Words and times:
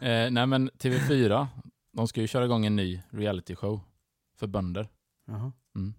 Eh, 0.00 0.30
nej 0.30 0.46
men 0.46 0.70
TV4, 0.70 1.46
de 1.92 2.08
ska 2.08 2.20
ju 2.20 2.26
köra 2.26 2.44
igång 2.44 2.66
en 2.66 2.76
ny 2.76 3.02
reality 3.10 3.56
show 3.56 3.80
för 4.36 4.46
bönder. 4.46 4.88
Jaha. 5.26 5.52
Mm. 5.74 5.94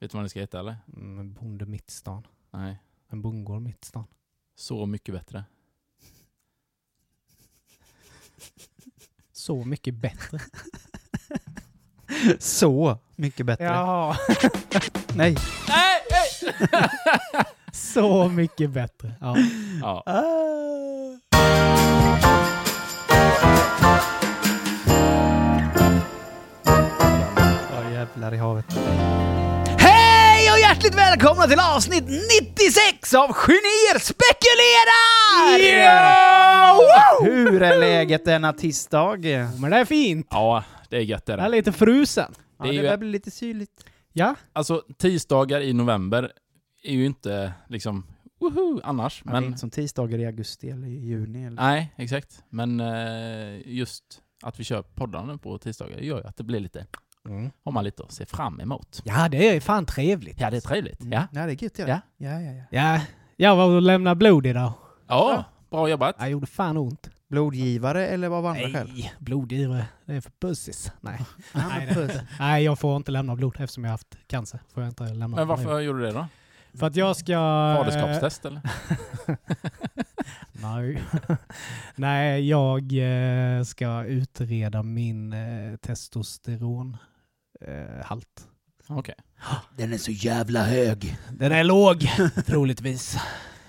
Vet 0.00 0.10
du 0.10 0.16
vad 0.16 0.24
det 0.24 0.28
ska 0.28 0.40
heta 0.40 0.60
eller? 0.60 0.76
Mm, 0.96 1.18
en 1.18 1.32
bonde 1.32 1.66
mitt 1.66 1.90
stan. 1.90 2.26
Nej. 2.50 2.78
En 3.08 3.22
bondgård 3.22 3.62
mitt 3.62 3.84
stan. 3.84 4.04
Så 4.54 4.86
mycket 4.86 5.14
bättre. 5.14 5.44
Så 9.32 9.64
mycket 9.64 9.94
bättre. 9.94 10.40
Så 12.38 12.98
mycket 13.16 13.46
bättre. 13.46 13.64
Jaha. 13.64 14.16
Nej. 15.14 15.36
Nej! 15.68 16.00
nej! 16.10 17.44
Så 17.72 18.28
mycket 18.28 18.70
bättre. 18.70 19.14
Ja. 19.20 19.36
ja. 19.80 20.02
Ja, 21.30 22.45
jävlar 28.16 28.34
i 28.34 28.36
havet. 28.36 28.64
Hej 29.78 30.52
och 30.52 30.58
hjärtligt 30.58 30.94
välkomna 30.94 31.46
till 31.46 31.58
avsnitt 31.60 32.04
96 32.04 33.14
av 33.14 33.32
Genier 33.32 33.98
spekulerar! 33.98 35.06
Hur 37.24 37.62
är 37.62 37.78
läget 37.78 38.24
denna 38.24 38.52
tisdag? 38.52 39.16
Ja, 39.26 39.50
Men 39.60 39.70
det 39.70 39.76
är 39.76 39.84
fint. 39.84 40.26
ja, 40.30 40.64
det 40.90 40.96
är 40.96 41.00
gött 41.00 41.26
det 41.26 41.32
Jag 41.32 41.44
är 41.44 41.48
lite 41.48 41.72
frusen. 41.72 42.32
Det 42.58 42.64
är 42.64 42.68
det 42.68 42.74
ju- 42.74 42.82
börjar 42.82 42.96
bli 42.96 43.08
lite 43.08 43.30
syrligt. 43.30 43.84
Ja. 44.12 44.34
Alltså 44.52 44.82
tisdagar 44.98 45.60
i 45.60 45.72
november 45.72 46.32
är 46.82 46.92
ju 46.92 47.06
inte 47.06 47.52
liksom 47.68 48.06
woho 48.40 48.80
annars. 48.84 49.24
Men... 49.24 49.34
Det 49.34 49.40
är 49.40 49.46
inte 49.46 49.58
som 49.58 49.70
tisdagar 49.70 50.18
i 50.18 50.26
augusti 50.26 50.70
eller 50.70 50.86
i 50.88 51.06
juni. 51.06 51.44
Eller... 51.46 51.62
nej, 51.62 51.94
exakt. 51.96 52.44
Men 52.50 52.80
eh, 52.80 53.60
just 53.64 54.04
att 54.42 54.60
vi 54.60 54.64
kör 54.64 54.82
poddarna 54.82 55.38
på 55.38 55.58
tisdagar 55.58 55.98
gör 55.98 56.18
ju 56.18 56.26
att 56.26 56.36
det 56.36 56.44
blir 56.44 56.60
lite, 56.60 56.86
har 57.64 57.72
man 57.72 57.84
lite 57.84 58.02
att 58.02 58.12
se 58.12 58.26
fram 58.26 58.60
emot. 58.60 59.02
Ja, 59.04 59.28
det 59.28 59.48
är 59.56 59.60
fan 59.60 59.86
trevligt. 59.86 60.40
Ja, 60.40 60.50
det 60.50 60.56
är 60.56 60.60
trevligt. 60.60 61.00
Mm. 61.00 61.12
Ja. 61.12 61.26
ja, 61.40 61.46
det 61.46 61.52
är 61.52 61.62
gött. 61.64 61.78
Ja. 61.78 61.86
Ja. 61.88 62.00
Ja, 62.16 62.40
ja, 62.40 62.52
ja. 62.52 62.64
Ja, 62.70 63.00
jag 63.36 63.56
var 63.56 63.64
och 63.66 63.82
lämnade 63.82 64.16
blod 64.16 64.46
idag. 64.46 64.72
Ja, 65.06 65.44
bra 65.70 65.88
jobbat. 65.88 66.16
Jag 66.18 66.30
gjorde 66.30 66.46
fan 66.46 66.76
ont. 66.76 67.10
Blodgivare 67.28 68.06
eller 68.06 68.28
vad 68.28 68.42
var 68.42 68.50
andra 68.50 68.70
skäl? 68.70 68.90
Nej, 68.94 69.12
blodgivare. 69.18 69.86
Det 70.04 70.14
är 70.14 70.20
för 70.20 70.32
pussis. 70.40 70.92
Nej. 71.00 71.20
Ja, 71.52 71.60
Nej, 72.38 72.58
det 72.58 72.60
jag 72.60 72.78
får 72.78 72.96
inte 72.96 73.10
lämna 73.10 73.36
blod 73.36 73.56
eftersom 73.60 73.84
jag 73.84 73.88
har 73.88 73.92
haft 73.94 74.16
cancer. 74.26 74.60
Får 74.74 74.82
jag 74.82 74.90
inte 74.90 75.04
lämna 75.04 75.26
Men 75.26 75.34
blod. 75.34 75.48
varför 75.48 75.80
gjorde 75.80 75.98
du 75.98 76.06
det 76.06 76.12
då? 76.12 76.26
För 76.78 76.86
att 76.86 76.96
jag 76.96 77.16
ska... 77.16 77.34
Faderskapstest 77.78 78.44
eller? 78.44 78.60
Nej. 80.52 81.02
Nej, 81.94 82.48
jag 82.48 82.92
eh, 83.58 83.62
ska 83.62 84.04
utreda 84.04 84.82
min 84.82 85.32
eh, 85.32 85.76
testosteronhalt. 85.76 87.02
Eh, 87.66 88.04
halt. 88.04 88.48
Okej. 88.88 89.14
Den 89.76 89.92
är 89.92 89.98
så 89.98 90.10
jävla 90.10 90.62
hög. 90.62 91.16
Den 91.32 91.52
är 91.52 91.64
låg, 91.64 92.00
troligtvis. 92.46 93.16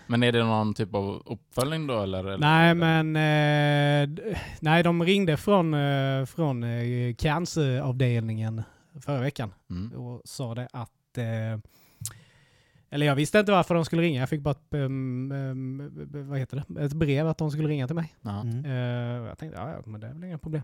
Men 0.07 0.23
är 0.23 0.31
det 0.31 0.43
någon 0.43 0.73
typ 0.73 0.95
av 0.95 1.23
uppföljning 1.25 1.87
då 1.87 2.01
eller? 2.01 2.19
eller 2.19 2.37
Nej, 2.37 2.71
eller? 2.71 3.03
men... 3.03 3.15
Eh, 3.15 4.15
d- 4.15 4.37
nej, 4.59 4.83
de 4.83 5.03
ringde 5.03 5.37
från, 5.37 5.73
eh, 5.73 6.25
från 6.25 6.63
eh, 6.63 7.15
canceravdelningen 7.15 8.63
förra 9.01 9.19
veckan 9.21 9.53
Mm. 9.69 9.93
och 9.93 10.21
sa 10.25 10.55
det 10.55 10.67
att... 10.73 11.17
Eh, 11.17 11.59
eller 12.89 13.05
jag 13.05 13.15
visste 13.15 13.39
inte 13.39 13.51
varför 13.51 13.75
de 13.75 13.85
skulle 13.85 14.01
ringa. 14.01 14.19
Jag 14.19 14.29
fick 14.29 14.41
bara 14.41 14.51
ett, 14.51 14.73
um, 14.73 15.31
um, 15.31 15.91
vad 16.29 16.39
heter 16.39 16.63
det? 16.67 16.81
ett 16.85 16.93
brev 16.93 17.27
att 17.27 17.37
de 17.37 17.51
skulle 17.51 17.67
ringa 17.67 17.87
till 17.87 17.95
mig. 17.95 18.15
Ja. 18.21 18.41
Mm. 18.41 18.65
Eh, 18.65 19.27
jag 19.27 19.37
tänkte, 19.37 19.59
ja, 19.59 19.69
ja, 19.71 19.81
men 19.85 20.01
det 20.01 20.07
är 20.07 20.13
väl 20.13 20.23
inga 20.23 20.37
problem. 20.37 20.61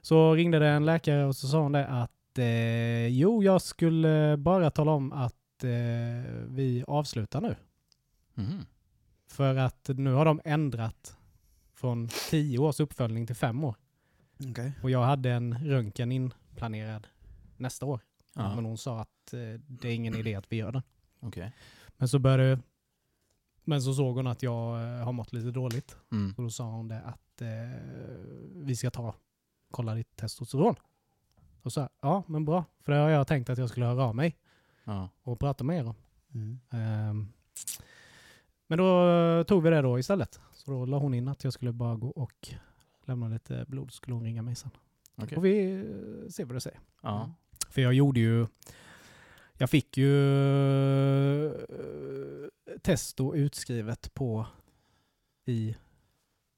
Så 0.00 0.34
ringde 0.34 0.58
det 0.58 0.68
en 0.68 0.84
läkare 0.86 1.24
och 1.24 1.36
så 1.36 1.46
sa 1.48 1.58
hon 1.60 1.72
det 1.72 1.86
att 1.86 2.10
eh, 2.38 3.06
jo, 3.06 3.42
jag 3.42 3.62
skulle 3.62 4.36
bara 4.36 4.70
tala 4.70 4.92
om 4.92 5.12
att 5.12 5.64
eh, 5.64 5.70
vi 6.48 6.84
avslutar 6.86 7.40
nu. 7.40 7.56
Mhm. 8.34 8.66
För 9.28 9.56
att 9.56 9.90
nu 9.96 10.12
har 10.12 10.24
de 10.24 10.40
ändrat 10.44 11.16
från 11.74 12.08
tio 12.30 12.58
års 12.58 12.80
uppföljning 12.80 13.26
till 13.26 13.36
fem 13.36 13.64
år. 13.64 13.76
Okej. 14.50 14.72
Och 14.82 14.90
jag 14.90 15.02
hade 15.02 15.30
en 15.30 15.54
röntgen 15.68 16.12
inplanerad 16.12 17.06
nästa 17.56 17.86
år. 17.86 18.00
Ja. 18.34 18.54
Men 18.54 18.64
hon 18.64 18.78
sa 18.78 19.00
att 19.00 19.32
eh, 19.32 19.60
det 19.66 19.88
är 19.88 19.94
ingen 19.94 20.16
idé 20.16 20.34
att 20.34 20.52
vi 20.52 20.56
gör 20.56 20.72
den. 20.72 20.82
Okej. 21.20 21.52
Men 21.96 22.08
så 22.08 22.18
började 22.18 22.58
men 23.64 23.82
så 23.82 23.94
såg 23.94 24.16
hon 24.16 24.26
att 24.26 24.42
jag 24.42 24.82
eh, 24.82 25.04
har 25.04 25.12
mått 25.12 25.32
lite 25.32 25.50
dåligt. 25.50 25.96
Mm. 26.12 26.34
Och 26.36 26.42
då 26.42 26.50
sa 26.50 26.64
hon 26.64 26.88
det 26.88 27.00
att 27.00 27.42
eh, 27.42 27.48
vi 28.54 28.76
ska 28.76 28.90
ta, 28.90 29.14
kolla 29.70 29.94
ditt 29.94 30.16
testosteron. 30.16 30.76
Och 31.62 31.72
så 31.72 31.88
ja 32.00 32.22
men 32.26 32.44
bra. 32.44 32.64
För 32.80 32.92
det 32.92 32.98
har 32.98 33.08
jag 33.10 33.26
tänkt 33.26 33.50
att 33.50 33.58
jag 33.58 33.68
skulle 33.68 33.86
höra 33.86 34.04
av 34.04 34.14
mig 34.16 34.36
Ja. 34.84 35.08
och 35.22 35.38
prata 35.40 35.64
med 35.64 35.78
er 35.78 35.88
om. 35.88 35.94
Mm. 36.34 36.60
Ehm, 36.70 37.28
men 38.66 38.78
då 38.78 39.08
eh, 39.10 39.42
tog 39.44 39.62
vi 39.62 39.70
det 39.70 39.82
då 39.82 39.98
istället. 39.98 40.40
Så 40.52 40.70
då 40.70 40.86
la 40.86 40.98
hon 40.98 41.14
in 41.14 41.28
att 41.28 41.44
jag 41.44 41.52
skulle 41.52 41.72
bara 41.72 41.96
gå 41.96 42.08
och 42.08 42.48
lämna 43.04 43.28
lite 43.28 43.64
blod 43.68 43.90
så 43.92 43.96
skulle 43.96 44.14
hon 44.14 44.24
ringa 44.24 44.42
mig 44.42 44.54
sen. 44.54 44.70
Okej. 45.16 45.38
Och 45.38 45.44
vi 45.44 45.72
eh, 45.74 46.30
ser 46.30 46.44
vad 46.44 46.56
det 46.56 46.60
säger. 46.60 46.80
Ja. 47.02 47.32
För 47.68 47.82
jag 47.82 47.92
gjorde 47.94 48.20
ju, 48.20 48.46
jag 49.54 49.70
fick 49.70 49.96
ju 49.96 50.16
eh, 51.46 52.48
testo 52.82 53.34
utskrivet 53.34 54.14
på 54.14 54.46
i 55.44 55.76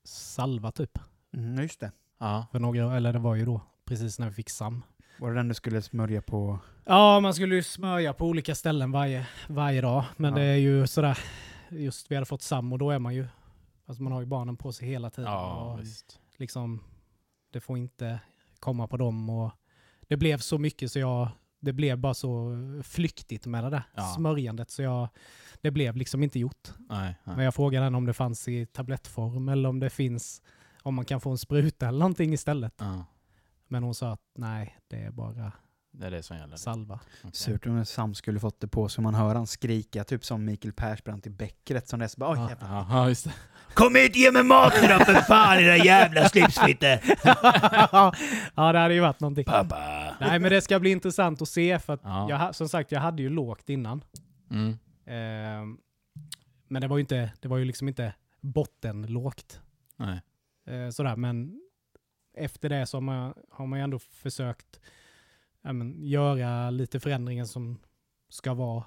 salva 0.04 0.72
typ. 0.72 0.98
Mm, 1.32 1.62
just 1.62 1.80
det. 1.80 1.92
Ja. 2.18 2.46
För 2.52 2.58
några, 2.58 2.96
eller 2.96 3.12
det 3.12 3.18
var 3.18 3.34
ju 3.34 3.44
då 3.44 3.60
precis 3.84 4.18
när 4.18 4.28
vi 4.28 4.34
fick 4.34 4.50
SAM. 4.50 4.82
Var 5.18 5.30
det 5.30 5.36
den 5.36 5.48
du 5.48 5.54
skulle 5.54 5.82
smörja 5.82 6.22
på? 6.22 6.58
Ja, 6.84 7.20
man 7.20 7.34
skulle 7.34 7.54
ju 7.54 7.62
smörja 7.62 8.12
på 8.12 8.26
olika 8.26 8.54
ställen 8.54 8.92
varje, 8.92 9.26
varje 9.48 9.80
dag. 9.80 10.04
Men 10.16 10.32
Ja. 10.32 10.38
det 10.38 10.44
är 10.44 10.56
ju 10.56 10.86
sådär, 10.86 11.18
just 11.68 12.10
vi 12.10 12.14
hade 12.14 12.26
fått 12.26 12.42
SAM 12.42 12.72
och 12.72 12.78
då 12.78 12.90
är 12.90 12.98
man 12.98 13.14
ju, 13.14 13.26
alltså 13.86 14.02
man 14.02 14.12
har 14.12 14.20
ju 14.20 14.26
barnen 14.26 14.56
på 14.56 14.72
sig 14.72 14.88
hela 14.88 15.10
tiden. 15.10 15.30
Ja, 15.30 15.72
och 15.72 15.80
visst. 15.80 16.20
liksom, 16.36 16.80
det 17.52 17.60
får 17.60 17.78
inte 17.78 18.20
komma 18.60 18.86
på 18.88 18.96
dem 18.96 19.30
och 19.30 19.50
det 20.08 20.16
blev 20.16 20.38
så 20.38 20.58
mycket 20.58 20.92
så 20.92 20.98
jag, 20.98 21.28
det 21.60 21.72
blev 21.72 21.98
bara 21.98 22.14
så 22.14 22.52
flyktigt 22.84 23.46
med 23.46 23.64
det 23.64 23.70
där 23.70 23.82
Ja. 23.94 24.02
smörjandet 24.02 24.70
så 24.70 24.82
jag, 24.82 25.08
det 25.60 25.70
blev 25.70 25.96
liksom 25.96 26.22
inte 26.22 26.38
gjort. 26.38 26.68
Nej. 26.88 27.14
nej. 27.24 27.36
Men 27.36 27.44
jag 27.44 27.54
frågade 27.54 27.84
henne 27.84 27.96
om 27.96 28.06
det 28.06 28.12
fanns 28.12 28.48
i 28.48 28.66
tablettform 28.66 29.48
eller 29.48 29.68
om 29.68 29.80
det 29.80 29.90
finns, 29.90 30.42
om 30.82 30.94
man 30.94 31.04
kan 31.04 31.20
få 31.20 31.30
en 31.30 31.38
spruta 31.38 31.88
eller 31.88 31.98
någonting 31.98 32.32
istället. 32.32 32.74
Ja. 32.78 33.04
Men 33.74 33.82
hon 33.82 33.94
sa 33.94 34.12
att 34.12 34.20
nej, 34.38 34.78
det 34.88 34.96
är 34.96 35.10
bara 35.10 35.52
Det 35.92 36.06
är 36.06 36.10
det 36.10 36.22
som 36.22 36.36
gäller. 36.36 36.56
salva. 36.56 37.00
Okej. 37.20 37.30
Surt 37.32 37.66
om 37.66 37.84
Sam 37.86 38.14
skulle 38.14 38.40
fått 38.40 38.60
det 38.60 38.68
på 38.68 38.88
så 38.88 39.02
man 39.02 39.14
hör 39.14 39.34
han 39.34 39.46
skrika 39.46 40.04
typ 40.04 40.24
som 40.24 40.44
Mikael 40.44 40.72
Persbrandt 40.72 41.26
i 41.26 41.30
Bäckret 41.30 41.88
som 41.88 42.08
bara, 42.16 42.30
oj 42.32 42.38
Ja. 42.38 42.48
jävlar. 42.50 43.08
Just 43.08 43.24
det. 43.24 43.32
Kom 43.74 43.94
hit, 43.94 44.16
ge 44.16 44.32
mig 44.32 44.42
maten 44.44 44.98
då 44.98 45.04
för 45.04 45.14
fan 45.14 45.58
era 45.58 45.76
jävla 45.76 46.28
slipsfitte! 46.28 47.00
ja, 48.54 48.72
det 48.72 48.78
hade 48.78 48.94
ju 48.94 49.00
varit 49.00 49.20
någonting. 49.20 49.44
Pappa. 49.44 50.16
Nej, 50.20 50.38
men 50.38 50.50
det 50.50 50.60
ska 50.60 50.80
bli 50.80 50.90
intressant 50.90 51.42
att 51.42 51.48
se 51.48 51.78
för 51.78 51.92
att 51.92 52.00
Ja. 52.04 52.30
jag, 52.30 52.54
som 52.54 52.68
sagt, 52.68 52.92
jag 52.92 53.00
hade 53.00 53.22
ju 53.22 53.28
lågt 53.28 53.68
innan. 53.68 54.04
Mm. 54.50 54.78
Ehm, 55.06 55.78
men 56.68 56.82
det 56.82 56.88
var 56.88 56.96
ju 56.96 57.00
inte, 57.00 57.32
det 57.40 57.48
var 57.48 57.56
ju 57.56 57.64
liksom 57.64 57.88
inte 57.88 58.14
bottenlågt. 58.40 59.60
Nej. 59.96 60.20
Eh, 60.66 60.90
sådär, 60.90 61.16
men 61.16 61.60
efter 62.34 62.68
det 62.68 62.86
så 62.86 62.96
har 62.96 63.02
man, 63.02 63.34
har 63.50 63.66
man 63.66 63.78
ju 63.78 63.82
ändå 63.82 63.98
försökt 63.98 64.80
men, 65.62 66.02
göra 66.04 66.70
lite 66.70 67.00
förändringar 67.00 67.44
som 67.44 67.78
ska 68.28 68.54
vara 68.54 68.84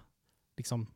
liksom 0.58 0.88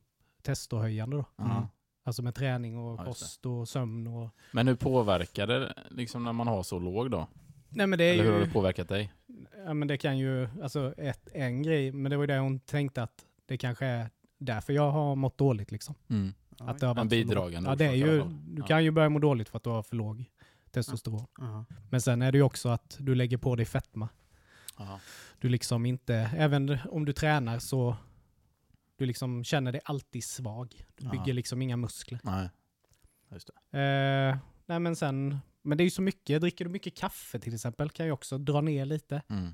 testohöjande 0.42 1.18
då. 1.18 1.26
Ja. 1.36 1.68
Alltså 2.04 2.22
med 2.22 2.36
träning 2.36 2.78
och 2.78 3.00
Ja, 3.00 3.06
kost 3.06 3.46
och 3.46 3.70
sömn 3.70 4.08
och... 4.08 4.30
Men 4.52 4.68
hur 4.68 4.76
påverkar 4.76 5.48
det 5.48 5.74
liksom 5.90 6.24
när 6.24 6.34
man 6.34 6.48
har 6.48 6.64
så 6.64 6.80
låg 6.80 7.12
då? 7.12 7.28
Nej 7.70 7.88
men 7.88 8.00
det 8.00 8.06
är 8.06 8.14
Eller 8.14 8.24
hur 8.24 8.32
har 8.32 8.40
ju... 8.40 8.46
det 8.46 8.52
påverkat 8.52 8.88
dig? 8.90 9.14
Ja 9.66 9.74
men 9.74 9.88
det 9.88 9.98
kan 9.98 10.18
ju, 10.18 10.48
alltså 10.64 10.94
ett, 10.98 11.30
en 11.34 11.64
grej, 11.64 11.92
men 11.92 12.10
det 12.10 12.18
var 12.18 12.24
ju 12.24 12.28
det 12.28 12.38
hon 12.40 12.60
tänkte 12.60 13.04
att 13.04 13.26
det 13.46 13.58
kanske 13.58 13.86
är 13.86 14.10
därför 14.38 14.74
jag 14.74 14.92
har 14.92 15.16
mått 15.16 15.38
dåligt 15.38 15.72
liksom. 15.72 15.96
Mm. 16.10 16.34
Att 16.60 16.80
det 16.80 16.86
har 16.86 16.92
En 16.92 16.96
varit 16.98 17.04
lågt. 17.04 17.28
bidragande 17.28 17.70
Ja 17.70 17.76
det 17.76 17.86
är 17.86 17.94
ju, 17.94 18.24
du 18.24 18.62
Ja. 18.62 18.66
kan 18.66 18.84
ju 18.84 18.92
börja 18.92 19.10
må 19.10 19.20
dåligt 19.20 19.50
för 19.50 19.58
att 19.58 19.64
du 19.64 19.70
har 19.70 19.84
för 19.84 19.96
låg 19.96 20.26
testosteron. 20.72 21.28
Ja. 21.38 21.66
Men 21.90 22.02
sen 22.02 22.22
är 22.22 22.32
det 22.32 22.38
ju 22.38 22.44
också 22.44 22.70
att 22.70 22.98
du 23.00 23.16
lägger 23.16 23.38
på 23.38 23.56
dig 23.56 23.66
fetma. 23.66 24.10
Ja. 24.78 25.00
Du 25.40 25.50
liksom 25.50 25.86
inte, 25.86 26.16
även 26.16 26.78
om 26.90 27.06
du 27.06 27.14
tränar 27.14 27.60
så 27.60 27.98
du 28.96 29.06
liksom 29.06 29.44
känner 29.44 29.72
dig 29.72 29.82
alltid 29.86 30.24
svag. 30.24 30.86
Du 30.98 31.10
bygger 31.10 31.34
liksom 31.34 31.62
inga 31.62 31.78
muskler. 31.78 32.20
Nej. 32.24 32.50
Just 33.32 33.50
det. 33.72 33.80
Eh, 33.80 34.38
nej 34.66 34.80
men 34.80 34.96
sen, 34.96 35.38
men 35.62 35.78
det 35.78 35.82
är 35.84 35.86
ju 35.86 35.92
så 35.92 36.02
mycket, 36.02 36.42
dricker 36.42 36.66
du 36.66 36.72
mycket 36.72 36.98
kaffe 36.98 37.40
till 37.40 37.54
exempel 37.54 37.90
kan 37.90 38.06
ju 38.06 38.12
också 38.12 38.38
dra 38.38 38.62
ner 38.62 38.86
lite. 38.86 39.22
Mm. 39.30 39.54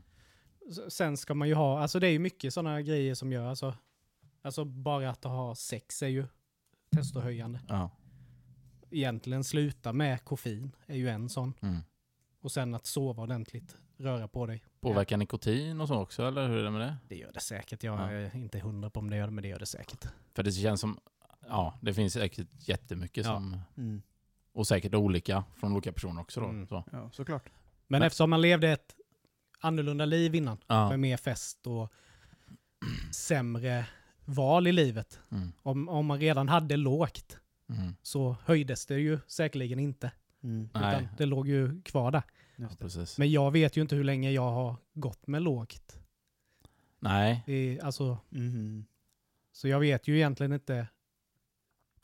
Sen 0.90 1.18
ska 1.18 1.34
man 1.34 1.48
ju 1.48 1.54
ha, 1.54 1.82
alltså 1.82 2.00
det 2.00 2.08
är 2.08 2.12
ju 2.12 2.20
mycket 2.20 2.54
sådana 2.54 2.82
grejer 2.82 3.16
som 3.16 3.32
gör, 3.32 3.50
alltså, 3.50 3.76
alltså 4.42 4.66
bara 4.66 5.10
att 5.10 5.24
ha 5.24 5.56
sex 5.56 6.04
är 6.04 6.08
ju 6.08 6.28
testohöjande. 6.96 7.62
Ja. 7.68 7.92
Egentligen 8.92 9.44
sluta 9.44 9.94
med 9.94 10.24
koffein 10.26 10.72
är 10.88 10.96
ju 10.96 11.10
en 11.10 11.30
sån. 11.30 11.54
Mm. 11.62 11.78
Och 12.42 12.52
sen 12.52 12.76
att 12.76 12.86
sova 12.86 13.24
ordentligt, 13.24 13.76
röra 13.98 14.28
på 14.28 14.46
dig. 14.46 14.64
Påverkar 14.80 15.18
nikotin 15.18 15.82
och 15.82 15.88
så 15.88 15.96
också, 15.96 16.24
eller 16.28 16.48
hur 16.48 16.58
är 16.58 16.64
det 16.64 16.72
med 16.72 16.82
det? 16.82 16.98
Det 17.08 17.16
gör 17.16 17.32
det 17.34 17.40
säkert. 17.40 17.84
Jag 17.84 18.00
Ja. 18.00 18.12
är 18.12 18.36
inte 18.36 18.60
hundra 18.60 18.90
på 18.90 19.00
om 19.00 19.10
det 19.10 19.18
gör 19.18 19.26
det, 19.28 19.32
men 19.34 19.42
det 19.42 19.48
gör 19.48 19.60
det 19.60 19.66
säkert. 19.66 20.06
För 20.36 20.44
det 20.44 20.52
känns 20.52 20.82
som, 20.82 21.00
ja, 21.48 21.78
det 21.82 21.94
finns 21.94 22.14
säkert 22.14 22.48
jättemycket 22.70 23.26
Ja. 23.26 23.34
som, 23.36 23.60
Mm. 23.78 24.02
och 24.54 24.68
säkert 24.68 24.94
olika 24.94 25.44
från 25.56 25.74
olika 25.74 25.92
personer 25.94 26.22
också 26.22 26.40
då. 26.42 26.48
Mm. 26.48 26.68
Så. 26.68 26.84
Ja, 26.92 27.10
såklart. 27.14 27.44
Men, 27.46 27.54
Men- 27.88 28.02
eftersom 28.02 28.30
man 28.30 28.42
levde 28.42 28.70
ett 28.70 28.96
annorlunda 29.60 30.06
liv 30.06 30.36
innan, 30.36 30.58
Ja. 30.68 30.90
med 30.90 31.00
mer 31.00 31.18
fest 31.18 31.68
och 31.68 31.94
sämre 33.12 33.86
val 34.26 34.68
i 34.68 34.72
livet. 34.72 35.20
Mm. 35.32 35.52
Om, 35.64 35.90
om 35.90 36.06
man 36.06 36.20
redan 36.20 36.50
hade 36.50 36.78
lågt 36.78 37.38
Mm. 37.70 37.96
så 38.02 38.36
höjdes 38.46 38.86
det 38.86 39.00
ju 39.00 39.20
säkerligen 39.28 39.80
inte. 39.80 40.12
Mm. 40.44 40.70
Nej, 40.74 40.96
Utan 41.04 41.08
det 41.18 41.26
låg 41.26 41.48
ju 41.48 41.82
kvar 41.82 42.12
där. 42.12 42.24
ja. 42.56 42.68
Men 43.18 43.32
jag 43.32 43.52
vet 43.52 43.78
ju 43.78 43.82
inte 43.82 43.96
hur 43.96 44.04
länge 44.04 44.32
jag 44.32 44.52
har 44.52 44.76
gått 44.94 45.28
med 45.28 45.42
lågt. 45.42 46.00
Nej, 47.00 47.44
Det 47.46 47.80
alltså, 47.84 48.18
Mhm. 48.30 48.86
så 49.52 49.68
jag 49.68 49.80
vet 49.80 50.08
ju 50.08 50.16
egentligen 50.16 50.54
inte 50.54 50.88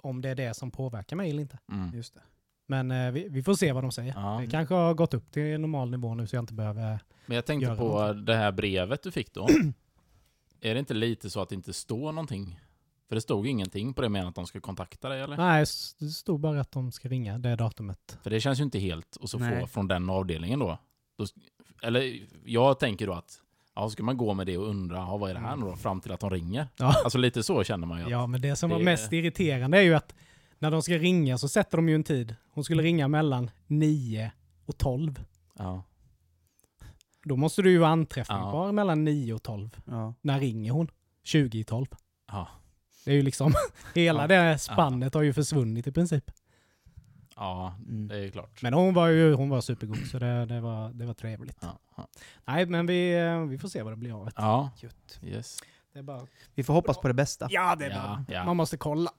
om 0.01 0.21
det 0.21 0.29
är 0.29 0.35
det 0.35 0.53
som 0.53 0.71
påverkar 0.71 1.15
mig 1.15 1.29
eller 1.29 1.41
inte. 1.41 1.59
mm. 1.71 1.95
Just 1.95 2.13
det. 2.13 2.21
Men 2.67 2.91
eh, 2.91 3.11
vi, 3.11 3.27
vi 3.29 3.43
får 3.43 3.53
se 3.53 3.71
vad 3.71 3.83
de 3.83 3.91
säger. 3.91 4.13
Ja. 4.15 4.37
Det 4.41 4.47
kanske 4.47 4.73
har 4.75 4.93
gått 4.93 5.13
upp 5.13 5.31
till 5.31 5.59
normal 5.61 5.91
nivå 5.91 6.15
nu 6.15 6.27
så 6.27 6.35
jag 6.35 6.43
inte 6.43 6.53
behöver... 6.53 6.99
Men 7.25 7.35
jag 7.35 7.45
tänkte 7.45 7.75
på 7.75 7.83
någonting. 7.83 8.25
det 8.25 8.35
här 8.35 8.51
brevet 8.51 9.03
du 9.03 9.11
fick 9.11 9.33
då. 9.33 9.47
är 10.61 10.73
det 10.73 10.79
inte 10.79 10.93
lite 10.93 11.29
så 11.29 11.41
att 11.41 11.49
det 11.49 11.55
inte 11.55 11.73
står 11.73 12.11
någonting? 12.11 12.59
För 13.13 13.15
det 13.15 13.21
stod 13.21 13.47
ingenting 13.47 13.93
på 13.93 14.01
det 14.01 14.09
med 14.09 14.27
att 14.27 14.35
de 14.35 14.47
ska 14.47 14.59
kontakta 14.61 15.09
dig 15.09 15.21
eller? 15.21 15.37
Nej, 15.37 15.65
det 15.99 16.07
stod 16.09 16.39
bara 16.39 16.61
att 16.61 16.71
de 16.71 16.91
ska 16.91 17.07
ringa 17.09 17.37
det 17.37 17.55
datumet. 17.55 18.17
För 18.23 18.29
det 18.29 18.39
känns 18.39 18.59
ju 18.59 18.63
inte 18.63 18.79
helt 18.79 19.15
och 19.15 19.29
så 19.29 19.39
få 19.39 19.67
från 19.67 19.87
den 19.87 20.09
avdelningen 20.09 20.59
då. 20.59 20.77
då. 21.17 21.25
Eller 21.83 22.19
jag 22.45 22.79
tänker 22.79 23.07
då 23.07 23.13
att 23.13 23.41
Ja, 23.75 23.89
ska 23.89 24.03
man 24.03 24.17
gå 24.17 24.33
med 24.33 24.47
det 24.47 24.57
och 24.57 24.67
undra, 24.69 24.95
ja, 24.97 25.17
vad 25.17 25.29
är 25.29 25.33
det 25.33 25.39
här 25.39 25.55
nu 25.55 25.65
då? 25.65 25.75
Fram 25.75 26.01
till 26.01 26.11
att 26.11 26.19
de 26.19 26.29
ringer. 26.29 26.67
Ja. 26.77 26.93
Alltså 27.03 27.17
lite 27.17 27.43
så 27.43 27.63
känner 27.63 27.87
man 27.87 27.97
ju. 27.99 28.03
att- 28.05 28.11
Ja, 28.11 28.27
men 28.27 28.41
det 28.41 28.55
som 28.55 28.69
var 28.69 28.77
det- 28.79 28.83
mest 28.85 29.13
irriterande 29.13 29.77
är 29.77 29.81
ju 29.81 29.93
att 29.93 30.15
när 30.59 30.71
de 30.71 30.81
ska 30.81 30.93
ringa 30.97 31.37
så 31.37 31.47
sätter 31.49 31.77
de 31.77 31.89
ju 31.89 31.95
en 31.95 32.03
tid. 32.03 32.35
Hon 32.51 32.63
skulle 32.63 32.83
ringa 32.83 33.07
mellan 33.07 33.49
9 33.67 34.31
och 34.65 34.77
12. 34.77 35.23
Ja. 35.57 35.83
Då 37.23 37.35
måste 37.35 37.61
du 37.61 37.71
ju 37.71 37.77
vara 37.77 37.89
anträffningsbar 37.91 38.71
mellan 38.71 39.03
9 39.03 39.33
och 39.33 39.43
12. 39.43 39.69
Ja. 39.85 40.13
När 40.21 40.39
ringer 40.39 40.71
hon? 40.71 40.87
20 41.23 41.59
i 41.59 41.63
12. 41.63 41.85
Ja. 42.27 42.47
Det 43.05 43.11
är 43.11 43.15
ju 43.15 43.21
liksom, 43.21 43.53
hela 43.95 44.21
Ja. 44.21 44.27
det 44.27 44.57
spannet 44.57 45.13
har 45.13 45.21
ju 45.21 45.33
försvunnit 45.33 45.87
i 45.87 45.91
princip. 45.91 46.31
ja, 47.35 47.75
Mm. 47.87 48.07
det 48.07 48.17
är 48.17 48.29
klart. 48.31 48.61
Men 48.61 48.73
hon 48.73 48.93
var 48.93 49.07
ju 49.07 49.33
hon 49.33 49.49
var 49.49 49.61
supergod 49.61 50.07
så 50.11 50.19
det, 50.19 50.45
det, 50.45 50.61
var, 50.61 50.89
det 50.89 51.05
var 51.05 51.13
trevligt. 51.13 51.57
Ja, 51.61 51.79
ja. 51.97 52.07
Nej, 52.45 52.65
men 52.65 52.85
vi, 52.85 53.13
eh, 53.19 53.39
vi 53.39 53.57
får 53.57 53.67
se 53.67 53.81
vad 53.83 53.93
det 53.93 53.97
blir 53.97 54.19
av 54.19 54.25
det. 54.25 54.31
ja. 54.35 54.69
Yes. 55.23 55.59
Det 55.93 55.99
är 55.99 56.03
bara... 56.03 56.27
Vi 56.55 56.63
får 56.63 56.73
hoppas 56.73 56.97
på 56.97 57.07
det 57.07 57.13
bästa. 57.13 57.47
Ja, 57.49 57.75
det 57.75 57.85
är 57.85 57.89
Ja, 57.89 57.95
bara... 57.95 58.25
ja. 58.35 58.45
Man 58.45 58.57
måste 58.57 58.77
kolla. 58.77 59.11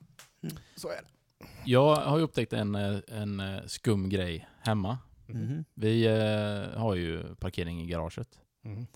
Mm. 0.43 0.57
Så 0.77 0.89
är 0.89 0.93
det. 0.97 1.47
Jag 1.65 1.97
har 1.97 2.17
ju 2.19 2.23
upptäckt 2.25 2.53
en, 2.53 2.75
eh, 2.75 2.99
en 3.09 3.41
eh, 3.41 3.61
skum 3.67 4.09
grej 4.09 4.49
hemma. 4.61 4.99
Mhm. 5.27 5.65
Vi 5.75 6.07
eh, 6.07 6.81
har 6.81 6.95
ju 6.95 7.35
parkering 7.35 7.83
i 7.83 7.87
garaget. 7.87 8.29
Mm. 8.65 8.87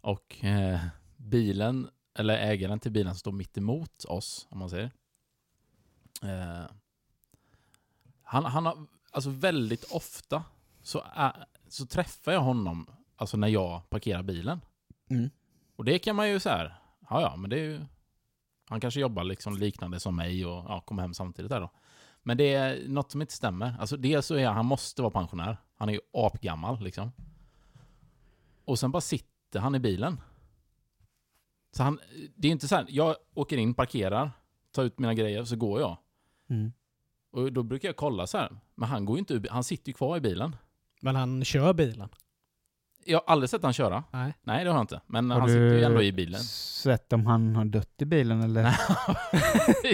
Och 0.00 0.44
eh, 0.44 0.78
bilen, 1.16 1.88
eller 2.14 2.38
ägaren 2.38 2.80
till 2.80 2.92
bilen 2.92 3.14
som 3.14 3.18
står 3.18 3.32
mitt 3.32 3.58
emot 3.58 4.04
oss, 4.04 4.46
om 4.50 4.58
man 4.58 4.70
säger. 4.70 4.90
Eh, 6.22 6.66
han, 8.22 8.44
han 8.44 8.66
har, 8.66 8.86
alltså 9.10 9.30
väldigt 9.30 9.84
ofta 9.84 10.44
så, 10.82 11.02
är, 11.14 11.44
så 11.68 11.86
träffar 11.86 12.32
jag 12.32 12.40
honom, 12.40 12.86
alltså 13.16 13.36
när 13.36 13.48
jag 13.48 13.90
parkerar 13.90 14.22
bilen. 14.22 14.60
Mm. 15.10 15.30
Och 15.76 15.84
det 15.84 15.98
kan 15.98 16.16
man 16.16 16.30
ju 16.30 16.40
så 16.40 16.48
här, 16.48 16.74
ja 17.10 17.20
ja, 17.20 17.36
men 17.36 17.50
det 17.50 17.56
är 17.56 17.64
ju, 17.64 17.80
han 18.68 18.80
kanske 18.80 19.00
jobbar 19.00 19.24
liksom 19.24 19.56
liknande 19.56 20.00
som 20.00 20.16
mig 20.16 20.46
och 20.46 20.64
ja, 20.68 20.80
kommer 20.80 21.02
hem 21.02 21.14
samtidigt 21.14 21.50
där 21.50 21.60
då. 21.60 21.70
Men 22.22 22.36
det 22.36 22.54
är 22.54 22.88
något 22.88 23.10
som 23.10 23.20
inte 23.20 23.34
stämmer. 23.34 23.76
Alltså 23.80 23.96
dels 23.96 24.26
så 24.26 24.34
är 24.34 24.46
han, 24.46 24.56
han 24.56 24.66
måste 24.66 25.02
vara 25.02 25.12
pensionär. 25.12 25.56
Han 25.76 25.88
är 25.88 25.92
ju 25.92 26.00
apgammal 26.12 26.80
liksom. 26.80 27.12
Och 28.64 28.78
sen 28.78 28.90
bara 28.90 29.00
sitter 29.00 29.60
han 29.60 29.74
i 29.74 29.78
bilen. 29.78 30.20
Så 31.76 31.82
han, 31.82 32.00
det 32.36 32.48
är 32.48 32.52
inte 32.52 32.68
så 32.68 32.76
här, 32.76 32.86
jag 32.88 33.16
åker 33.34 33.56
in, 33.56 33.74
parkerar, 33.74 34.30
tar 34.72 34.84
ut 34.84 34.98
mina 34.98 35.14
grejer 35.14 35.40
och 35.40 35.48
så 35.48 35.56
går 35.56 35.80
jag. 35.80 35.96
Mm. 36.50 36.72
Och 37.30 37.52
då 37.52 37.62
brukar 37.62 37.88
jag 37.88 37.96
kolla 37.96 38.26
så 38.26 38.38
här, 38.38 38.56
men 38.74 38.88
han 38.88 39.04
går 39.04 39.16
ju 39.16 39.18
inte 39.18 39.42
han 39.50 39.64
sitter 39.64 39.88
ju 39.88 39.94
kvar 39.94 40.16
i 40.16 40.20
bilen. 40.20 40.56
Men 41.00 41.16
han 41.16 41.44
kör 41.44 41.72
bilen. 41.72 42.08
Jag 43.06 43.18
har 43.18 43.24
aldrig 43.32 43.50
sett 43.50 43.62
han 43.62 43.72
köra. 43.72 44.04
Nej. 44.10 44.34
Nej, 44.42 44.64
det 44.64 44.70
har 44.70 44.76
jag 44.76 44.82
inte. 44.82 45.00
Men 45.06 45.30
Har 45.30 45.38
han 45.40 45.48
du 45.48 45.52
sitter 45.54 45.78
ju 45.78 45.82
ändå 45.84 46.02
i 46.02 46.12
bilen. 46.12 46.40
Sett 46.40 47.12
om 47.12 47.26
han 47.26 47.56
har 47.56 47.64
dött 47.64 47.94
i 48.02 48.04
bilen 48.04 48.42
eller? 48.42 48.70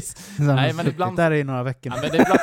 Så 0.02 0.42
han 0.42 0.48
har 0.48 0.54
Nej, 0.56 0.66
men 0.72 0.76
suttit 0.84 0.92
ibland- 0.92 1.16
där 1.16 1.32
i 1.32 1.44
några 1.44 1.62
veckor. 1.62 1.92
ja, 1.96 2.00
men 2.02 2.10
det 2.10 2.18
är 2.18 2.22
ibland, 2.22 2.40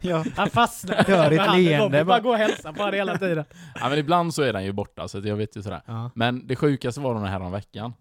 ja. 0.00 0.24
Han 0.36 0.50
fastnar. 0.50 1.04
Hör 1.04 1.30
ett 1.32 1.40
han- 1.40 1.56
leende 1.62 1.84
Robin 1.84 1.90
bara. 1.92 2.04
bara 2.04 2.20
går 2.20 2.30
och 2.30 2.36
hälsar 2.38 2.72
på 2.72 2.78
honom 2.78 2.94
hela 2.94 3.18
tiden. 3.18 3.44
ja, 3.74 3.88
men 3.88 3.98
ibland 3.98 4.34
så 4.34 4.42
är 4.42 4.54
han 4.54 4.64
ju 4.64 4.72
borta, 4.72 5.08
så 5.08 5.18
att 5.18 5.24
jag 5.24 5.36
vet 5.36 5.56
ju 5.56 5.62
sådär. 5.62 5.82
Ja. 5.86 6.10
Men 6.14 6.46
det 6.46 6.56
sjukaste 6.56 7.00
var 7.00 7.14
den 7.14 7.24
här 7.24 7.40
om 7.40 7.52
veckan. 7.52 7.92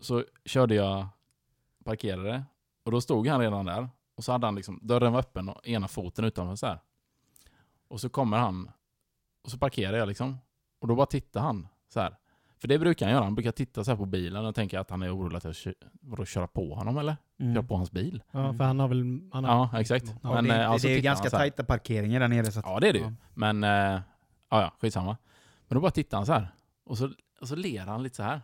Så 0.00 0.24
körde 0.44 0.74
jag, 0.74 1.06
parkerade, 1.84 2.44
och 2.84 2.92
då 2.92 3.00
stod 3.00 3.28
han 3.28 3.40
redan 3.40 3.64
där. 3.66 3.88
Och 4.16 4.24
så 4.24 4.32
hade 4.32 4.46
han 4.46 4.54
liksom, 4.54 4.80
dörren 4.82 5.12
var 5.12 5.20
öppen 5.20 5.48
och 5.48 5.66
ena 5.68 5.88
foten 5.88 6.24
utanför 6.24 6.56
så 6.56 6.66
här. 6.66 6.80
Och 7.88 8.00
så 8.00 8.08
kommer 8.08 8.38
han, 8.38 8.70
och 9.42 9.50
så 9.50 9.58
parkerar 9.58 9.96
jag 9.96 10.08
liksom. 10.08 10.38
Och 10.80 10.88
då 10.88 10.94
bara 10.96 11.06
tittar 11.06 11.40
han 11.40 11.68
så 11.88 12.00
här. 12.00 12.16
För 12.58 12.68
det 12.68 12.78
brukar 12.78 13.06
han 13.06 13.12
göra, 13.14 13.24
han 13.24 13.34
brukar 13.34 13.52
titta 13.52 13.84
så 13.84 13.90
här 13.90 13.98
på 13.98 14.06
bilen 14.06 14.46
och 14.46 14.54
tänka 14.54 14.80
att 14.80 14.90
han 14.90 15.02
är 15.02 15.16
orolig 15.16 15.36
att 15.36 15.44
jag 15.44 15.54
kö- 15.56 15.74
vadå, 16.00 16.24
köra 16.24 16.46
på 16.46 16.74
honom 16.74 16.98
eller? 16.98 17.16
Köra 17.38 17.48
Mm. 17.50 17.66
på 17.66 17.76
hans 17.76 17.90
bil. 17.90 18.22
ja, 18.30 18.52
för 18.54 18.64
han 18.64 18.80
har 18.80 18.88
väl... 18.88 19.20
Han 19.32 19.44
har, 19.44 19.52
Ja, 19.72 19.80
exakt. 19.80 20.14
Ja, 20.22 20.34
Men, 20.34 20.44
det, 20.44 20.54
eh, 20.54 20.60
är- 20.60 20.64
alltså 20.64 20.88
det 20.88 20.94
är 20.98 21.00
ganska 21.00 21.30
tajta 21.30 21.64
parkeringar 21.64 22.20
där 22.20 22.28
nere. 22.28 22.52
Så 22.52 22.58
att, 22.58 22.66
Ja, 22.66 22.80
det 22.80 22.88
är 22.88 22.92
det 22.92 22.98
ju. 22.98 23.04
Ja. 23.04 23.12
Men, 23.34 23.64
eh, 23.64 23.70
ja, 23.70 24.02
ja, 24.60 24.72
skitsamma. 24.80 25.16
Men 25.68 25.74
då 25.74 25.80
bara 25.80 25.90
tittar 25.90 26.16
han 26.16 26.26
så 26.26 26.32
här. 26.32 26.48
Och 26.84 26.98
så, 26.98 27.12
och 27.40 27.48
så 27.48 27.56
ler 27.56 27.86
han 27.86 28.02
lite 28.02 28.16
så 28.16 28.22
här. 28.22 28.40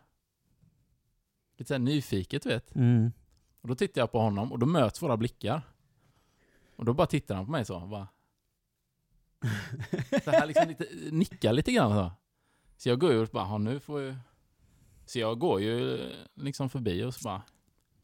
Lite 1.59 1.69
så 1.69 1.75
här 1.75 1.79
nyfiket, 1.79 2.43
du 2.43 2.49
vet. 2.49 2.75
Mm. 2.75 3.13
Och 3.61 3.69
då 3.69 3.75
tittar 3.75 4.01
jag 4.01 4.13
på 4.13 4.19
honom 4.21 4.53
och 4.53 4.59
då 4.59 4.67
möts 4.67 5.03
våra 5.03 5.17
blickar. 5.17 5.63
Och 6.77 6.85
då 6.85 6.95
bara 6.95 7.07
tittar 7.07 7.35
han 7.35 7.45
på 7.45 7.51
mig 7.53 7.65
så. 7.65 7.81
Bara, 7.81 8.09
så 10.25 10.31
här 10.31 10.47
liksom 10.47 10.69
lite, 10.69 10.89
nickar 11.11 11.53
lite 11.53 11.73
grann 11.73 11.91
så. 11.91 12.13
Så 12.77 12.89
jag 12.89 13.01
går 13.01 13.13
ju 13.13 13.21
och 13.23 13.29
bara, 13.33 13.45
"Ja, 13.49 13.59
nu 13.59 13.81
får 13.81 14.01
ju... 14.01 14.15
Så 15.07 15.19
jag 15.19 15.39
går 15.39 15.61
ju 15.61 15.99
liksom 16.35 16.71
förbi 16.71 17.05
och 17.05 17.15
så 17.15 17.21
bara, 17.25 17.43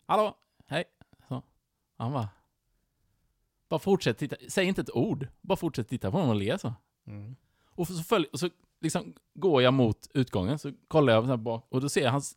hallå, 0.06 0.36
hej. 0.66 0.84
Så. 1.28 1.42
Han 1.98 2.12
bara, 2.12 2.28
bara 3.68 3.80
fortsätt 3.80 4.18
titta, 4.18 4.36
säg 4.48 4.66
inte 4.66 4.80
ett 4.80 4.90
ord, 4.96 5.28
bara 5.40 5.56
fortsätt 5.56 5.88
titta 5.88 6.10
på 6.10 6.16
honom 6.16 6.30
och 6.30 6.36
le 6.36 6.58
så. 6.58 6.74
Mm. 7.06 7.36
Och 7.66 7.86
så, 7.86 8.02
följ, 8.02 8.26
och 8.32 8.40
så 8.40 8.50
liksom 8.80 9.14
går 9.34 9.62
jag 9.62 9.74
mot 9.74 10.08
utgången, 10.14 10.58
så 10.58 10.72
kollar 10.88 11.12
jag 11.12 11.26
så 11.26 11.36
bak, 11.36 11.66
och 11.68 11.80
då 11.80 11.88
ser 11.88 12.02
jag 12.04 12.10
hans... 12.12 12.36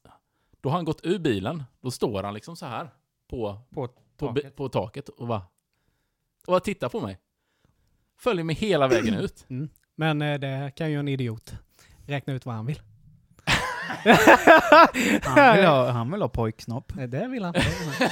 Då 0.62 0.70
har 0.70 0.76
han 0.76 0.86
gått 0.86 1.06
ur 1.06 1.20
bilen, 1.20 1.64
då 1.82 1.92
står 1.92 2.24
han 2.24 2.34
liksom 2.34 2.56
så 2.56 2.66
här 2.66 2.90
på, 3.28 3.60
På 3.70 3.88
på, 4.18 4.28
taket. 4.28 4.56
på 4.56 4.70
taket 4.70 5.10
och 5.10 5.28
bara... 5.28 5.42
Och 6.48 6.52
bara 6.52 6.60
tittar 6.60 6.90
på 6.90 7.02
mig. 7.02 7.20
Följer 8.20 8.44
mig 8.44 8.56
hela 8.56 8.88
vägen 8.88 9.14
ut. 9.20 9.46
Men 9.96 10.22
eh, 10.22 10.40
det 10.40 10.72
kan 10.76 10.92
ju 10.92 11.00
en 11.00 11.08
idiot 11.08 11.54
räkna 12.08 12.34
ut 12.34 12.46
vad 12.46 12.56
han 12.56 12.66
vill. 12.66 12.82
Han 15.24 15.56
vill 15.58 15.66
ha, 15.66 15.90
han 15.92 16.12
vill 16.12 16.22
ha 16.22 16.30
pojksnopp. 16.30 16.94
Nej, 16.96 17.08
det 17.08 17.28
vill 17.28 17.44
han 17.44 17.56
inte. 17.56 18.12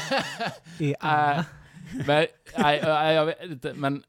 I 0.84 0.92
Äh, 0.92 0.96
alla. 1.00 1.46
men, 2.08 2.26
nej, 2.58 2.82
nej, 2.84 3.16
jag 3.16 3.26
vet 3.26 3.44
inte, 3.44 3.74
men 3.74 4.04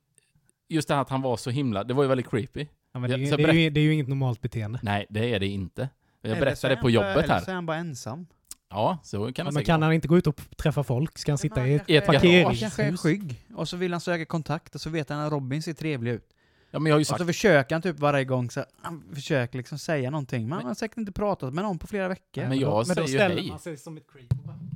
just 0.68 0.88
det 0.88 0.94
här 0.94 1.02
att 1.02 1.08
han 1.08 1.22
var 1.22 1.36
så 1.36 1.50
himla... 1.50 1.84
Det 1.84 1.94
var 1.94 2.02
ju 2.02 2.08
väldigt 2.08 2.30
creepy. 2.30 2.66
Ja, 2.92 3.00
men 3.00 3.10
det, 3.10 3.16
är 3.16 3.18
ju- 3.18 3.26
så 3.26 3.36
det, 3.36 3.42
är 3.44 3.52
ju, 3.52 3.70
det 3.70 3.80
är 3.80 3.84
ju 3.84 3.92
inget 3.94 4.08
normalt 4.08 4.40
beteende. 4.40 4.78
Nej, 4.82 5.06
det 5.10 5.34
är 5.34 5.40
det 5.40 5.46
inte. 5.46 5.88
Jag 6.22 6.30
Eller 6.30 6.34
så 6.34 6.36
är 6.36 6.44
berättade 6.44 6.74
han 6.74 6.80
på 6.80 6.86
bara- 6.86 6.90
jobbet 6.92 7.24
Eller 7.24 7.34
här. 7.34 7.40
så 7.40 7.50
är 7.50 7.54
han 7.54 7.66
bara 7.66 7.76
ensam. 7.76 8.26
Ja, 8.71 8.99
så 9.02 9.18
kan 9.18 9.33
det 9.33 9.44
men 9.44 9.52
säkert 9.52 9.66
kan 9.66 9.80
vara. 9.80 9.87
han 9.87 9.94
inte 9.94 10.09
gå 10.09 10.18
ut 10.18 10.26
och 10.26 10.40
träffa 10.56 10.83
folk? 10.83 11.18
Ska 11.18 11.33
han 11.33 11.38
sitta 11.38 11.66
i 11.66 11.75
ett 11.75 11.90
I 11.90 11.97
ett 11.97 12.06
Han 12.06 12.54
kanske 12.56 12.83
är 12.83 12.97
skygg. 12.97 13.47
Och 13.54 13.68
så 13.68 13.76
vill 13.76 13.92
han 13.92 14.00
söka 14.00 14.25
kontakt 14.25 14.75
och 14.75 14.80
så 14.80 14.90
vet 14.90 15.09
han 15.09 15.18
att 15.21 15.33
Robin 15.33 15.62
ser 15.62 15.73
trevlig 15.73 16.11
ut. 16.12 16.30
Ja, 16.71 16.78
men 16.78 16.90
jag 16.90 16.94
har 16.94 16.99
ju 16.99 17.02
Och 17.02 17.06
sagt... 17.06 17.21
så 17.21 17.26
försöker 17.26 17.75
han 17.75 17.83
typ 17.83 17.99
varje 17.99 18.25
gång 18.25 18.50
så 18.50 18.64
han 18.83 19.04
försöker 19.14 19.59
liksom 19.59 19.78
säga 19.78 20.11
någonting. 20.11 20.49
Men 20.49 20.59
han 20.59 20.66
har 20.66 20.75
säkert 20.75 20.99
inte 20.99 21.12
pratat 21.12 21.54
med 21.54 21.64
någon 21.64 21.78
på 21.78 21.87
flera 21.87 22.09
veckor. 22.09 22.42
Men 22.49 22.59
jag 22.59 22.87
men 22.87 22.97
då 22.97 23.02
säger 23.06 23.09
ju 23.09 23.14
ställer 23.18 23.37
hej. 23.37 23.49
man 23.49 23.59
sig 23.59 23.76
som 23.76 23.97
ett 23.97 24.12
creep. 24.12 24.26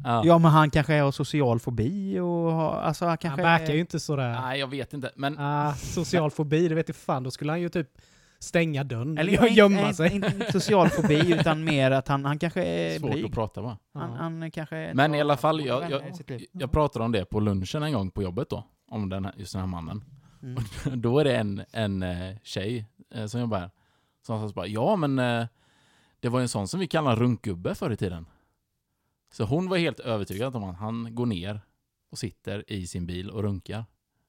Ja. 0.04 0.23
Ja 0.25 0.38
men 0.38 0.50
han 0.50 0.71
kanske 0.71 1.00
har 1.00 1.12
social 1.12 1.61
fobi 1.61 2.18
och 2.18 2.26
har, 2.26 2.73
alltså 2.75 3.04
han 3.04 3.11
Han 3.11 3.18
kanske... 3.18 3.42
verkar 3.42 3.75
ju 3.75 3.80
inte 3.80 4.00
sådär... 4.00 4.40
Nej, 4.40 4.61
jag 4.61 4.66
vet 4.66 4.92
inte. 4.92 5.11
Men 5.16 5.38
Ah, 5.38 5.75
social 5.75 6.30
fobi, 6.30 6.68
det 6.68 6.75
vet 6.75 6.88
jag 6.88 6.97
fan. 6.97 7.23
Då 7.23 7.30
skulle 7.30 7.52
han 7.52 7.61
ju 7.61 7.68
typ 7.68 7.88
stänga 8.38 8.85
dörren 8.85 9.18
Eller 9.18 9.38
och 9.38 9.45
inte- 9.49 9.54
gömma 9.59 9.80
inte, 9.80 9.95
sig. 9.95 10.14
Inte, 10.14 10.28
inte 10.28 10.52
social 10.52 10.88
fobi 10.88 11.33
utan 11.40 11.64
mer 11.64 11.90
att 11.90 12.09
han, 12.09 12.25
han 12.25 12.38
kanske 12.38 12.64
är 12.64 12.99
svårt 12.99 13.11
blyg. 13.11 13.25
att 13.25 13.33
prata 13.33 13.62
bara. 13.62 13.78
Han, 13.95 14.11
han 14.11 14.50
kanske... 14.50 14.92
Men 14.95 15.14
i 15.14 15.21
alla 15.21 15.37
fall, 15.37 15.64
jag, 15.64 15.90
jag, 15.90 16.02
jag 16.52 16.71
pratade 16.73 17.04
om 17.04 17.12
det 17.12 17.25
på 17.25 17.40
lunchen 17.40 17.83
en 17.83 17.92
gång 17.92 18.11
på 18.11 18.23
jobbet 18.23 18.50
då. 18.50 18.64
Om 18.90 19.09
den 19.09 19.25
här, 19.25 19.35
just 19.37 19.52
den 19.52 19.61
här 19.61 19.66
mannen. 19.66 20.04
Mm. 20.42 20.62
Då 21.00 21.18
är 21.18 21.25
det 21.25 21.37
en, 21.37 21.62
en 21.73 22.02
eh, 22.02 22.37
tjej 22.42 22.87
eh, 23.14 23.26
som 23.26 23.40
jobbar 23.40 23.59
här. 23.59 23.71
Som 24.26 24.49
sa 24.49 24.54
bara, 24.54 24.66
ja 24.66 24.97
men 24.97 25.18
eh, 25.18 25.47
det 26.21 26.28
var 26.28 26.40
en 26.40 26.49
sån 26.49 26.68
som 26.68 26.80
vi 26.80 26.87
kallar 26.87 27.16
runkgubbe 27.16 27.75
förr 27.75 27.90
i 27.90 27.97
tiden. 27.97 28.26
Så 29.33 29.45
hon 29.45 29.68
var 29.68 29.76
helt 29.76 30.00
övertygad 30.00 30.57
om 30.57 30.64
att 30.64 30.76
han 30.76 31.14
går 31.14 31.26
ner 31.26 31.61
och 32.11 32.18
sitter 32.18 32.73
i 32.73 32.87
sin 32.87 33.07
bil 33.07 33.30
och 33.30 33.42
runkar. 33.42 33.85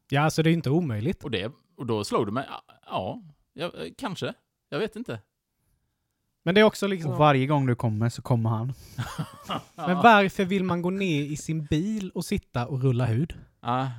Ja, 0.10 0.22
alltså 0.22 0.44
det 0.44 0.50
är 0.50 0.54
inte 0.54 0.70
omöjligt. 0.70 1.24
Och, 1.24 1.32
det, 1.32 1.52
och 1.78 1.86
då 1.86 2.04
slog 2.04 2.26
det 2.26 2.32
mig, 2.32 2.46
ja, 2.86 3.22
ja, 3.60 3.66
eh, 3.86 3.92
kanske. 3.98 4.34
Jag 4.70 4.80
vet 4.80 4.96
inte. 4.96 5.20
Men 6.44 6.56
det 6.56 6.62
är 6.62 6.66
också 6.66 6.88
liksom... 6.88 7.12
Och 7.12 7.18
varje 7.18 7.48
gång 7.48 7.66
du 7.66 7.76
kommer 7.76 8.10
så 8.10 8.22
kommer 8.22 8.50
han. 8.50 8.74
Men 9.76 9.98
varför 9.98 10.46
vill 10.46 10.64
man 10.64 10.82
gå 10.82 10.90
ner 10.90 11.24
i 11.24 11.38
sin 11.38 11.66
bil 11.66 12.12
och 12.16 12.26
sitta 12.26 12.68
och 12.68 12.82
rulla 12.82 13.06
hud? 13.06 13.34
Ja, 13.62 13.92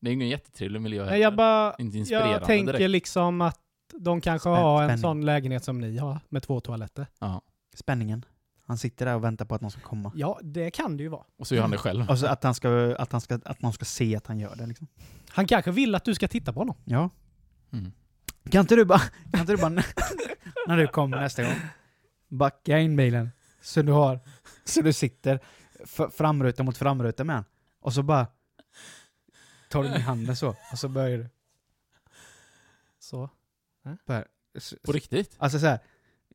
det 0.00 0.10
är 0.10 0.12
ingen 0.14 0.28
jättetrevlig 0.28 0.80
miljö 0.80 1.04
Nej, 1.06 1.20
jag 1.20 1.36
bara... 1.36 1.74
Inte 1.78 1.98
inspirerande 1.98 2.32
Jag 2.32 2.44
tänker 2.44 2.72
direkt. 2.72 2.90
liksom 2.90 3.40
att 3.40 3.60
de 3.92 4.20
kanske 4.20 4.48
Spänn- 4.48 4.62
har 4.62 4.82
en 4.82 4.88
spänning. 4.88 5.02
sån 5.02 5.24
lägenhet 5.26 5.64
som 5.64 5.80
ni 5.80 5.96
har, 5.98 6.18
med 6.28 6.42
två 6.42 6.60
toaletter. 6.60 7.06
Ja. 7.18 7.42
Spänningen. 7.74 8.24
Han 8.66 8.78
sitter 8.78 9.06
där 9.06 9.14
och 9.14 9.24
väntar 9.24 9.44
på 9.44 9.54
att 9.54 9.60
någon 9.60 9.70
ska 9.70 9.80
komma. 9.80 10.12
Ja, 10.14 10.38
det 10.42 10.70
kan 10.70 10.96
det 10.96 11.02
ju 11.02 11.08
vara. 11.08 11.24
Och 11.38 11.46
så 11.46 11.54
gör 11.54 11.62
han 11.62 11.70
det 11.70 11.78
själv. 11.78 12.10
Och 12.10 12.18
så 12.18 12.26
att, 12.26 12.44
han 12.44 12.54
ska, 12.54 12.96
att, 12.98 13.12
han 13.12 13.20
ska, 13.20 13.34
att 13.44 13.62
någon 13.62 13.72
ska 13.72 13.84
se 13.84 14.16
att 14.16 14.26
han 14.26 14.38
gör 14.38 14.56
det 14.56 14.66
liksom. 14.66 14.86
Han 15.28 15.46
kanske 15.46 15.70
vill 15.70 15.94
att 15.94 16.04
du 16.04 16.14
ska 16.14 16.28
titta 16.28 16.52
på 16.52 16.60
honom. 16.60 16.76
Ja. 16.84 17.10
Mm. 17.72 17.92
Kan 18.50 18.60
inte 18.60 18.76
du 18.76 18.84
bara, 18.84 18.98
kan 19.30 19.40
inte 19.40 19.52
du 19.52 19.56
bara 19.56 19.68
när 20.66 20.76
du 20.76 20.86
kommer 20.88 21.20
nästa 21.20 21.42
gång, 21.42 21.54
backa 22.28 22.78
in 22.78 22.96
bilen 22.96 23.30
så 23.62 23.82
du 23.82 23.92
har, 23.92 24.20
så 24.64 24.82
du 24.82 24.92
sitter 24.92 25.40
framruta 26.10 26.62
mot 26.62 26.76
framruta 26.76 27.24
med 27.24 27.36
han. 27.36 27.44
Och 27.80 27.92
så 27.92 28.02
bara 28.02 28.26
tar 29.70 29.82
du 29.82 29.88
med 29.88 30.02
handen 30.02 30.36
så, 30.36 30.48
och 30.72 30.78
så 30.78 30.88
börjar 30.88 31.18
du. 31.18 31.28
Så. 32.98 33.30
Bara, 34.06 34.24
s- 34.56 34.74
På 34.82 34.92
riktigt? 34.92 35.34
alltså 35.38 35.58
så 35.58 35.66
här, 35.66 35.78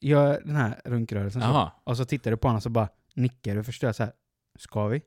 gör 0.02 0.42
den 0.46 0.56
här 0.56 0.82
runkrörelsen 0.86 1.42
så. 1.42 1.48
Och 1.84 1.98
så 1.98 2.06
tittar 2.06 2.32
du 2.32 2.38
på 2.38 2.48
honom 2.48 2.58
och 2.58 2.64
så 2.64 2.70
bara 2.70 2.90
nickar 3.16 3.56
du 3.56 3.64
förstår 3.64 3.92
så 3.92 4.04
här. 4.04 4.14
Ska 4.60 4.88
vi? 4.88 5.02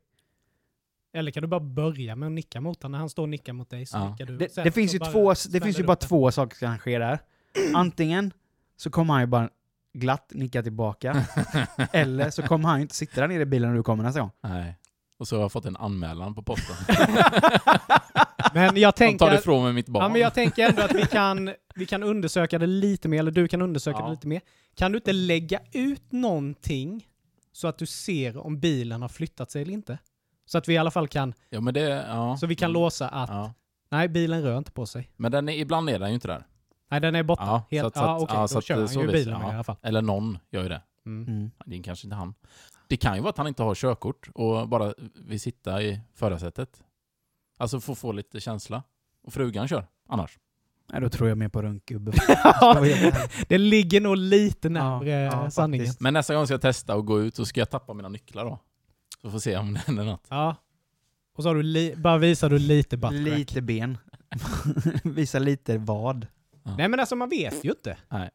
Eller 1.14 1.30
kan 1.30 1.42
du 1.42 1.46
bara 1.48 1.60
börja 1.60 2.16
med 2.16 2.26
att 2.26 2.32
nicka 2.32 2.60
mot 2.60 2.82
honom? 2.82 2.92
När 2.92 2.98
han 2.98 3.08
står 3.10 3.22
och 3.22 3.28
nickar 3.28 3.52
mot 3.52 3.70
dig 3.70 3.86
så 3.86 3.96
Ja. 3.96 4.10
nickar 4.10 4.26
du. 4.26 4.36
Det, 4.36 4.52
Sen 4.52 4.64
det 4.64 4.72
finns 4.72 4.94
ju 4.94 4.98
bara 4.98 5.10
två, 5.12 5.34
det 5.50 5.60
finns 5.60 5.78
ju 5.78 5.84
bara 5.84 5.96
två 5.96 6.30
saker 6.30 6.56
som 6.56 6.68
kan 6.68 6.78
ske 6.78 6.98
där. 6.98 7.18
Antingen 7.74 8.32
så 8.76 8.90
kommer 8.90 9.12
han 9.14 9.22
ju 9.22 9.26
bara 9.26 9.48
glatt 9.94 10.30
nicka 10.34 10.62
tillbaka. 10.62 11.24
Eller 11.92 12.30
så 12.30 12.42
kommer 12.42 12.68
han 12.68 12.78
ju 12.78 12.82
inte 12.82 12.94
sitta 12.94 13.20
där 13.20 13.28
nere 13.28 13.42
i 13.42 13.46
bilen 13.46 13.70
när 13.70 13.76
du 13.76 13.82
kommer 13.82 14.04
nästa 14.04 14.20
gång. 14.20 14.30
Nej. 14.42 14.78
Och 15.18 15.28
så 15.28 15.36
har 15.36 15.40
jag 15.42 15.52
fått 15.52 15.64
en 15.64 15.76
anmälan 15.76 16.34
på 16.34 16.42
posten. 16.42 16.76
Men 18.54 18.64
jag 18.64 18.74
De 18.74 18.82
tar 18.82 18.92
tänker... 18.92 19.34
ifrån 19.34 19.64
mig 19.64 19.72
mitt 19.72 19.88
barn. 19.88 20.02
Ja, 20.02 20.08
men 20.08 20.20
jag 20.20 20.34
tänker 20.34 20.68
ändå 20.68 20.82
att 20.82 20.94
vi 20.94 21.02
kan, 21.06 21.54
vi 21.74 21.86
kan 21.86 22.02
undersöka 22.02 22.58
det 22.58 22.66
lite 22.66 23.08
mer, 23.08 23.18
eller 23.18 23.30
du 23.30 23.48
kan 23.48 23.62
undersöka 23.62 23.98
Ja. 23.98 24.04
det 24.04 24.10
lite 24.10 24.26
mer. 24.26 24.40
Kan 24.74 24.92
du 24.92 24.98
inte 24.98 25.12
lägga 25.12 25.60
ut 25.72 26.12
någonting 26.12 27.06
så 27.52 27.68
att 27.68 27.78
du 27.78 27.86
ser 27.86 28.36
om 28.46 28.60
bilen 28.60 29.02
har 29.02 29.08
flyttat 29.08 29.50
sig 29.50 29.62
eller 29.62 29.72
inte? 29.72 29.98
Så 30.46 30.58
att 30.58 30.68
vi 30.68 30.74
i 30.74 30.78
alla 30.78 30.90
fall 30.90 31.08
kan, 31.08 31.34
Ja, 31.50 31.60
men 31.60 31.74
det, 31.74 31.80
ja. 32.08 32.36
så 32.36 32.46
vi 32.46 32.54
kan 32.56 32.70
Mm. 32.70 32.82
låsa 32.82 33.08
att 33.08 33.30
Ja. 33.30 33.52
nej, 33.90 34.08
bilen 34.08 34.42
rör 34.42 34.58
inte 34.58 34.70
på 34.72 34.86
sig. 34.86 35.10
Men 35.16 35.32
den 35.32 35.48
är, 35.48 35.52
ibland 35.52 35.90
är 35.90 35.98
den 35.98 36.08
ju 36.08 36.14
inte 36.14 36.28
där. 36.28 36.46
Nej, 36.90 37.00
den 37.00 37.14
är 37.14 37.22
borta. 37.22 37.42
Ja, 37.46 37.62
Helt, 37.70 37.94
så 37.94 38.00
att- 38.00 38.06
ja, 38.06 38.16
okej, 38.20 38.34
ja, 38.36 38.40
då 38.42 38.48
så 38.48 38.60
kör 38.60 38.78
han 38.78 38.88
så 38.88 39.00
ju 39.00 39.06
bilen 39.12 39.38
med 39.38 39.46
ja. 39.48 39.50
i 39.52 39.54
alla 39.54 39.64
fall. 39.64 39.76
Eller 39.82 40.02
någon 40.02 40.38
gör 40.50 40.62
ju 40.62 40.68
det. 40.68 40.82
Mm. 41.06 41.28
Mm. 41.28 41.50
Det 41.66 41.78
är 41.78 41.82
kanske 41.82 42.06
inte 42.06 42.16
han. 42.16 42.34
Det 42.88 42.96
kan 42.96 43.14
ju 43.16 43.20
vara 43.22 43.30
att 43.30 43.38
han 43.38 43.46
inte 43.46 43.62
har 43.62 43.74
körkort 43.74 44.28
och 44.34 44.68
bara 44.68 44.94
vill 45.14 45.40
sitta 45.40 45.82
i 45.82 46.00
förarsätet. 46.14 46.82
Alltså 47.58 47.80
få 47.80 47.94
få 47.94 48.12
lite 48.12 48.40
känsla. 48.40 48.82
Och 49.22 49.32
frugan 49.32 49.68
kör 49.68 49.86
annars. 50.08 50.38
Nej, 50.92 51.00
då 51.00 51.08
tror 51.08 51.28
jag 51.28 51.38
mer 51.38 51.48
på 51.48 51.62
runkgubbe. 51.62 52.12
Det 53.48 53.58
ligger 53.58 54.00
nog 54.00 54.16
lite 54.16 54.68
närmare 54.68 55.08
ja, 55.10 55.50
sanningen. 55.50 55.84
faktiskt. 55.86 56.00
Men 56.00 56.14
nästa 56.14 56.34
gång 56.34 56.46
ska 56.46 56.54
jag 56.54 56.60
testa 56.60 56.96
och 56.96 57.06
gå 57.06 57.20
ut 57.20 57.34
så 57.36 57.44
ska 57.46 57.60
jag 57.60 57.70
tappa 57.70 57.94
mina 57.94 58.08
nycklar 58.08 58.44
då. 58.44 58.58
Så 59.22 59.30
får 59.30 59.38
se 59.38 59.56
om 59.56 59.74
det 59.74 59.80
händer 59.80 60.04
något. 60.04 60.26
Ja. 60.30 60.56
Och 61.36 61.42
så 61.42 61.48
har 61.48 61.54
du 61.56 61.62
li- 61.62 61.94
bara 61.96 62.18
visar 62.18 62.50
du 62.50 62.58
lite 62.58 62.96
butt 62.96 63.10
crack. 63.10 63.38
Lite 63.38 63.62
ben. 63.62 63.98
Visa 65.04 65.38
lite 65.38 65.78
vad. 65.78 66.26
Nej 66.76 66.88
men 66.88 67.00
alltså 67.00 67.16
man 67.16 67.28
vet 67.28 67.64
ju 67.64 67.70
inte. 67.70 67.96
Nej. 68.08 68.30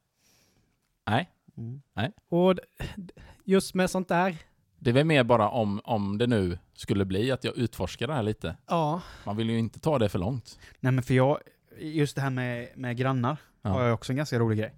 Mm. 1.57 1.81
Och 2.29 2.55
d- 2.55 3.13
just 3.43 3.73
med 3.73 3.89
sånt 3.89 4.07
där, 4.07 4.37
Det 4.79 4.89
är 4.89 4.93
väl 4.93 5.05
mer 5.05 5.23
bara 5.23 5.49
om, 5.49 5.81
om 5.83 6.17
det 6.17 6.27
nu 6.27 6.57
skulle 6.73 7.05
bli 7.05 7.31
att 7.31 7.43
jag 7.43 7.57
utforskar 7.57 8.07
det 8.07 8.13
här 8.13 8.23
lite. 8.23 8.55
ja. 8.67 9.01
Man 9.25 9.37
vill 9.37 9.49
ju 9.49 9.59
inte 9.59 9.79
ta 9.79 9.99
det 9.99 10.09
för 10.09 10.19
långt. 10.19 10.59
Nej 10.79 10.91
men 10.91 11.03
för 11.03 11.13
jag, 11.13 11.39
just 11.79 12.15
det 12.15 12.21
här 12.21 12.29
med, 12.29 12.67
med 12.75 12.97
grannar 12.97 13.37
Ja. 13.61 13.69
har 13.69 13.83
jag 13.83 13.93
också 13.93 14.11
en 14.11 14.17
ganska 14.17 14.39
rolig 14.39 14.57
grej. 14.59 14.73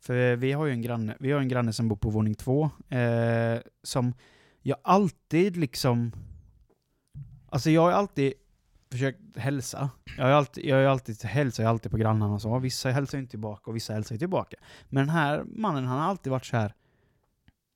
För 0.00 0.36
vi 0.36 0.52
har 0.52 0.66
ju 0.66 0.72
en 0.72 0.82
granne, 0.82 1.16
vi 1.20 1.32
har 1.32 1.40
en 1.40 1.48
granne 1.48 1.72
som 1.72 1.88
bor 1.88 1.96
på 1.96 2.10
våning 2.10 2.34
två, 2.34 2.70
eh, 2.88 3.58
som 3.82 4.14
jag 4.66 4.78
alltid 4.82 5.56
liksom, 5.56 6.12
alltså 7.48 7.70
jag 7.70 7.82
har 7.82 7.92
alltid 7.92 8.32
försökt 8.90 9.36
hälsa. 9.36 9.90
Jag 10.16 10.24
har 10.24 10.30
alltid, 10.30 10.64
jag 10.64 10.76
har 10.76 10.82
alltid 10.82 11.22
hälsar 11.24 11.62
ju 11.62 11.68
alltid 11.68 11.90
på 11.90 11.96
grannarna 11.96 12.34
och 12.34 12.42
så. 12.42 12.58
Vissa 12.58 12.90
hälsar 12.90 13.18
inte 13.18 13.30
tillbaka 13.30 13.70
och 13.70 13.76
vissa 13.76 13.92
hälsar 13.92 14.16
tillbaka. 14.16 14.56
Men 14.88 15.06
den 15.06 15.14
här 15.14 15.44
mannen, 15.44 15.86
han 15.86 15.98
har 15.98 16.06
alltid 16.06 16.30
varit 16.30 16.44
så 16.44 16.56
här 16.56 16.74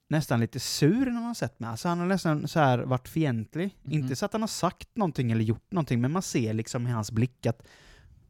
nästan 0.09 0.40
lite 0.40 0.61
sur 0.61 1.04
när 1.04 1.12
man 1.12 1.23
har 1.23 1.35
sett 1.35 1.61
mig. 1.61 1.71
Alltså 1.71 1.88
han 1.88 1.99
har 1.99 2.07
nästan 2.07 2.49
så 2.49 2.61
här 2.61 2.78
varit 2.78 3.09
fientlig. 3.09 3.78
Mhm. 3.83 3.92
Inte 3.92 4.16
så 4.16 4.25
att 4.25 4.33
han 4.33 4.42
har 4.42 4.49
sagt 4.49 4.97
någonting 4.97 5.33
eller 5.33 5.45
gjort 5.45 5.73
någonting, 5.73 6.00
men 6.00 6.12
man 6.12 6.23
ser 6.23 6.54
liksom 6.54 6.87
i 6.87 6.90
hans 6.90 7.12
blick 7.12 7.47
att 7.47 7.66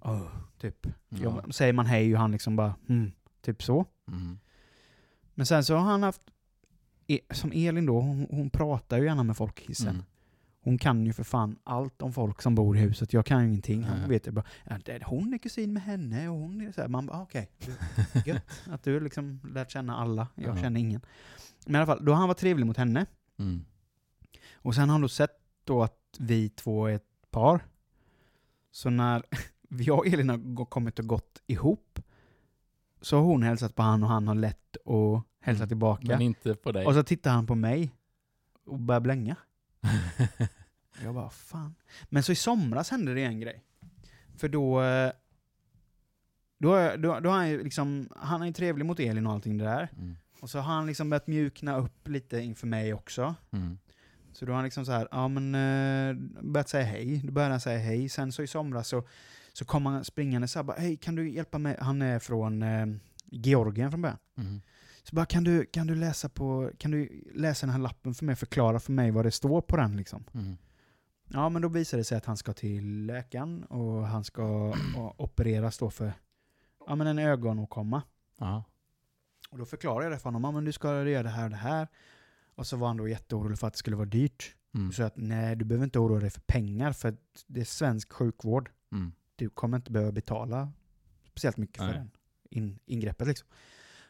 Åh, 0.00 0.26
typ. 0.60 0.86
Ja. 1.08 1.44
Säger 1.50 1.72
man 1.72 1.86
hej 1.86 2.14
och 2.14 2.20
han 2.20 2.32
liksom 2.32 2.56
bara 2.56 2.74
mm, 2.88 3.12
typ 3.42 3.62
så. 3.62 3.86
Mm. 4.08 4.38
Men 5.34 5.46
sen 5.46 5.64
så 5.64 5.76
har 5.76 5.90
han 5.90 6.02
haft, 6.02 6.22
som 7.30 7.52
Elin 7.54 7.86
då, 7.86 8.00
hon, 8.00 8.26
hon 8.30 8.50
pratar 8.50 8.98
ju 8.98 9.04
gärna 9.04 9.22
med 9.22 9.36
folk 9.36 9.60
hissen. 9.60 9.88
Mm. 9.88 10.02
Hon 10.60 10.78
kan 10.78 11.06
ju 11.06 11.12
för 11.12 11.24
fan 11.24 11.58
allt 11.64 12.02
om 12.02 12.12
folk 12.12 12.42
som 12.42 12.54
bor 12.54 12.76
i 12.76 12.80
huset. 12.80 13.12
Jag 13.12 13.26
kan 13.26 13.42
ju 13.42 13.48
ingenting. 13.48 13.84
Hon 13.84 14.08
vet 14.08 14.26
ju 14.26 14.30
bara, 14.30 14.44
hon 15.04 15.34
är 15.34 15.38
kusin 15.38 15.72
med 15.72 15.82
henne 15.82 16.28
och 16.28 16.36
hon 16.38 16.60
är 16.60 16.72
så 16.72 16.80
här. 16.80 16.88
Man 16.88 17.06
bara, 17.06 17.22
okej. 17.22 17.50
du- 17.58 18.20
Gött. 18.30 18.44
Att 18.70 18.82
du 18.82 19.00
liksom 19.00 19.40
lärt 19.54 19.70
känna 19.70 19.96
alla. 19.96 20.28
Jag 20.34 20.56
Ja. 20.56 20.62
känner 20.62 20.80
ingen. 20.80 21.00
Men 21.66 21.74
i 21.74 21.78
alla 21.78 21.86
fall, 21.86 22.04
då 22.04 22.12
har 22.12 22.18
han 22.18 22.28
varit 22.28 22.38
trevlig 22.38 22.66
mot 22.66 22.76
henne. 22.76 23.06
Mm. 23.38 23.64
Och 24.52 24.74
sen 24.74 24.88
har 24.88 24.94
han 24.94 25.00
då 25.00 25.08
sett 25.08 25.40
då 25.64 25.82
att 25.82 25.98
vi 26.18 26.48
två 26.48 26.86
är 26.86 26.94
ett 26.94 27.30
par. 27.30 27.60
Så 28.70 28.90
när 28.90 29.22
jag 29.68 29.98
och 29.98 30.06
Elin 30.06 30.28
har 30.28 30.64
kommit 30.64 30.98
och 30.98 31.06
gått 31.06 31.42
ihop 31.46 31.98
så 33.00 33.16
har 33.16 33.24
hon 33.24 33.42
hälsat 33.42 33.74
på 33.74 33.82
han 33.82 34.02
och 34.02 34.08
han 34.08 34.28
har 34.28 34.34
lätt 34.34 34.76
att 34.76 35.22
hälsa 35.40 35.62
Mm. 35.62 35.68
tillbaka. 35.68 36.06
Men 36.06 36.20
inte 36.20 36.54
på 36.54 36.72
dig. 36.72 36.86
Och 36.86 36.94
så 36.94 37.02
tittar 37.02 37.30
han 37.30 37.46
på 37.46 37.54
mig 37.54 37.90
och 38.66 38.78
börjar 38.78 39.00
blänga. 39.00 39.36
Jag 41.04 41.14
bara, 41.14 41.30
fan. 41.30 41.74
Men 42.08 42.22
så 42.22 42.32
i 42.32 42.34
somras 42.34 42.90
hände 42.90 43.14
det 43.14 43.22
en 43.24 43.40
grej. 43.40 43.64
För 44.36 44.48
då... 44.48 44.82
eh, 44.82 45.12
då, 46.58 46.76
då 46.98 47.28
har 47.30 47.36
han 47.36 47.48
ju 47.48 47.64
liksom, 47.64 48.08
han 48.16 48.42
är 48.42 48.46
ju 48.46 48.52
trevlig 48.52 48.86
mot 48.86 49.00
Elin 49.00 49.26
och 49.26 49.32
allting 49.32 49.58
det 49.58 49.64
där. 49.64 49.88
Mm. 49.96 50.16
Och 50.40 50.50
så 50.50 50.58
har 50.58 50.74
han 50.74 50.86
liksom 50.86 51.10
börjat 51.10 51.26
mjukna 51.26 51.76
upp 51.76 52.08
lite 52.08 52.40
inför 52.40 52.66
mig 52.66 52.94
också. 52.94 53.34
Mm. 53.50 53.78
Så 54.32 54.44
då 54.44 54.52
har 54.52 54.56
han 54.56 54.64
liksom 54.64 54.86
så 54.86 54.92
här, 54.92 55.08
ja 55.10 55.28
men, 55.28 55.54
eh, 55.54 56.42
börjat 56.42 56.68
säga 56.68 56.84
hej. 56.84 57.20
Då 57.24 57.32
började 57.32 57.52
han 57.54 57.60
säga 57.60 57.78
hej. 57.78 58.08
Sen 58.08 58.32
så 58.32 58.42
i 58.42 58.46
somras 58.46 58.88
så, 58.88 59.02
så 59.58 59.64
kom 59.64 59.86
han 59.86 60.04
springande 60.04 60.48
så 60.48 60.58
här, 60.58 60.64
bara, 60.64 60.76
hej 60.76 60.96
kan 60.96 61.14
du 61.14 61.30
hjälpa 61.30 61.58
mig? 61.58 61.76
Han 61.80 62.02
är 62.02 62.18
från 62.18 62.62
eh, 62.62 62.86
Georgien 63.24 63.90
från 63.90 64.02
början. 64.02 64.18
Mm. 64.36 64.60
Så 65.02 65.16
bara, 65.16 65.26
kan 65.26 65.44
du, 65.44 65.64
kan 65.64 65.86
du 65.86 65.94
läsa 65.94 66.28
på, 66.28 66.70
kan 66.78 66.90
du 66.90 67.24
läsa 67.34 67.66
den 67.66 67.72
här 67.72 67.82
lappen 67.82 68.14
för 68.14 68.24
mig 68.24 68.32
och 68.32 68.38
förklara 68.38 68.80
för 68.80 68.92
mig 68.92 69.10
vad 69.10 69.24
det 69.24 69.30
står 69.30 69.60
på 69.60 69.76
den 69.76 69.96
liksom? 69.96 70.24
Mm. 70.34 70.56
Ja, 71.28 71.48
men 71.48 71.62
då 71.62 71.68
visar 71.68 71.98
det 71.98 72.04
sig 72.04 72.18
att 72.18 72.24
han 72.24 72.36
ska 72.36 72.52
till 72.52 73.06
läkaren 73.06 73.64
och 73.64 74.06
han 74.06 74.24
ska 74.24 74.74
opereras 75.16 75.78
då 75.78 75.90
för 75.90 76.12
ja, 76.86 76.94
men 76.94 77.06
en 77.06 77.18
ögonåkomma. 77.18 78.02
Ja. 78.38 78.64
Och 79.50 79.58
då 79.58 79.64
förklarar 79.64 80.02
jag 80.02 80.12
det 80.12 80.18
för 80.18 80.24
honom, 80.24 80.44
ja 80.44 80.50
men 80.50 80.64
du 80.64 80.72
ska 80.72 81.08
göra 81.08 81.22
det 81.22 81.28
här 81.28 81.44
och 81.44 81.50
det 81.50 81.56
här. 81.56 81.88
Och 82.54 82.66
så 82.66 82.76
var 82.76 82.88
han 82.88 82.96
då 82.96 83.08
jätteorolig 83.08 83.58
för 83.58 83.66
att 83.66 83.72
det 83.72 83.78
skulle 83.78 83.96
vara 83.96 84.06
dyrt. 84.06 84.54
Mm. 84.74 84.92
Så 84.92 85.02
att 85.02 85.16
nej, 85.16 85.56
du 85.56 85.64
behöver 85.64 85.84
inte 85.84 85.98
oroa 85.98 86.20
dig 86.20 86.30
för 86.30 86.40
pengar 86.40 86.92
för 86.92 87.16
det 87.46 87.60
är 87.60 87.64
svensk 87.64 88.12
sjukvård. 88.12 88.70
Mm. 88.92 89.12
Du 89.38 89.48
kommer 89.48 89.76
inte 89.76 89.92
behöva 89.92 90.12
betala 90.12 90.72
speciellt 91.30 91.56
mycket 91.56 91.76
för 91.76 91.86
Nej. 91.86 91.94
den 91.94 92.10
in, 92.50 92.78
ingreppet 92.86 93.28
liksom. 93.28 93.48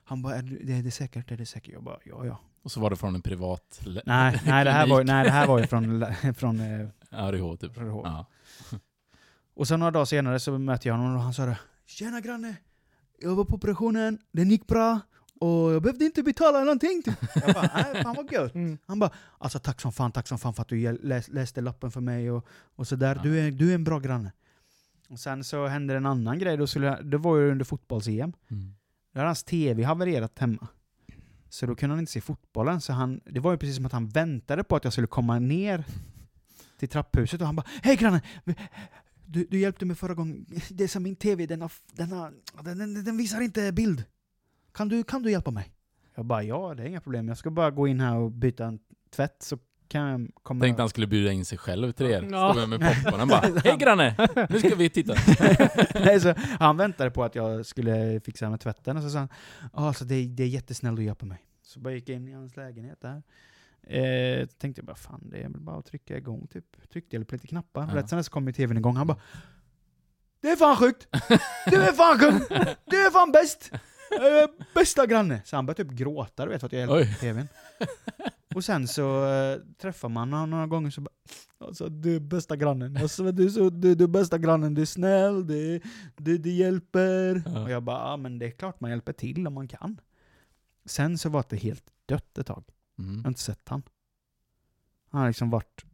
Han 0.04 0.22
bara, 0.22 0.34
är 0.34 0.42
det, 0.42 0.56
det 0.64 0.72
är 0.72 0.82
det 0.82 0.90
säkert? 0.90 1.30
Är 1.30 1.36
det 1.36 1.46
säkert? 1.46 1.72
Jag 1.72 1.82
bara, 1.82 1.98
ja 2.04 2.26
ja. 2.26 2.40
Och 2.62 2.72
så 2.72 2.80
var 2.80 2.90
det 2.90 2.96
från 2.96 3.14
en 3.14 3.22
privat 3.22 3.80
Nej, 4.06 4.40
nej, 4.46 4.64
det 4.64 4.70
här 4.70 4.86
var, 4.86 5.04
nej 5.04 5.24
det 5.24 5.30
här 5.30 5.46
var 5.46 5.58
ju 5.58 5.66
från, 5.66 6.06
från 6.34 6.60
eh, 6.60 6.88
RIH 7.10 7.56
typ. 7.56 7.76
RH. 7.78 8.00
Ja. 8.04 8.26
Och 9.54 9.68
sen 9.68 9.80
några 9.80 9.90
dagar 9.90 10.04
senare 10.04 10.40
så 10.40 10.58
mötte 10.58 10.88
jag 10.88 10.94
honom 10.94 11.16
och 11.16 11.22
han 11.22 11.34
sa 11.34 11.46
det. 11.46 11.58
Tjena 11.86 12.20
granne! 12.20 12.56
Jag 13.18 13.34
var 13.34 13.44
på 13.44 13.54
operationen, 13.54 14.18
den 14.32 14.50
gick 14.50 14.66
bra 14.66 15.00
och 15.40 15.72
jag 15.72 15.82
behövde 15.82 16.04
inte 16.04 16.22
betala 16.22 16.60
någonting. 16.60 17.02
Typ. 17.02 17.14
Jag 17.34 17.54
bara, 17.54 17.70
nej 17.74 18.02
fan 18.02 18.14
vad 18.16 18.32
gött. 18.32 18.54
Mm. 18.54 18.78
Han 18.86 18.98
bara, 18.98 19.10
alltså 19.38 19.58
tack 19.58 19.80
som 19.80 19.92
fan, 19.92 20.12
tack 20.12 20.28
som 20.28 20.38
fan 20.38 20.54
för 20.54 20.62
att 20.62 20.68
du 20.68 20.98
läs, 21.02 21.28
läste 21.28 21.60
lappen 21.60 21.90
för 21.90 22.00
mig 22.00 22.30
och, 22.30 22.46
och 22.76 22.86
sådär. 22.88 23.16
Ja. 23.16 23.22
Du, 23.22 23.40
är, 23.40 23.50
du 23.50 23.70
är 23.70 23.74
en 23.74 23.84
bra 23.84 23.98
granne. 23.98 24.32
Och 25.08 25.20
sen 25.20 25.44
så 25.44 25.66
hände 25.66 25.96
en 25.96 26.06
annan 26.06 26.38
grej, 26.38 26.56
då 26.56 26.66
skulle 26.66 27.02
det 27.02 27.18
var 27.18 27.36
ju 27.36 27.50
under 27.50 27.64
fotbolls-EM. 27.64 28.32
Mm. 28.50 28.74
Då 29.12 29.20
hade 29.20 29.28
hans 29.28 29.44
TV 29.44 29.82
havererat 29.82 30.38
hemma. 30.38 30.68
Så 31.48 31.66
då 31.66 31.74
kunde 31.74 31.92
han 31.92 32.00
inte 32.00 32.12
se 32.12 32.20
fotbollen, 32.20 32.80
så 32.80 32.92
han, 32.92 33.20
det 33.24 33.40
var 33.40 33.52
ju 33.52 33.58
precis 33.58 33.76
som 33.76 33.86
att 33.86 33.92
han 33.92 34.08
väntade 34.08 34.64
på 34.64 34.76
att 34.76 34.84
jag 34.84 34.92
skulle 34.92 35.06
komma 35.06 35.38
ner 35.38 35.84
till 36.78 36.88
trapphuset 36.88 37.40
och 37.40 37.46
han 37.46 37.56
bara 37.56 37.66
Hej 37.82 37.96
granne! 37.96 38.22
Du, 39.26 39.46
du 39.50 39.58
hjälpte 39.58 39.84
mig 39.84 39.96
förra 39.96 40.14
gången, 40.14 40.46
det 40.70 40.84
är 40.84 40.88
som 40.88 41.02
min 41.02 41.16
TV, 41.16 41.46
den, 41.46 41.62
har, 41.62 41.72
den, 41.92 42.12
har, 42.12 42.32
den, 42.62 43.04
den 43.04 43.16
visar 43.16 43.40
inte 43.40 43.72
bild. 43.72 44.04
Kan 44.72 44.88
du, 44.88 45.04
kan 45.04 45.22
du 45.22 45.30
hjälpa 45.30 45.50
mig? 45.50 45.72
Jag 46.14 46.24
bara 46.24 46.42
ja, 46.42 46.74
det 46.74 46.82
är 46.82 46.86
inga 46.86 47.00
problem, 47.00 47.28
jag 47.28 47.38
ska 47.38 47.50
bara 47.50 47.70
gå 47.70 47.88
in 47.88 48.00
här 48.00 48.16
och 48.16 48.30
byta 48.30 48.66
en 48.66 48.78
tvätt 49.10 49.42
så 49.42 49.58
kan 49.88 50.32
komma 50.42 50.64
Tänkte 50.64 50.82
han 50.82 50.88
skulle 50.88 51.06
bjuda 51.06 51.32
in 51.32 51.44
sig 51.44 51.58
själv 51.58 51.92
till 51.92 52.06
er. 52.06 52.28
Ja. 52.30 52.52
Stå 52.54 52.66
med 52.66 52.80
popcornen 52.80 53.28
bara 53.28 53.40
Hej 53.64 53.76
granne! 53.76 54.14
Nu 54.50 54.58
ska 54.58 54.74
vi 54.74 54.90
titta. 54.90 55.14
Nej, 55.94 56.20
så 56.20 56.34
han 56.60 56.76
väntade 56.76 57.10
på 57.10 57.24
att 57.24 57.34
jag 57.34 57.66
skulle 57.66 58.20
fixa 58.20 58.50
med 58.50 58.60
tvätten 58.60 58.96
och 58.96 59.02
så 59.02 59.10
sa 59.10 59.18
han 59.18 59.28
alltså, 59.72 60.04
det, 60.04 60.14
är- 60.14 60.28
det 60.28 60.42
är 60.42 60.48
jättesnällt 60.48 60.98
att 60.98 61.04
hjälpa 61.04 61.26
mig. 61.26 61.38
Så 61.62 61.80
bara 61.80 61.94
gick 61.94 62.08
jag 62.08 62.16
in 62.16 62.28
i 62.28 62.32
hans 62.32 62.56
lägenhet 62.56 62.98
där. 63.00 63.22
Eh, 63.82 64.46
tänkte 64.46 64.80
jag 64.80 64.86
bara 64.86 64.96
fan 64.96 65.28
det 65.30 65.38
är 65.38 65.48
väl 65.48 65.60
bara 65.60 65.76
att 65.78 65.86
trycka 65.86 66.16
igång 66.16 66.46
typ. 66.46 66.90
Tryckte 66.92 67.16
jag 67.16 67.28
på 67.28 67.34
lite 67.34 67.46
knappar. 67.46 67.88
Ja. 67.90 67.96
Rätt 67.96 68.08
sen 68.08 68.24
så 68.24 68.30
kom 68.30 68.46
ju 68.46 68.52
tvn 68.52 68.76
igång. 68.76 68.96
Han 68.96 69.06
bara 69.06 69.18
Det 70.40 70.48
är 70.50 70.56
fan 70.56 70.76
sjukt! 70.76 71.06
Du 71.66 71.76
är 71.82 71.92
fan 71.92 72.18
kung! 72.18 72.38
Du 72.84 73.06
är 73.06 73.10
fan 73.10 73.32
bäst! 73.32 73.70
Eh, 74.10 74.64
bästa 74.74 75.06
granne! 75.06 75.42
Så 75.44 75.56
han 75.56 75.66
började 75.66 75.84
typ 75.84 75.92
gråta 75.98 76.44
du 76.44 76.50
vet 76.50 76.60
för 76.60 76.66
att 76.66 76.72
jag 76.72 76.80
hjälpte 76.80 76.96
Oj. 76.96 77.16
tvn. 77.20 77.48
Och 78.54 78.64
sen 78.64 78.88
så 78.88 79.26
eh, 79.32 79.58
träffar 79.78 80.08
man 80.08 80.32
honom 80.32 80.50
några 80.50 80.66
gånger 80.66 80.90
så 80.90 81.00
bara 81.00 81.10
Alltså 81.58 81.88
du 81.88 82.16
är 82.16 82.20
bästa 82.20 82.56
grannen. 82.56 82.96
Alltså, 82.96 83.32
du, 83.32 83.44
är 83.44 83.48
så, 83.48 83.70
du, 83.70 83.94
du 83.94 84.04
är 84.04 84.08
bästa 84.08 84.38
grannen, 84.38 84.74
du 84.74 84.82
är 84.82 84.86
snäll, 84.86 85.46
du, 85.46 85.80
du, 86.16 86.38
du 86.38 86.50
hjälper. 86.50 87.42
Ja. 87.46 87.62
Och 87.62 87.70
jag 87.70 87.82
bara, 87.82 88.10
ja 88.10 88.16
men 88.16 88.38
det 88.38 88.46
är 88.46 88.50
klart 88.50 88.80
man 88.80 88.90
hjälper 88.90 89.12
till 89.12 89.46
om 89.46 89.54
man 89.54 89.68
kan. 89.68 90.00
Sen 90.84 91.18
så 91.18 91.28
var 91.28 91.44
det 91.48 91.56
helt 91.56 91.84
dött 92.06 92.38
ett 92.38 92.46
tag. 92.46 92.64
Jag 92.96 93.04
Mm. 93.06 93.24
har 93.24 93.28
inte 93.28 93.40
sett 93.40 93.68
han. 93.68 93.82
Han 95.10 95.20
har 95.20 95.28
liksom 95.28 95.50
varit... 95.50 95.84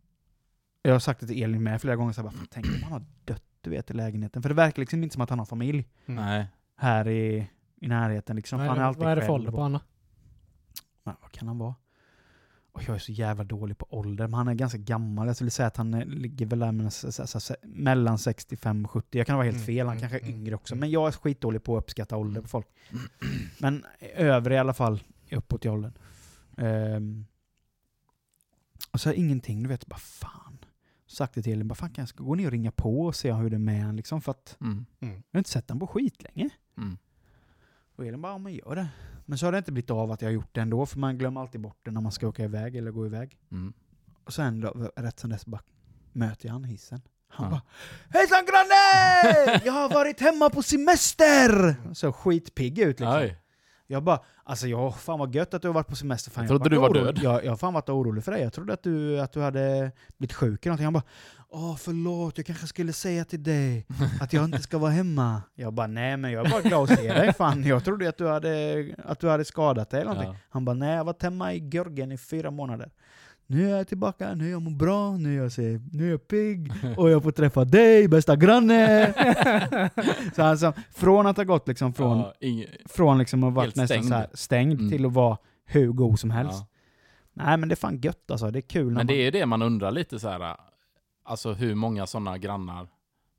Jag 0.82 0.92
har 0.92 0.98
sagt 0.98 1.20
det 1.20 1.26
till 1.26 1.42
Elin 1.42 1.62
med 1.62 1.80
flera 1.80 1.96
gånger, 1.96 2.12
så 2.12 2.18
jag 2.18 2.24
bara, 2.32 2.46
tänk 2.50 2.66
om 2.66 2.82
han 2.82 2.92
har 2.92 3.04
dött 3.24 3.44
du 3.60 3.70
vet 3.70 3.90
i 3.90 3.94
lägenheten. 3.94 4.42
För 4.42 4.48
det 4.48 4.54
verkar 4.54 4.82
liksom 4.82 5.02
inte 5.02 5.12
som 5.12 5.22
att 5.22 5.30
han 5.30 5.38
har 5.38 5.46
familj 5.46 5.88
Nej. 6.06 6.46
här 6.76 7.08
i, 7.08 7.46
i 7.84 7.88
närheten 7.88 8.36
liksom. 8.36 8.60
Är, 8.60 8.66
han 8.68 8.78
är 8.78 8.82
alltid 8.82 9.02
vad 9.02 9.12
är 9.12 9.16
det 9.16 9.22
för 9.22 9.32
ålder 9.32 9.50
på 9.50 9.56
honom? 9.62 9.80
Men 11.04 11.14
vad 11.22 11.32
kan 11.32 11.48
han 11.48 11.58
vara? 11.58 11.74
Och 12.72 12.82
jag 12.88 12.94
är 12.94 12.98
så 12.98 13.12
jävla 13.12 13.44
dålig 13.44 13.78
på 13.78 13.86
ålder, 13.90 14.26
men 14.26 14.34
han 14.34 14.48
är 14.48 14.54
ganska 14.54 14.78
gammal. 14.78 15.26
Jag 15.26 15.36
skulle 15.36 15.50
säga 15.50 15.66
att 15.66 15.76
han 15.76 15.94
är, 15.94 16.04
ligger 16.04 16.46
väl 16.46 16.58
mellan, 16.58 16.86
s- 16.86 17.04
s- 17.20 17.36
s- 17.36 17.52
mellan 17.62 18.18
65 18.18 18.84
och 18.84 18.90
70. 18.90 19.18
Jag 19.18 19.26
kan 19.26 19.36
vara 19.36 19.44
helt 19.44 19.56
Mm, 19.56 19.66
fel, 19.66 19.86
han 19.86 19.96
mm, 19.96 20.00
kanske 20.00 20.18
är 20.18 20.22
mm, 20.30 20.40
yngre 20.40 20.54
också. 20.54 20.74
mm. 20.74 20.80
Men 20.80 20.90
jag 20.90 21.08
är 21.08 21.12
skitdålig 21.12 21.62
på 21.64 21.76
att 21.76 21.82
uppskatta 21.84 22.16
ålder 22.16 22.40
på 22.42 22.48
folk. 22.48 22.66
Men 23.60 23.84
övre 24.14 24.54
i 24.54 24.58
alla 24.58 24.74
fall, 24.74 25.02
uppåt 25.32 25.64
i 25.64 25.68
åldern. 25.68 25.92
Ehm, 26.56 27.26
och 28.92 29.00
så 29.00 29.12
ingenting, 29.12 29.62
du 29.62 29.68
vet, 29.68 29.86
bara 29.86 29.98
fan. 29.98 30.58
Sagt 31.06 31.34
det 31.34 31.42
till 31.42 31.52
Elin, 31.52 31.68
bara 31.68 31.74
fan 31.74 31.90
kan 31.90 32.02
jag 32.02 32.08
ska 32.08 32.24
gå 32.24 32.34
ner 32.34 32.46
och 32.46 32.52
ringa 32.52 32.70
på 32.72 33.06
och 33.06 33.16
se 33.16 33.32
hur 33.32 33.50
det 33.50 33.56
är 33.56 33.58
med 33.58 33.82
han 33.84 33.96
liksom. 33.96 34.20
För 34.20 34.30
att 34.30 34.56
Mm. 34.60 34.84
jag 35.00 35.08
har 35.08 35.38
inte 35.38 35.50
sett 35.50 35.68
han 35.70 35.78
på 35.80 35.86
skit 35.86 36.22
länge. 36.22 36.50
Mm. 36.78 36.98
Och 37.96 38.06
Elin 38.06 38.22
bara, 38.22 38.32
ja 38.32 38.38
men 38.38 38.54
gör 38.54 38.74
det. 38.76 38.88
Men 39.26 39.38
så 39.38 39.46
har 39.46 39.52
det 39.52 39.58
inte 39.58 39.72
blivit 39.72 39.90
av 39.90 40.12
att 40.12 40.22
jag 40.22 40.28
har 40.28 40.32
gjort 40.34 40.54
det 40.54 40.60
ändå, 40.60 40.86
för 40.86 40.98
man 40.98 41.18
glömmer 41.18 41.40
alltid 41.40 41.60
bort 41.60 41.78
det 41.82 41.90
när 41.90 42.00
man 42.00 42.12
ska 42.12 42.28
åka 42.28 42.44
iväg 42.44 42.76
eller 42.76 42.90
gå 42.90 43.06
iväg. 43.06 43.38
Mm. 43.52 43.72
Och 44.24 44.32
sen 44.32 44.60
då, 44.60 44.90
rätt 44.96 45.18
som 45.20 45.30
dess 45.30 45.46
bara 45.46 45.62
möter 46.12 46.46
jag 46.46 46.52
han 46.52 46.64
hissen. 46.64 47.00
Han 47.28 47.46
Ja. 47.46 47.50
bara 47.50 47.62
Hejsan 48.18 48.44
granne! 48.44 49.60
Jag 49.64 49.72
har 49.72 49.88
varit 49.94 50.20
hemma 50.20 50.50
på 50.50 50.62
semester! 50.62 51.76
Så 51.94 52.12
skitpigg 52.12 52.78
ut 52.78 53.00
liksom. 53.00 53.16
Oj. 53.16 53.36
Jag 53.86 54.02
bara, 54.02 54.20
alltså 54.44 54.66
ja, 54.66 54.92
fan 54.92 55.18
vad 55.18 55.34
gött 55.34 55.54
att 55.54 55.62
du 55.62 55.68
har 55.68 55.72
varit 55.74 55.86
på 55.88 55.96
semester. 55.96 56.30
Fan, 56.30 56.44
Jag 56.44 56.48
trodde 56.48 56.64
har 56.64 56.70
du 56.70 56.78
var 56.78 56.88
orolig. 57.02 57.14
död. 57.14 57.24
Jag, 57.24 57.44
jag 57.44 57.52
har 57.52 57.56
fan 57.56 57.74
varit 57.74 57.88
orolig 57.88 58.24
för 58.24 58.32
dig. 58.32 58.42
Jag 58.42 58.52
trodde 58.52 58.72
att 58.72 58.82
du, 58.82 59.20
att 59.20 59.32
du 59.32 59.40
hade 59.40 59.92
blivit 60.18 60.32
sjuk 60.32 60.66
eller 60.66 60.70
någonting. 60.70 60.84
Han 60.84 60.92
bara, 60.92 61.02
åh 61.48 61.76
förlåt, 61.76 62.38
jag 62.38 62.46
kanske 62.46 62.66
skulle 62.66 62.92
säga 62.92 63.24
till 63.24 63.42
dig 63.42 63.86
att 64.20 64.32
jag 64.32 64.44
inte 64.44 64.62
ska 64.62 64.78
vara 64.78 64.90
hemma. 64.90 65.42
Jag 65.54 65.72
bara, 65.72 65.86
nej 65.86 66.16
men 66.16 66.32
jag 66.32 66.46
är 66.46 66.50
bara 66.50 66.60
glad 66.62 66.82
att 66.92 66.98
se 66.98 67.12
dig. 67.12 67.32
Fan, 67.32 67.64
jag 67.64 67.84
trodde 67.84 68.08
att 68.08 68.18
du 68.18 68.28
hade, 68.28 68.86
att 69.04 69.20
du 69.20 69.28
hade 69.28 69.44
skadat 69.44 69.90
dig 69.90 70.00
eller 70.00 70.10
någonting. 70.10 70.32
Ja. 70.34 70.40
Han 70.50 70.64
bara, 70.64 70.74
nej 70.74 70.90
jag 70.90 70.96
har 70.96 71.04
varit 71.04 71.22
hemma 71.22 71.52
i 71.54 71.68
Görgen 71.68 72.12
i 72.12 72.18
fyra 72.18 72.50
månader. 72.50 72.90
Nu 73.46 73.70
är 73.70 73.76
jag 73.76 73.88
tillbaka, 73.88 74.34
nu 74.34 74.46
är 74.46 74.50
jag 74.50 74.62
mår 74.62 74.70
bra, 74.70 75.16
nu 75.16 75.38
är 75.38 75.42
jag, 75.42 75.52
ser, 75.52 75.80
nu 75.92 76.06
är 76.06 76.10
jag 76.10 76.28
pigg 76.28 76.72
och 76.96 77.10
jag 77.10 77.22
får 77.22 77.30
träffa 77.32 77.64
dig, 77.64 78.08
bästa 78.08 78.36
granne! 78.36 79.12
så 80.36 80.42
alltså, 80.42 80.72
från 80.94 81.26
att 81.26 81.36
ha 81.36 81.44
gått 81.44 81.68
liksom 81.68 81.92
från, 81.94 82.18
Ja, 82.18 82.32
ing- 82.40 82.66
från 82.88 83.18
liksom 83.18 83.44
att 83.44 83.52
ha 83.52 83.56
varit 83.62 83.76
nästan 83.76 83.86
stängd. 83.86 84.08
så 84.08 84.14
här 84.14 84.26
stängd 84.34 84.80
Mm. 84.80 84.90
till 84.90 85.06
att 85.06 85.12
vara 85.12 85.38
hur 85.64 85.88
god 85.92 86.18
som 86.20 86.30
helst. 86.30 86.58
ja. 86.60 86.66
Nej 87.36 87.56
men 87.56 87.68
det 87.68 87.72
är 87.72 87.76
fan 87.76 87.98
gött 88.00 88.30
alltså, 88.30 88.50
det 88.50 88.58
är 88.58 88.60
kul 88.60 88.84
när 88.84 88.90
Men 88.90 88.94
man... 88.94 89.06
det 89.06 89.14
är 89.14 89.24
ju 89.24 89.30
det 89.30 89.46
man 89.46 89.62
undrar 89.62 89.90
lite 89.90 90.18
så 90.18 90.28
här. 90.28 90.56
Alltså 91.24 91.52
hur 91.52 91.74
många 91.74 92.06
sådana 92.06 92.38
grannar 92.38 92.88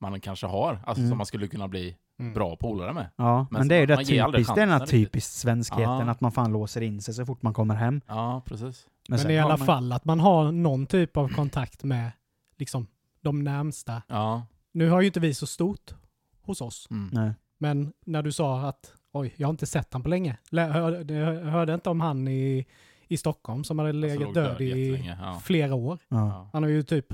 man 0.02 0.22
kanske 0.22 0.48
har. 0.48 0.80
Alltså 0.86 1.02
Mm. 1.02 1.10
som 1.12 1.18
man 1.18 1.26
skulle 1.26 1.48
kunna 1.48 1.68
bli 1.68 1.96
Mm. 2.20 2.34
bra 2.34 2.56
polare 2.56 2.94
med. 2.94 3.08
Ja, 3.16 3.48
men, 3.52 3.60
men 3.60 3.68
det 3.68 3.76
är 3.76 3.80
ju 3.82 3.88
man 3.88 3.98
det 3.98 4.06
typiskt, 4.06 4.56
det 4.56 4.62
är 4.62 4.66
den 4.68 4.80
här 4.80 4.86
typiskt 4.86 5.34
svenskheten, 5.34 5.84
Ja. 6.06 6.12
att 6.12 6.22
man 6.22 6.32
fan 6.32 6.52
låser 6.52 6.82
in 6.82 7.02
sig 7.02 7.14
så 7.14 7.26
fort 7.26 7.42
man 7.42 7.54
kommer 7.54 7.76
hem. 7.76 8.02
Ja, 8.08 8.42
precis. 8.46 8.88
Men, 9.10 9.20
sen 9.20 9.32
i 9.32 9.40
alla 9.40 9.58
man- 9.58 9.66
fall 9.68 9.92
att 9.92 10.06
man 10.06 10.20
har 10.20 10.52
någon 10.52 10.86
typ 10.86 11.18
av 11.18 11.28
kontakt 11.28 11.84
med 11.84 12.12
liksom, 12.58 12.88
de 13.22 13.44
närmsta. 13.44 14.02
Ja. 14.08 14.46
Nu 14.72 14.90
har 14.90 15.02
ju 15.02 15.08
inte 15.08 15.20
vi 15.20 15.34
så 15.34 15.48
stort 15.48 15.94
hos 16.42 16.62
oss, 16.62 16.88
Mm. 16.92 17.10
Nej. 17.14 17.34
men 17.58 17.94
när 18.06 18.22
du 18.24 18.32
sa 18.32 18.62
att 18.62 18.94
oj, 19.12 19.34
jag 19.38 19.48
har 19.48 19.52
inte 19.52 19.66
sett 19.66 19.94
han 19.94 20.04
på 20.04 20.10
länge. 20.10 20.38
Lä- 20.52 20.68
hörde, 20.72 21.14
jag 21.14 21.46
hörde 21.52 21.74
inte 21.74 21.90
om 21.90 22.02
han 22.02 22.28
i, 22.28 22.66
i 23.08 23.18
Stockholm 23.18 23.64
som 23.64 23.80
hade 23.80 23.92
legat 23.94 24.20
låg 24.22 24.34
död 24.34 24.62
i 24.62 25.14
Ja. 25.20 25.40
flera 25.44 25.76
år. 25.76 26.00
Ja. 26.08 26.50
Han 26.54 26.64
har 26.64 26.70
ju 26.70 26.84
typ 26.84 27.14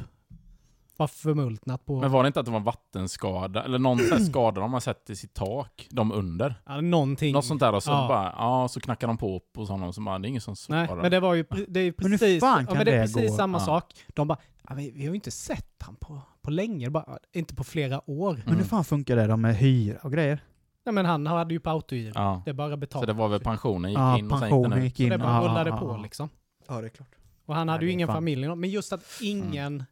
varit 1.02 1.12
förmultnat 1.12 1.86
på 1.86 2.00
Men 2.02 2.12
var 2.12 2.24
det 2.24 2.28
inte 2.28 2.40
att 2.40 2.46
det 2.46 2.52
var 2.52 2.60
en 2.60 2.64
vattenskada? 2.66 3.64
Eller 3.64 3.80
någon 3.80 3.98
sån 4.00 4.18
här 4.18 4.26
skada 4.32 4.62
de 4.62 4.74
har 4.74 4.80
sett 4.80 5.10
i 5.10 5.16
sitt 5.16 5.34
tak? 5.34 5.88
De 5.92 6.12
under? 6.12 6.56
ja, 6.66 6.82
någonting. 6.82 7.34
Något 7.34 7.46
sånt 7.46 7.60
där 7.60 7.74
och 7.74 7.84
så 7.84 7.92
Ja. 7.92 8.08
bara, 8.08 8.34
ja, 8.38 8.68
så 8.68 8.80
knackar 8.80 9.08
de 9.08 9.18
på 9.18 9.42
hos 9.56 9.70
honom 9.70 9.94
så 9.94 10.02
bara, 10.02 10.20
det 10.20 10.26
är 10.28 10.30
ingen 10.30 10.42
som 10.42 10.56
Nej, 10.70 10.88
svarar. 10.88 11.02
men 11.02 11.12
det 11.12 11.20
var 11.20 11.34
ju 11.34 11.46
det 11.68 11.80
är 11.80 11.84
ju 11.84 11.94
Men 11.98 12.12
precis, 12.12 12.40
fan 12.40 12.60
ja, 12.62 12.68
kan 12.68 12.78
men 12.78 12.86
det 12.86 12.92
är 12.96 13.02
precis 13.02 13.30
gå? 13.32 13.36
samma 13.38 13.58
Ja. 13.58 13.66
sak. 13.66 13.86
De 14.08 14.28
bara, 14.28 14.38
ja, 14.70 14.76
vi, 14.76 14.92
vi 14.92 15.02
har 15.06 15.10
ju 15.10 15.16
inte 15.16 15.32
sett 15.32 15.76
han 15.80 15.96
på, 15.96 16.22
på 16.42 16.52
länge, 16.52 16.90
bara, 16.90 17.18
inte 17.34 17.56
på 17.56 17.64
flera 17.64 18.10
år. 18.10 18.34
Men 18.34 18.42
hur 18.48 18.54
Mm. 18.54 18.66
fan 18.66 18.84
funkar 18.84 19.16
det 19.16 19.28
då 19.28 19.38
med 19.38 19.56
hyra 19.56 19.98
och 20.04 20.12
grejer? 20.12 20.44
Nej, 20.86 20.94
men 20.94 21.06
han 21.06 21.28
hade 21.28 21.54
ju 21.54 21.60
på 21.60 21.70
autogiro. 21.70 22.12
Ja. 22.16 22.42
Det 22.46 22.54
bara 22.54 22.70
Så 22.72 22.78
betalt. 22.78 23.08
det 23.08 23.14
var 23.14 23.28
väl 23.28 23.40
pensionen 23.40 23.92
gick 23.92 24.00
Ja, 24.00 24.18
in 24.18 24.32
och 24.32 24.40
sen 24.40 24.48
gick 24.48 24.52
den 24.54 24.62
pensionen 24.62 24.84
gick 24.84 24.98
Så 24.98 25.04
in. 25.04 25.10
det 25.10 25.18
bara 25.18 25.34
Ja, 25.44 25.50
rullade 25.50 25.70
ja, 25.70 25.78
på 25.78 25.88
ja. 25.88 25.98
liksom. 25.98 26.30
Ja, 26.68 26.82
det 26.82 26.88
är 26.88 26.90
klart. 26.90 27.08
Och 27.46 27.56
han 27.56 27.68
Nej, 27.68 27.74
hade 27.74 27.86
ju 27.86 27.88
det 27.88 27.92
är 27.92 27.94
ingen 27.94 28.08
fan- 28.08 28.16
familj. 28.16 28.56
Men 28.56 28.70
just 28.70 28.94
att 28.94 29.04
ingen... 29.22 29.80
ma- 29.80 29.86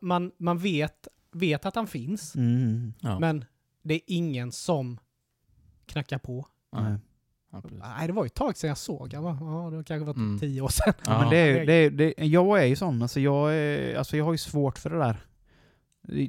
Man, 0.00 0.32
man 0.38 0.58
vet, 0.58 1.08
vet 1.32 1.66
att 1.66 1.74
han 1.76 1.86
finns, 1.86 2.34
Mm. 2.36 2.92
Ja. 3.00 3.18
men 3.18 3.44
det 3.82 3.94
är 3.94 4.00
ingen 4.06 4.52
som 4.52 4.98
knackar 5.86 6.18
på. 6.18 6.46
Nej. 6.72 6.94
Ja. 7.52 7.62
Nej, 7.70 8.06
det 8.06 8.12
var 8.12 8.24
ju 8.24 8.26
ett 8.26 8.34
tag 8.34 8.56
sedan 8.56 8.68
jag 8.68 8.78
såg 8.78 9.14
han. 9.14 9.24
va? 9.24 9.38
Ja, 9.40 9.70
det 9.70 9.76
har 9.76 9.82
kanske 9.82 10.04
varit 10.04 10.16
Mm. 10.16 10.38
tio 10.38 10.60
år 10.60 10.68
sedan. 10.68 10.94
Ja, 11.06 11.20
men 11.20 11.30
det 11.30 11.36
är, 11.36 11.66
det 11.66 11.72
är, 11.72 11.90
det, 11.90 12.14
jag 12.18 12.60
är 12.62 12.64
ju 12.66 12.76
sån, 12.76 13.02
alltså 13.02 13.20
jag, 13.20 13.54
är, 13.54 13.96
alltså 13.98 14.16
jag 14.16 14.24
har 14.24 14.32
ju 14.32 14.38
svårt 14.38 14.78
för 14.78 14.90
det 14.90 14.98
där. 14.98 15.16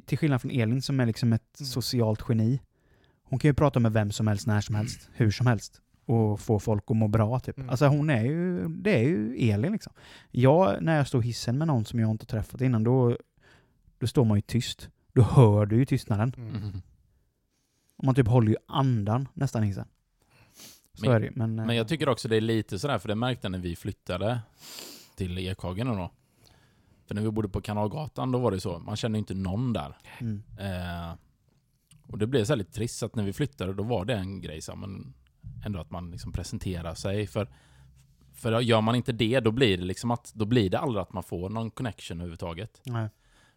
Till 0.06 0.18
skillnad 0.18 0.40
från 0.40 0.50
Elin 0.50 0.82
som 0.82 1.00
är 1.00 1.06
liksom 1.06 1.32
ett 1.32 1.60
Mm. 1.60 1.66
socialt 1.66 2.24
geni. 2.28 2.60
Hon 3.22 3.38
kan 3.38 3.48
ju 3.48 3.54
prata 3.54 3.80
med 3.80 3.92
vem 3.92 4.12
som 4.12 4.26
helst, 4.26 4.46
när 4.46 4.60
som 4.60 4.74
helst, 4.74 5.08
hur 5.14 5.30
som 5.30 5.46
helst. 5.46 5.80
Och 6.06 6.40
få 6.40 6.58
folk 6.58 6.84
att 6.90 6.96
må 6.96 7.08
bra 7.08 7.40
typ. 7.40 7.56
Mm. 7.58 7.70
Alltså 7.70 7.86
hon 7.86 8.10
är 8.10 8.24
ju, 8.24 8.68
det 8.68 8.90
är 8.98 9.02
ju 9.08 9.36
Elin 9.50 9.72
liksom. 9.72 9.92
Jag, 10.30 10.82
när 10.82 10.96
jag 10.96 11.06
står 11.08 11.22
hissen 11.22 11.58
med 11.58 11.66
någon 11.66 11.84
som 11.84 12.00
jag 12.00 12.10
inte 12.10 12.26
träffat 12.26 12.60
innan, 12.60 12.84
då, 12.84 13.18
då 13.98 14.06
står 14.06 14.24
man 14.24 14.38
ju 14.38 14.42
tyst. 14.42 14.88
Då 15.12 15.22
hör 15.22 15.66
du 15.66 15.76
ju 15.76 15.84
tystnaden. 15.86 16.34
Mm. 16.36 16.52
Mhm. 16.52 16.82
Och 17.96 18.04
man 18.04 18.14
typ 18.14 18.28
håller 18.28 18.48
ju 18.48 18.56
andan 18.68 19.28
nästan 19.34 19.62
hissen. 19.62 19.88
Så 20.94 21.04
Men- 21.06 21.14
är 21.14 21.20
det 21.20 21.30
men... 21.34 21.58
eh, 21.58 21.66
Men 21.66 21.76
jag 21.76 21.88
tycker 21.88 22.08
också 22.08 22.28
det 22.28 22.36
är 22.36 22.40
lite 22.40 22.78
sådär, 22.78 22.98
för 22.98 23.08
det 23.08 23.14
märkte 23.14 23.44
jag 23.44 23.52
när 23.52 23.58
vi 23.58 23.76
flyttade 23.76 24.40
till 25.16 25.38
Ekhagen 25.38 25.86
då. 25.86 26.10
För 27.06 27.14
när 27.14 27.22
vi 27.22 27.30
bodde 27.30 27.48
på 27.48 27.60
Kanalgatan, 27.60 28.32
då 28.32 28.38
var 28.38 28.50
det 28.50 28.60
så. 28.60 28.78
Man 28.78 28.96
kände 28.96 29.18
inte 29.18 29.34
någon 29.34 29.72
där. 29.72 29.96
Mm. 30.20 30.42
Eh, 30.58 31.14
och 32.06 32.18
det 32.18 32.26
blev 32.26 32.44
så 32.44 32.52
här 32.52 32.56
lite 32.56 32.72
trist 32.72 33.02
att 33.02 33.14
när 33.14 33.24
vi 33.24 33.32
flyttade, 33.32 33.72
då 33.74 33.82
var 33.82 34.04
det 34.04 34.14
en 34.14 34.40
grej 34.40 34.60
så, 34.60 34.76
men 34.76 35.14
ändå 35.66 35.80
att 35.80 35.90
man 35.90 36.10
liksom 36.10 36.32
presenterar 36.32 36.94
sig. 36.94 37.26
För, 37.26 37.48
för 38.34 38.60
gör 38.60 38.80
man 38.80 38.94
inte 38.94 39.12
det, 39.12 39.40
då 39.40 39.50
blir 39.50 39.76
det 39.78 39.84
liksom 39.84 40.10
att, 40.10 40.32
då 40.34 40.44
blir 40.44 40.70
det 40.70 40.78
aldrig 40.78 41.02
att 41.02 41.12
man 41.12 41.22
får 41.22 41.48
någon 41.50 41.70
connection 41.70 42.18
överhuvudtaget. 42.18 42.80
Nej. 42.84 43.08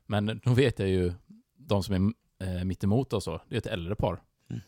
Men 0.08 0.42
då 0.44 0.54
vet 0.54 0.80
jag 0.80 0.90
ju, 0.90 1.14
de 1.58 1.84
som 1.84 1.96
är 1.96 2.14
eh, 2.48 2.64
mitt 2.64 2.84
emot 2.84 3.14
oss 3.14 3.26
då, 3.26 3.42
det 3.50 3.56
är 3.56 3.58
ett 3.58 3.66
äldre 3.66 3.96
par. 3.96 4.22
Mm. 4.50 4.62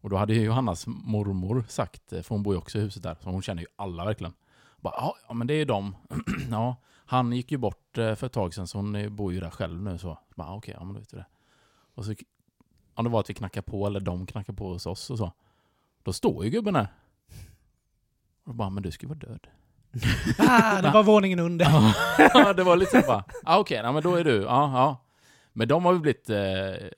Och 0.00 0.10
då 0.10 0.16
hade 0.16 0.34
ju 0.34 0.42
Johannas 0.42 0.86
mormor 0.86 1.64
sagt, 1.68 2.12
eh, 2.12 2.22
för 2.22 2.34
hon 2.34 2.42
bor 2.42 2.54
ju 2.54 2.58
också 2.58 2.78
i 2.78 2.80
huset 2.80 3.02
där, 3.02 3.16
så 3.20 3.30
hon 3.30 3.42
känner 3.42 3.62
ju 3.62 3.68
alla 3.76 4.04
verkligen. 4.04 4.32
Bara, 4.80 4.94
ja, 5.28 5.34
men 5.34 5.46
det 5.46 5.54
är 5.54 5.58
ju 5.58 5.64
de. 5.64 5.96
ja, 6.50 6.76
han 7.04 7.32
gick 7.32 7.52
ju 7.52 7.58
bort 7.58 7.98
eh, 7.98 8.14
för 8.14 8.26
ett 8.26 8.32
tag 8.32 8.54
sedan 8.54 8.66
så 8.66 8.78
hon 8.78 9.16
bor 9.16 9.32
ju 9.32 9.40
där 9.40 9.50
själv 9.50 9.82
nu 9.82 9.98
så. 9.98 10.18
Bara, 10.34 10.54
okej, 10.54 10.74
ja 10.78 10.84
men 10.84 10.94
då 10.94 11.00
vet 11.00 11.12
vi 11.12 11.16
det. 11.16 11.26
Och 11.94 12.04
så 12.04 12.14
om 12.94 13.04
det 13.04 13.10
var 13.10 13.20
att 13.20 13.30
vi 13.30 13.34
knackade 13.34 13.70
på 13.70 13.86
eller 13.86 14.00
de 14.00 14.26
knackade 14.26 14.58
på 14.58 14.72
hos 14.72 14.86
oss 14.86 15.10
och 15.10 15.18
så. 15.18 15.32
Då 16.02 16.12
står 16.12 16.44
ju 16.44 16.50
gubben 16.50 16.74
där. 16.74 16.88
Och 18.44 18.54
bara, 18.54 18.70
men 18.70 18.82
du 18.82 18.90
ska 18.90 19.06
ju 19.06 19.08
vara 19.08 19.18
död. 19.18 19.46
Ah, 20.38 20.82
det 20.82 20.90
var 20.90 21.02
våningen 21.02 21.38
under. 21.38 21.66
Ja, 22.34 22.52
det 22.56 22.62
var 22.62 22.76
lite 22.76 23.00
så 23.00 23.06
bara, 23.06 23.24
ah, 23.44 23.58
okej, 23.58 23.80
okay, 23.80 23.92
men 23.92 24.02
då 24.02 24.14
är 24.14 24.24
du, 24.24 24.42
ja, 24.42 24.72
ja. 24.78 24.96
Men 25.52 25.68
de 25.68 25.84
har 25.84 25.92
ju 25.92 25.98
blivit, 25.98 26.30
eh, 26.30 26.36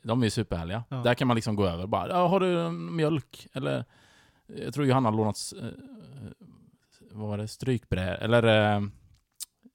de 0.03 0.21
är 0.21 0.25
ju 0.25 0.31
superhärliga. 0.31 0.85
Ja. 0.89 0.97
Där 0.97 1.15
kan 1.15 1.29
man 1.29 1.35
liksom 1.35 1.57
gå 1.57 1.67
över 1.67 1.87
bara, 1.87 2.09
ja, 2.09 2.27
har 2.29 2.41
du 2.41 2.61
en 2.61 2.97
mjölk? 2.97 3.47
Eller, 3.53 3.85
jag 4.47 4.75
tror 4.75 4.87
Johanna 4.87 5.11
har 5.11 5.17
lånat, 5.17 5.53
eh, 5.63 5.69
vad 7.11 7.29
var 7.29 7.39
det, 7.39 7.49
strykbrä, 7.49 8.15
eller 8.15 8.75
eh, 8.77 8.83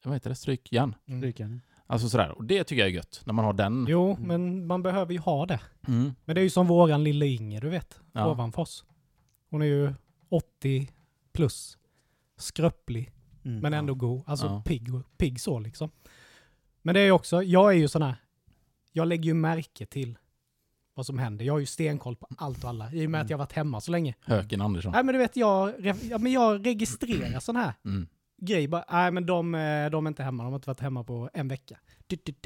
vad 0.03 0.13
heter 0.13 0.29
det, 0.29 0.35
strykjärn? 0.35 0.95
Mm. 1.07 1.19
Strykjärn. 1.19 1.61
Alltså 1.87 2.09
sådär, 2.09 2.31
och 2.37 2.45
det 2.45 2.63
tycker 2.63 2.81
jag 2.81 2.89
är 2.89 2.93
gött, 2.93 3.21
när 3.25 3.33
man 3.33 3.45
har 3.45 3.53
den. 3.53 3.85
Jo, 3.89 4.17
men 4.19 4.67
man 4.67 4.83
behöver 4.83 5.13
ju 5.13 5.19
ha 5.19 5.45
det. 5.45 5.59
Mm. 5.87 6.13
Men 6.25 6.35
det 6.35 6.41
är 6.41 6.43
ju 6.43 6.49
som 6.49 6.67
våran 6.67 7.03
lilla 7.03 7.25
Inger, 7.25 7.61
du 7.61 7.69
vet. 7.69 7.99
Ja. 8.13 8.31
Ovanfors. 8.31 8.83
Hon 9.49 9.61
är 9.61 9.65
ju 9.65 9.93
80 10.29 10.91
plus. 11.33 11.77
Skröplig, 12.39 13.11
Mm. 13.45 13.59
men 13.59 13.73
ändå 13.73 13.93
god. 13.93 14.23
Alltså 14.25 14.45
Ja. 14.45 14.63
pigg, 14.65 14.87
pigg 15.17 15.41
så 15.41 15.59
liksom. 15.59 15.91
Men 16.81 16.93
det 16.95 16.99
är 17.01 17.05
ju 17.05 17.11
också, 17.11 17.43
jag 17.43 17.69
är 17.71 17.77
ju 17.77 17.87
sån 17.87 18.01
här, 18.01 18.15
jag 18.91 19.07
lägger 19.07 19.23
ju 19.23 19.33
märke 19.33 19.85
till 19.85 20.17
vad 20.93 21.05
som 21.05 21.19
händer. 21.19 21.45
Jag 21.45 21.53
har 21.53 21.59
ju 21.59 21.65
stenkoll 21.65 22.15
på 22.15 22.27
allt 22.37 22.63
och 22.63 22.69
alla, 22.69 22.93
i 22.93 23.05
och 23.07 23.11
med 23.11 23.21
att 23.21 23.29
jag 23.29 23.37
har 23.37 23.45
varit 23.45 23.53
hemma 23.53 23.81
så 23.81 23.91
länge. 23.91 24.15
Höken 24.21 24.61
Andersson. 24.61 24.91
Nej 24.91 25.03
men 25.03 25.13
du 25.13 25.19
vet, 25.19 25.35
jag, 25.35 25.73
ja, 26.09 26.17
men 26.17 26.31
jag 26.31 26.65
registrerar 26.65 27.39
sån 27.39 27.55
här 27.55 27.73
Mm. 27.85 28.07
grej. 28.41 28.67
Bara, 28.67 28.85
Nej 28.91 29.11
men 29.11 29.25
de, 29.25 29.55
eh, 29.55 29.89
de 29.89 30.05
är 30.05 30.07
inte 30.07 30.23
hemma, 30.23 30.43
de 30.43 30.49
har 30.51 30.57
inte 30.57 30.69
varit 30.69 30.79
hemma 30.79 31.03
på 31.03 31.29
en 31.33 31.47
vecka. 31.47 31.77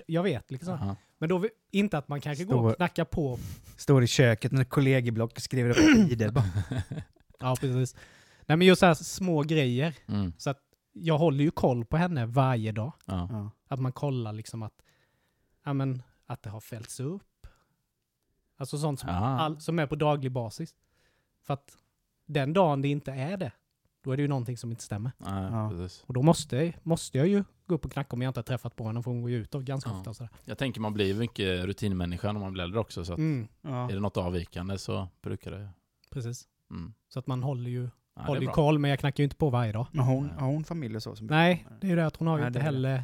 Jag 0.07 0.23
vet 0.23 0.51
liksom. 0.51 0.73
Aha. 0.73 0.95
Men 1.17 1.29
då, 1.29 1.45
inte 1.71 1.97
att 1.97 2.07
man 2.07 2.21
kanske 2.21 2.43
går 2.43 2.69
och 2.69 2.75
knackar 2.75 3.05
på. 3.05 3.39
Står 3.77 4.03
i 4.03 4.07
köket 4.07 4.51
med 4.51 4.69
kollegieblock 4.69 5.31
och 5.35 5.41
skriver 5.41 5.69
upp 5.69 5.77
tider. 6.09 6.33
Ja 7.39 7.55
precis. 7.59 7.95
Nej 8.47 8.57
men 8.57 8.67
just 8.67 8.79
så 8.79 8.85
här 8.85 8.93
små 8.93 9.41
grejer. 9.41 9.95
Mm. 10.07 10.33
Så 10.37 10.49
att 10.49 10.59
jag 10.93 11.17
håller 11.17 11.43
ju 11.43 11.51
koll 11.51 11.85
på 11.85 11.97
henne 11.97 12.25
varje 12.25 12.71
dag. 12.71 12.91
Ja. 13.05 13.27
Ja. 13.31 13.51
Att 13.67 13.79
man 13.79 13.91
kollar 13.91 14.33
liksom 14.33 14.63
att, 14.63 14.81
ja 15.63 15.73
men, 15.73 16.03
att 16.25 16.43
det 16.43 16.49
har 16.49 16.59
fällts 16.59 16.99
upp. 16.99 17.47
Alltså 18.57 18.77
sånt 18.77 18.99
som, 18.99 19.09
Ah. 19.09 19.13
all, 19.39 19.59
som 19.61 19.79
är 19.79 19.87
på 19.87 19.95
daglig 19.95 20.31
basis. 20.31 20.75
För 21.41 21.53
att 21.53 21.77
den 22.25 22.53
dagen 22.53 22.81
det 22.81 22.87
inte 22.87 23.11
är 23.11 23.37
det, 23.37 23.51
då 24.03 24.11
är 24.11 24.17
det 24.17 24.21
ju 24.21 24.27
någonting 24.27 24.57
som 24.57 24.71
inte 24.71 24.83
stämmer. 24.83 25.11
Ja. 25.17 25.69
precis. 25.71 26.03
Och 26.07 26.13
då 26.13 26.21
måste, 26.21 26.73
måste 26.83 27.17
jag 27.17 27.27
ju 27.27 27.43
gå 27.67 27.75
upp 27.75 27.85
och 27.85 27.91
knacka 27.91 28.15
om 28.15 28.21
jag 28.21 28.29
inte 28.29 28.39
har 28.39 28.43
träffat 28.43 28.75
på 28.75 28.87
henne, 28.87 29.03
för 29.03 29.11
hon 29.11 29.21
går 29.21 29.29
ju 29.31 29.37
ut 29.37 29.55
och 29.55 29.63
ganska 29.63 29.89
Ja. 29.89 29.97
ofta. 29.97 30.09
Och 30.09 30.15
sådär. 30.15 30.29
Jag 30.45 30.57
tänker 30.57 30.81
man 30.81 30.93
blir 30.93 31.15
mycket 31.15 31.65
rutinmänniska 31.65 32.31
när 32.31 32.39
man 32.39 32.53
blir 32.53 32.63
äldre 32.63 32.79
också, 32.79 33.05
så 33.05 33.13
att 33.13 33.19
Mm, 33.19 33.47
Ja. 33.61 33.89
är 33.89 33.93
det 33.93 33.99
något 33.99 34.17
avvikande 34.17 34.77
så 34.77 35.07
brukar 35.21 35.51
det... 35.51 35.69
precis. 36.09 36.47
Mm. 36.71 36.93
Så 37.07 37.19
att 37.19 37.27
man 37.27 37.43
håller 37.43 37.69
ju, 37.71 37.89
Ja, 38.15 38.21
håller 38.21 38.41
ju 38.41 38.47
bra. 38.47 38.53
koll, 38.55 38.79
men 38.79 38.89
jag 38.89 38.99
knackar 38.99 39.21
ju 39.21 39.25
inte 39.25 39.35
på 39.35 39.49
varje 39.49 39.71
dag. 39.71 39.87
Men 39.91 40.05
hon, 40.05 40.29
har 40.29 40.47
hon 40.47 40.63
familj 40.63 40.95
och 40.95 41.03
så? 41.03 41.15
Som 41.15 41.27
Nej, 41.27 41.67
det 41.81 41.87
är 41.87 41.89
ju 41.89 41.95
det 41.95 42.05
att 42.05 42.15
hon 42.17 42.27
har 42.27 42.37
ju 42.37 42.41
Nej, 42.41 42.47
inte 42.47 42.59
det 42.59 42.61
är 42.61 42.71
det. 42.71 42.77
heller, 42.77 43.03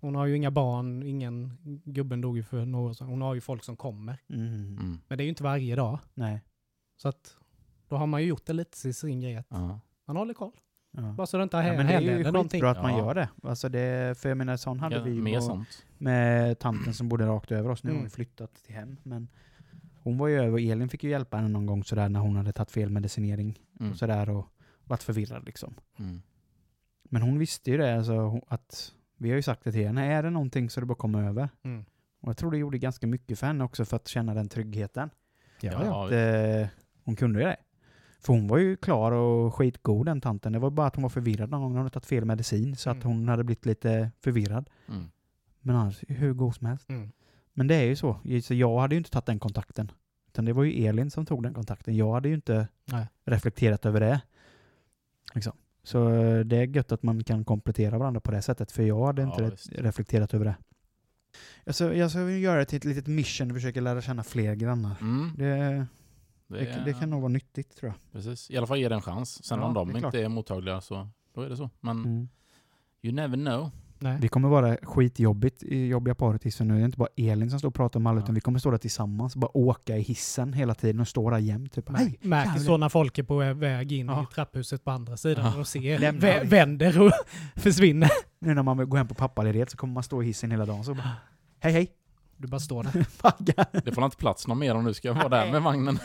hon 0.00 0.14
har 0.14 0.26
ju 0.26 0.36
inga 0.36 0.50
barn, 0.50 1.02
ingen, 1.02 1.58
gubben 1.84 2.20
dog 2.20 2.36
ju 2.36 2.42
för 2.42 2.64
några 2.64 2.90
år 2.90 2.92
sedan. 2.94 3.06
Hon 3.06 3.22
har 3.22 3.34
ju 3.34 3.40
folk 3.40 3.64
som 3.64 3.76
kommer. 3.76 4.18
Mm. 4.28 4.46
Mm. 4.46 4.98
Men 5.08 5.18
det 5.18 5.22
är 5.22 5.24
ju 5.24 5.28
inte 5.28 5.42
varje 5.42 5.76
dag. 5.76 5.98
Nej. 6.14 6.40
Så 6.96 7.08
att 7.08 7.36
då 7.88 7.96
har 7.96 8.06
man 8.06 8.22
ju 8.22 8.28
gjort 8.28 8.46
det 8.46 8.52
lite 8.52 8.80
till 8.82 8.94
sin 8.94 9.20
grej. 9.20 9.36
att 9.36 9.46
Ja. 9.48 9.80
Man 10.06 10.16
håller 10.16 10.34
koll. 10.34 10.52
Ja. 10.96 11.02
Bara 11.02 11.26
så 11.26 11.36
det 11.36 11.42
inte 11.42 11.56
Ja, 11.56 11.62
men 11.62 11.86
det 11.86 11.92
är 11.92 12.00
ju 12.00 12.08
händer 12.10 12.32
någonting. 12.32 12.50
skitbra 12.60 12.70
att 12.70 12.82
man 12.82 12.92
Ja. 12.92 12.98
gör 12.98 13.14
det. 13.14 13.28
Alltså 13.42 13.68
det. 13.68 14.18
För 14.18 14.28
jag 14.28 14.38
menar, 14.38 14.56
sån 14.56 14.80
hade 14.80 14.96
Ja, 14.96 15.02
vi 15.02 15.20
mer 15.20 15.36
på, 15.36 15.42
sånt. 15.42 15.84
med 15.98 16.58
tanten 16.58 16.94
som 16.94 17.08
bodde 17.08 17.26
rakt 17.26 17.52
över 17.52 17.70
oss. 17.70 17.82
Nu 17.84 17.90
har 17.90 17.94
Mm. 17.94 18.02
hon 18.04 18.10
flyttat 18.10 18.54
till 18.54 18.74
hem. 18.74 18.96
Men 19.02 19.28
hon 20.02 20.18
var 20.18 20.28
ju 20.28 20.36
över 20.38 20.52
och 20.52 20.60
Elin 20.60 20.88
fick 20.88 21.04
ju 21.04 21.10
hjälpa 21.10 21.36
henne 21.36 21.48
någon 21.48 21.66
gång 21.66 21.84
sådär 21.84 22.08
när 22.08 22.20
hon 22.20 22.36
hade 22.36 22.52
tagit 22.52 22.70
fel 22.70 22.90
medicinering 22.90 23.58
Mm. 23.80 23.92
och 23.92 23.98
sådär 23.98 24.30
och 24.30 24.46
varit 24.84 25.02
förvirrad 25.02 25.44
liksom. 25.46 25.74
Mm. 25.98 26.22
Men 27.04 27.22
hon 27.22 27.38
visste 27.38 27.70
ju 27.70 27.76
det, 27.76 27.96
alltså, 27.96 28.40
att 28.48 28.92
vi 29.16 29.28
har 29.30 29.36
ju 29.36 29.42
sagt 29.42 29.64
det 29.64 29.72
till 29.72 29.86
henne, 29.86 30.06
är 30.12 30.22
det 30.22 30.30
någonting 30.30 30.70
så 30.70 30.80
är 30.80 30.82
det 30.82 30.86
bara 30.86 30.94
komma 30.94 31.22
över. 31.24 31.48
Mm. 31.62 31.84
Och 32.20 32.28
jag 32.28 32.36
tror 32.36 32.50
det 32.50 32.58
gjorde 32.58 32.78
ganska 32.78 33.06
mycket 33.06 33.38
för 33.38 33.46
henne 33.46 33.64
också 33.64 33.84
för 33.84 33.96
att 33.96 34.08
känna 34.08 34.34
den 34.34 34.48
tryggheten. 34.48 35.10
Ja, 35.60 35.72
Ja, 35.72 35.84
ja. 35.84 36.06
Att, 36.06 36.12
eh, 36.62 36.68
hon 37.04 37.16
kunde 37.16 37.38
ju 37.40 37.44
det. 37.46 37.56
För 38.20 38.32
hon 38.32 38.48
var 38.48 38.58
ju 38.58 38.76
klar 38.76 39.12
och 39.12 39.54
skitgod 39.54 40.06
den 40.06 40.20
tanten. 40.20 40.52
Det 40.52 40.58
var 40.58 40.70
bara 40.70 40.86
att 40.86 40.96
hon 40.96 41.02
var 41.02 41.08
förvirrad 41.10 41.50
någon 41.50 41.60
gång. 41.60 41.70
Hon 41.70 41.78
hade 41.78 41.90
tagit 41.90 42.06
fel 42.06 42.24
medicin 42.24 42.76
så 42.76 42.90
att 42.90 42.96
Mm. 43.04 43.08
hon 43.08 43.28
hade 43.28 43.44
blivit 43.44 43.66
lite 43.66 44.10
förvirrad. 44.20 44.70
Mm. 44.88 45.04
Men 45.60 45.76
annars 45.76 46.04
hur 46.08 46.32
god 46.32 46.54
som 46.54 46.66
helst. 46.66 46.88
Mm. 46.88 47.12
Men 47.54 47.66
det 47.66 47.74
är 47.74 47.82
ju 47.84 47.96
så. 47.96 48.16
Så 48.42 48.54
jag 48.54 48.78
hade 48.80 48.94
ju 48.94 48.98
inte 48.98 49.10
tagit 49.10 49.26
den 49.26 49.38
kontakten. 49.38 49.90
Utan 50.28 50.44
det 50.44 50.52
var 50.52 50.64
ju 50.64 50.86
Elin 50.86 51.10
som 51.10 51.26
tog 51.26 51.42
den 51.42 51.54
kontakten. 51.54 51.96
Jag 51.96 52.12
hade 52.12 52.28
ju 52.28 52.34
inte 52.34 52.68
Nej. 52.84 53.06
reflekterat 53.24 53.86
över 53.86 54.00
det. 54.00 54.20
Liksom. 55.34 55.52
Så 55.82 56.08
eh, 56.14 56.40
det 56.40 56.56
är 56.56 56.66
gött 56.66 56.92
att 56.92 57.02
man 57.02 57.24
kan 57.24 57.44
komplettera 57.44 57.98
varandra 57.98 58.20
på 58.20 58.30
det 58.30 58.42
sättet. 58.42 58.72
För 58.72 58.82
jag 58.82 59.06
hade 59.06 59.22
Ja, 59.22 59.28
inte 59.28 59.50
visst. 59.50 59.72
reflekterat 59.72 60.34
över 60.34 60.44
det. 60.44 60.56
Alltså, 61.66 61.94
jag 61.94 62.10
ska 62.10 62.30
göra 62.30 62.58
det 62.58 62.64
till 62.64 62.76
ett 62.76 62.84
litet 62.84 63.06
mission 63.06 63.50
och 63.50 63.56
försöka 63.56 63.80
lära 63.80 64.02
känna 64.02 64.22
fler 64.24 64.54
grannar. 64.54 64.94
Mm. 65.00 65.30
Det, 65.38 65.46
Det, 66.46 66.58
det, 66.64 66.82
det 66.84 66.92
kan 66.92 67.10
nog 67.10 67.20
vara 67.20 67.32
nyttigt 67.32 67.76
tror 67.76 67.92
jag. 67.92 68.12
Precis. 68.12 68.50
I 68.50 68.56
alla 68.56 68.66
fall 68.66 68.78
ge 68.78 68.88
det 68.88 68.94
en 68.94 69.02
chans. 69.02 69.44
Sen 69.44 69.58
Ja, 69.60 69.66
om 69.66 69.74
de 69.74 69.88
är 69.88 69.90
inte 69.90 70.00
klart. 70.00 70.14
är 70.14 70.28
mottagliga 70.28 70.80
så 70.80 71.08
då 71.34 71.40
är 71.42 71.48
det 71.48 71.56
så. 71.56 71.70
Men 71.80 71.98
Mm. 72.04 72.28
you 73.02 73.14
never 73.14 73.36
know. 73.36 73.70
Nej. 74.02 74.18
Vi 74.20 74.28
kommer 74.28 74.48
vara 74.48 74.76
skitjobbigt 74.82 75.62
i 75.62 75.86
jobbiga 75.86 76.14
paradiset 76.14 76.66
nu. 76.66 76.74
Det 76.74 76.80
är 76.80 76.84
inte 76.84 76.98
bara 76.98 77.08
Elin 77.16 77.50
som 77.50 77.58
står 77.58 77.68
och 77.68 77.74
pratar 77.74 78.00
om 78.00 78.06
alla, 78.06 78.18
Ja. 78.20 78.22
utan 78.24 78.34
vi 78.34 78.40
kommer 78.40 78.58
stå 78.58 78.70
där 78.70 78.78
tillsammans 78.78 79.34
och 79.34 79.40
bara 79.40 79.56
åka 79.56 79.96
i 79.96 80.00
hissen 80.02 80.52
hela 80.52 80.74
tiden 80.74 81.00
och 81.00 81.08
stå 81.08 81.30
där 81.30 81.38
jämt. 81.38 81.72
Typ, 81.72 81.88
Märker 81.90 82.14
jävlar." 82.22 82.58
så 82.58 82.76
när 82.76 82.88
folk 82.88 83.18
är 83.18 83.22
på 83.22 83.36
väg 83.54 83.92
in 83.92 84.06
Ja. 84.06 84.22
i 84.22 84.34
trapphuset 84.34 84.84
på 84.84 84.90
andra 84.90 85.16
sidan 85.16 85.52
Ja. 85.54 85.60
och 85.60 85.66
ser, 85.66 86.44
vänder 86.44 87.00
och 87.02 87.12
försvinner. 87.56 88.10
Nu 88.40 88.54
när 88.54 88.62
man 88.62 88.78
vill 88.78 88.86
gå 88.86 88.96
hem 88.96 89.08
på 89.08 89.14
pappaledighet 89.14 89.70
så 89.70 89.76
kommer 89.76 89.94
man 89.94 90.02
stå 90.02 90.22
i 90.22 90.26
hissen 90.26 90.50
hela 90.50 90.66
dagen 90.66 90.84
så 90.84 90.94
bara, 90.94 91.10
hej 91.60 91.72
hej, 91.72 91.88
Du 92.36 92.48
bara 92.48 92.60
står 92.60 92.82
där. 92.82 93.82
Det 93.84 93.92
får 93.92 94.04
inte 94.04 94.16
plats 94.16 94.46
någon 94.48 94.58
mer 94.58 94.74
om 94.74 94.84
du 94.84 94.94
ska 94.94 95.12
vara 95.12 95.28
där 95.28 95.52
med 95.52 95.62
vagnen. 95.62 95.98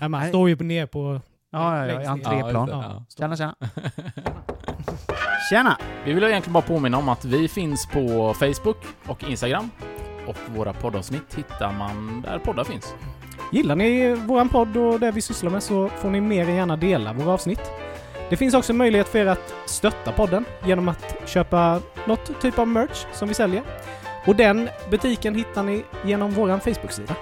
Nej, 0.00 0.08
man 0.08 0.28
står 0.28 0.48
ju 0.48 0.56
ner 0.56 0.86
på... 0.86 1.20
Ja, 1.54 1.86
ja, 1.86 2.02
ja, 2.02 2.10
entréplan. 2.10 2.68
Ja, 2.68 2.82
Ja. 2.82 3.04
Tjena, 3.18 3.36
tjena. 3.36 3.54
Tjena! 5.50 5.76
Vi 6.04 6.12
vill 6.12 6.24
egentligen 6.24 6.52
bara 6.52 6.62
påminna 6.62 6.98
om 6.98 7.08
att 7.08 7.24
vi 7.24 7.48
finns 7.48 7.86
på 7.86 8.34
Facebook 8.38 8.76
och 9.06 9.24
Instagram. 9.24 9.70
Och 10.26 10.36
våra 10.46 10.72
poddavsnitt 10.72 11.34
hittar 11.34 11.72
man 11.72 12.22
där 12.22 12.38
poddar 12.38 12.64
finns. 12.64 12.94
Gillar 13.52 13.76
ni 13.76 14.14
våran 14.14 14.48
podd 14.48 14.76
och 14.76 15.00
det 15.00 15.10
vi 15.10 15.20
sysslar 15.20 15.50
med 15.50 15.62
så 15.62 15.88
får 15.88 16.10
ni 16.10 16.20
mer 16.20 16.48
än 16.48 16.54
gärna 16.54 16.76
dela 16.76 17.12
våra 17.12 17.32
avsnitt. 17.32 17.60
Det 18.30 18.36
finns 18.36 18.54
också 18.54 18.72
möjlighet 18.72 19.08
för 19.08 19.18
er 19.18 19.26
att 19.26 19.54
stötta 19.66 20.12
podden 20.12 20.44
genom 20.64 20.88
att 20.88 21.28
köpa 21.28 21.80
något 22.06 22.40
typ 22.40 22.58
av 22.58 22.68
merch 22.68 23.06
som 23.12 23.28
vi 23.28 23.34
säljer. 23.34 23.62
Och 24.26 24.36
den 24.36 24.68
butiken 24.90 25.34
hittar 25.34 25.62
ni 25.62 25.84
genom 26.04 26.30
våran 26.30 26.60
Facebook-sida. 26.60 27.14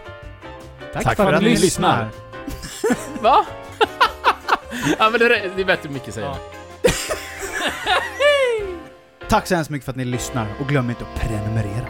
Tack, 0.93 1.17
för, 1.17 1.33
att, 1.33 1.43
ni 1.43 1.49
lyssnar! 1.49 2.09
Va? 3.23 3.47
ja 4.99 5.11
men 5.11 5.21
det 5.21 5.27
är, 5.27 5.51
det 5.57 5.63
är 5.63 5.67
bättre 5.67 5.91
mycket 5.91 6.15
säger. 6.15 6.29
Ja. 6.29 6.60
Tack 9.31 9.47
så 9.47 9.55
hemskt 9.55 9.71
mycket 9.71 9.85
för 9.85 9.93
att 9.93 9.97
ni 9.97 10.05
lyssnar 10.05 10.61
och 10.61 10.67
glöm 10.69 10.91
inte 10.91 11.05
att 11.07 11.21
prenumerera. 11.21 11.89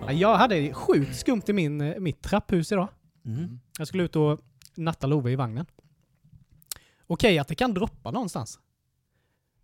Ja, 0.00 0.12
Jag 0.12 0.36
hade 0.36 0.74
sjukt 0.74 1.16
skumt 1.16 1.42
i 1.46 1.52
min, 1.52 1.80
eh, 1.80 1.98
mitt 2.00 2.22
trapphus 2.22 2.72
idag. 2.72 2.88
Mm. 3.24 3.60
Jag 3.78 3.88
skulle 3.88 4.02
ut 4.02 4.16
och 4.16 4.40
natta 4.74 5.06
Love 5.06 5.30
i 5.30 5.36
vagnen. 5.36 5.66
Okej 7.06 7.38
att 7.38 7.48
det 7.48 7.54
kan 7.54 7.74
droppa 7.74 8.10
någonstans. 8.10 8.58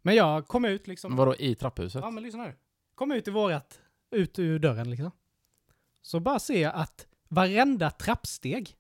Men 0.03 0.15
jag 0.15 0.49
kom 0.49 0.65
ut 0.65 0.87
liksom... 0.87 1.17
Vadå 1.17 1.35
i 1.37 1.55
trapphuset? 1.55 2.03
Ja 2.03 2.11
men 2.11 2.23
lyssna 2.23 2.43
nu. 2.45 2.55
Kom 2.95 3.13
ut 3.13 3.29
i 3.29 3.31
vårat, 3.31 3.81
ut 4.11 4.39
ur 4.39 4.59
dörren 4.59 4.91
liksom. 4.91 5.11
Så 6.03 6.21
bara 6.21 6.39
ser 6.39 6.63
jag 6.63 6.75
att 6.75 7.07
varenda 7.29 7.91
trappsteg 7.91 8.77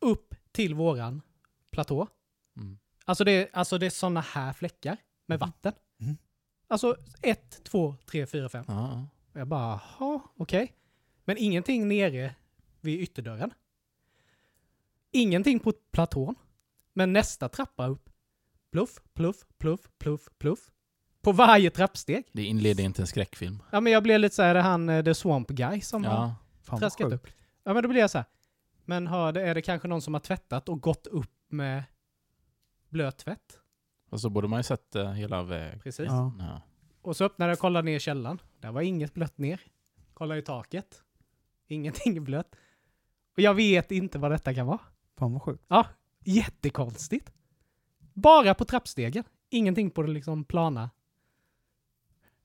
upp 0.00 0.34
till 0.52 0.74
våran 0.74 1.22
platå. 1.70 2.08
Mm. 2.56 2.78
Alltså 3.04 3.24
det, 3.24 3.30
är- 3.32 3.48
alltså 3.52 3.78
det 3.78 3.86
är 3.86 3.90
såna 3.90 4.20
här 4.20 4.52
fläckar 4.52 4.96
med 5.26 5.40
Mhm. 5.40 5.48
vatten. 5.48 5.72
Alltså 6.68 6.96
ett, 7.22 7.64
två, 7.64 7.96
tre, 8.06 8.26
fyra, 8.26 8.48
fem. 8.48 8.64
Ja. 8.68 9.06
Och 9.32 9.40
jag 9.40 9.48
bara, 9.48 9.80
jaha, 9.98 10.20
okej. 10.36 10.72
Men 11.24 11.36
ingenting 11.38 11.88
nere 11.88 12.34
vid 12.80 13.00
ytterdörren. 13.00 13.50
Ingenting 15.10 15.60
på 15.60 15.72
platån. 15.72 16.34
Men 16.92 17.12
nästa 17.12 17.48
trappa 17.48 17.86
upp. 17.86 18.10
Pluff, 18.70 18.90
pluff, 19.14 19.36
pluff, 19.58 19.80
pluff, 19.98 20.28
pluff. 20.38 20.70
På 21.20 21.32
varje 21.32 21.70
trappsteg. 21.70 22.24
Det 22.32 22.44
inleder 22.44 22.84
inte 22.84 23.02
en 23.02 23.06
skräckfilm. 23.06 23.62
Ja 23.70 23.80
men 23.80 23.92
jag 23.92 24.02
blev 24.02 24.20
lite 24.20 24.34
såhär, 24.34 24.54
det 24.54 24.60
är 24.60 24.64
han 24.64 24.88
eh, 24.88 25.04
The 25.04 25.14
Swamp 25.14 25.48
Guy 25.48 25.80
som 25.80 26.04
har 26.04 26.14
Ja. 26.14 26.36
Vad 26.66 26.80
traskat 26.80 27.12
upp. 27.12 27.26
Ja 27.64 27.74
men 27.74 27.82
då 27.82 27.88
blir 27.88 28.00
jag 28.00 28.10
så 28.10 28.18
här. 28.18 28.26
Men 28.84 29.06
har 29.06 29.36
är 29.36 29.54
det 29.54 29.62
kanske 29.62 29.88
någon 29.88 30.02
som 30.02 30.14
har 30.14 30.20
tvättat 30.20 30.68
och 30.68 30.80
gått 30.80 31.06
upp 31.06 31.32
med 31.48 31.84
blöt 32.88 33.18
tvätt? 33.18 33.58
Och 34.16 34.20
så 34.20 34.30
borde 34.30 34.48
man 34.48 34.58
ju 34.58 34.62
sett 34.62 34.90
det 34.92 35.14
hela 35.14 35.42
vägen. 35.42 35.80
Precis. 35.80 36.06
Ja. 36.06 36.32
Ja. 36.38 36.60
Och 37.02 37.16
så 37.16 37.24
öppnade 37.24 37.50
jag 37.50 37.56
och 37.56 37.60
kollade 37.60 37.84
ner 37.86 37.98
källaren. 37.98 38.40
Där 38.60 38.72
var 38.72 38.80
inget 38.80 39.14
blött 39.14 39.38
ner. 39.38 39.60
Kollade 40.14 40.40
i 40.40 40.42
taket. 40.42 41.02
Ingenting 41.68 42.24
blött. 42.24 42.54
Och 43.36 43.40
jag 43.42 43.54
vet 43.54 43.90
inte 43.92 44.18
vad 44.18 44.30
detta 44.30 44.54
kan 44.54 44.66
vara. 44.66 44.78
Fan 45.18 45.32
vad 45.32 45.42
sjukt. 45.42 45.64
Ja, 45.68 45.86
jättekonstigt. 46.24 47.32
Bara 48.14 48.54
på 48.54 48.64
trappstegen. 48.64 49.24
Ingenting 49.50 49.90
på 49.90 50.02
det 50.02 50.10
liksom 50.12 50.44
plana. 50.44 50.90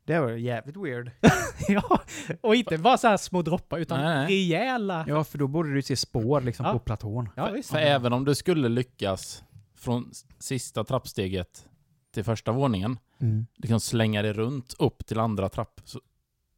Det 0.04 0.20
var 0.20 0.30
jävligt 0.30 0.78
weird. 0.78 1.12
ja, 1.68 2.02
och 2.42 2.56
inte 2.56 2.78
bara 2.78 2.98
så 2.98 3.08
här 3.08 3.18
små 3.18 3.42
droppar 3.42 3.78
utan 3.80 4.00
Nej, 4.00 4.16
nej. 4.16 4.28
rejäla. 4.28 5.06
Ja, 5.08 5.24
för 5.24 5.38
då 5.38 5.48
borde 5.48 5.74
du 5.74 5.82
se 5.82 5.96
spår 5.96 6.42
liksom 6.42 6.66
Ja. 6.66 6.74
på 6.74 6.80
platån. 6.80 7.30
Ja, 7.36 7.46
för, 7.48 7.54
visst. 7.54 7.70
för 7.72 7.78
även 7.78 8.14
om 8.14 8.26
du 8.26 8.36
skulle 8.36 8.70
lyckas 8.70 9.44
från 9.82 10.12
sista 10.40 10.84
trappsteget 10.84 11.68
till 12.12 12.24
första 12.24 12.52
våningen, 12.52 13.00
Mm. 13.20 13.46
liksom 13.56 13.80
slänga 13.80 14.22
det 14.22 14.34
runt 14.34 14.76
upp 14.80 15.06
till 15.06 15.20
andra 15.20 15.50
trapp. 15.50 15.82
Så, 15.84 16.02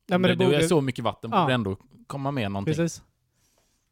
men 0.07 0.21
det 0.21 0.27
det, 0.27 0.35
borde- 0.45 0.57
är 0.57 0.67
så 0.67 0.81
mycket 0.81 1.03
vatten, 1.03 1.31
Ja. 1.33 1.41
borde 1.41 1.53
ändå 1.53 1.77
komma 2.07 2.31
med 2.31 2.51
någonting. 2.51 2.73
Precis. 2.75 3.03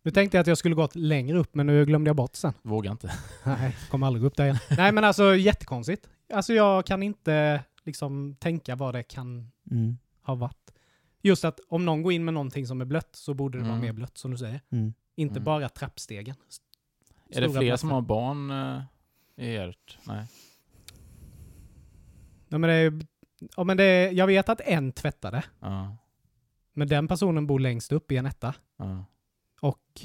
Nu 0.04 0.12
tänkte 0.12 0.38
jag 0.38 0.42
att 0.42 0.48
jag 0.48 0.58
skulle 0.58 0.76
gått 0.76 0.96
längre 0.96 1.38
upp, 1.38 1.56
men 1.56 1.68
nu 1.68 1.86
glömde 1.86 2.10
jag 2.10 2.16
bort 2.16 2.36
sen. 2.36 2.54
Vågar 2.62 2.92
inte. 2.92 3.14
Nej, 3.46 3.76
kommer 3.90 4.08
aldrig 4.08 4.26
upp 4.26 4.36
där 4.38 4.44
igen. 4.44 4.58
Nej, 4.78 4.92
men 4.92 5.04
alltså 5.04 5.36
jättekonstigt. 5.36 6.10
Alltså 6.34 6.54
jag 6.54 6.86
kan 6.86 7.04
inte 7.04 7.64
liksom 7.84 8.36
tänka 8.40 8.76
vad 8.76 8.96
det 8.96 9.04
kan 9.04 9.52
Mm. 9.72 9.98
ha 10.24 10.36
varit. 10.36 10.72
Just 11.22 11.46
att 11.46 11.60
om 11.70 11.86
någon 11.86 12.02
går 12.04 12.14
in 12.14 12.26
med 12.26 12.34
någonting 12.34 12.68
som 12.68 12.82
är 12.82 12.86
blött 12.86 13.10
så 13.16 13.34
borde 13.34 13.58
det 13.58 13.64
vara 13.64 13.74
Mm. 13.74 13.86
mer 13.86 13.94
blött, 13.94 14.18
som 14.18 14.32
du 14.32 14.38
säger. 14.38 14.62
Mm. 14.72 14.94
Inte 15.16 15.34
Mm. 15.34 15.44
bara 15.44 15.70
trappstegen. 15.70 16.36
Är 17.30 17.42
det 17.42 17.50
Stora 17.50 17.62
fler 17.62 17.76
som 17.76 17.92
har 17.92 18.02
barn 18.02 18.52
eh, 18.52 18.82
i 19.42 19.56
ert? 19.56 19.98
Nej. 20.08 20.26
Ja, 22.50 22.58
men 22.58 22.70
det 22.70 22.74
är, 22.76 23.06
ja, 23.58 23.64
men 23.64 23.78
det 23.78 23.84
är, 23.84 24.12
jag 24.12 24.28
vet 24.28 24.50
att 24.50 24.62
en 24.62 24.92
tvättade, 24.92 25.44
Ja. 25.60 25.98
men 26.74 26.88
den 26.88 27.08
personen 27.08 27.48
bor 27.48 27.60
längst 27.60 27.92
upp 27.92 28.12
i 28.12 28.18
en 28.18 28.26
etta. 28.26 28.54
ja. 28.78 29.06
Och 29.62 30.02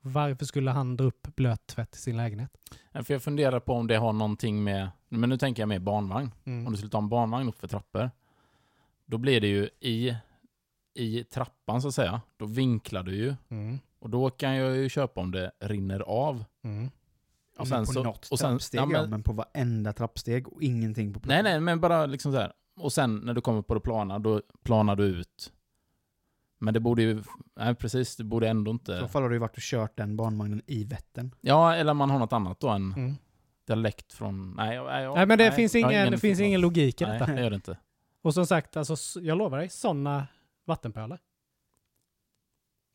varför 0.00 0.44
skulle 0.44 0.70
han 0.70 0.96
dra 0.96 1.04
upp 1.04 1.36
blöt 1.36 1.66
tvätt 1.66 1.94
i 1.96 1.98
sin 1.98 2.16
lägenhet? 2.16 2.50
Ja, 2.92 3.02
För 3.02 3.14
jag 3.14 3.22
funderar 3.22 3.60
på 3.60 3.72
om 3.72 3.86
det 3.86 3.96
har 3.96 4.12
någonting 4.12 4.64
med, 4.64 4.90
men 5.08 5.28
nu 5.30 5.38
tänker 5.38 5.62
jag 5.62 5.68
med 5.68 5.82
barnvagn. 5.82 6.30
Mm. 6.44 6.66
Om 6.66 6.72
du 6.72 6.76
skulle 6.78 6.90
ta 6.90 6.98
en 6.98 7.08
barnvagn 7.08 7.48
upp 7.48 7.58
för 7.60 7.68
trappor, 7.68 8.10
då 9.06 9.18
blir 9.18 9.40
det 9.40 9.46
ju 9.48 9.68
i, 9.80 10.16
i 10.94 11.24
trappan 11.24 11.82
så 11.82 11.88
att 11.88 11.94
säga. 11.94 12.20
Då 12.36 12.46
vinklar 12.46 13.02
du 13.02 13.14
ju. 13.16 13.34
Mm. 13.48 13.78
Och 13.98 14.10
då 14.10 14.30
kan 14.30 14.54
jag 14.56 14.76
ju 14.76 14.88
köpa 14.88 15.20
om 15.20 15.30
det 15.30 15.52
rinner 15.60 16.00
av. 16.00 16.44
Mm. 16.64 16.90
Ja, 17.56 17.62
Och 17.62 17.68
men 17.68 17.86
sen 17.86 17.86
på 17.86 17.92
så- 17.92 18.02
något 18.02 18.28
och 18.30 18.38
sen- 18.38 18.50
trappsteg, 18.50 18.80
ja, 18.80 18.88
ja, 18.92 19.00
men- 19.00 19.10
men 19.10 19.22
på 19.22 19.32
varenda 19.32 19.92
trappsteg 19.92 20.48
och 20.48 20.62
ingenting 20.62 21.12
på 21.14 21.20
Nej, 21.24 21.42
nej, 21.42 21.60
men 21.60 21.80
bara 21.80 22.06
liksom 22.06 22.32
så 22.32 22.38
här. 22.38 22.52
Och 22.80 22.92
sen 22.92 23.16
när 23.16 23.34
du 23.34 23.40
kommer 23.40 23.62
på 23.62 23.74
det 23.74 23.80
plana, 23.80 24.18
då 24.18 24.42
planar 24.62 24.96
du 24.96 25.04
ut. 25.04 25.52
Men 26.58 26.74
det 26.74 26.80
borde 26.80 27.02
ju, 27.02 27.22
nej 27.56 27.74
precis, 27.74 28.16
det 28.16 28.24
borde 28.24 28.48
ändå 28.48 28.70
I 28.70 28.72
inte... 28.72 29.00
så 29.00 29.08
fall 29.08 29.22
har 29.22 29.28
du 29.28 29.34
ju 29.36 29.40
varit 29.40 29.56
och 29.56 29.62
kört 29.62 29.96
den 29.96 30.16
barnvagnen 30.16 30.62
i 30.66 30.84
Vättern. 30.84 31.34
Ja, 31.40 31.74
eller 31.74 31.94
man 31.94 32.10
har 32.10 32.18
något 32.18 32.32
annat 32.32 32.60
då 32.60 32.68
än 32.68 32.92
Mm. 32.92 33.14
dialekt 33.66 34.12
från... 34.12 34.50
Nej, 34.56 34.74
jag- 34.74 34.86
nej, 34.86 35.02
jag- 35.02 35.14
Nej, 35.14 35.26
men 35.26 35.38
det 35.38 35.52
finns, 35.52 35.74
jag 35.74 35.82
har 35.82 35.92
ingen, 35.92 36.10
det 36.10 36.18
finns 36.18 36.40
ingen 36.40 36.60
logik 36.60 37.00
i 37.00 37.04
Nej, 37.04 37.18
detta. 37.18 37.32
det 37.32 37.40
gör 37.40 37.50
det 37.50 37.56
inte. 37.56 37.78
Och 38.22 38.34
som 38.34 38.46
sagt, 38.46 38.76
alltså, 38.76 39.20
jag 39.20 39.38
lovar 39.38 39.58
dig, 39.58 39.68
sådana 39.68 40.26
vattenpölar. 40.64 41.20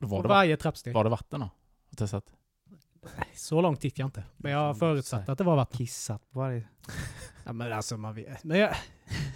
På 0.01 0.07
var, 0.07 0.23
det, 0.23 0.29
varje 0.29 0.57
trappsteg. 0.57 0.93
var 0.93 1.03
det 1.03 1.09
vatten 1.09 1.39
då? 1.39 1.45
Har 1.45 1.95
testat? 1.95 2.33
Så 3.35 3.61
långt 3.61 3.83
gick 3.83 3.99
jag 3.99 4.07
inte. 4.07 4.23
Men 4.37 4.51
jag 4.51 4.59
har 4.59 4.73
förutsatt 4.73 5.29
att 5.29 5.37
det 5.37 5.43
var 5.43 5.55
vatten. 5.55 5.77
Kissat 5.77 6.31
på 6.31 6.39
varje... 6.39 6.63
Ja, 7.45 7.53
men 7.53 7.73
alltså, 7.73 7.97
man 7.97 8.13
vet. 8.15 8.43
Men 8.43 8.59
jag... 8.59 8.75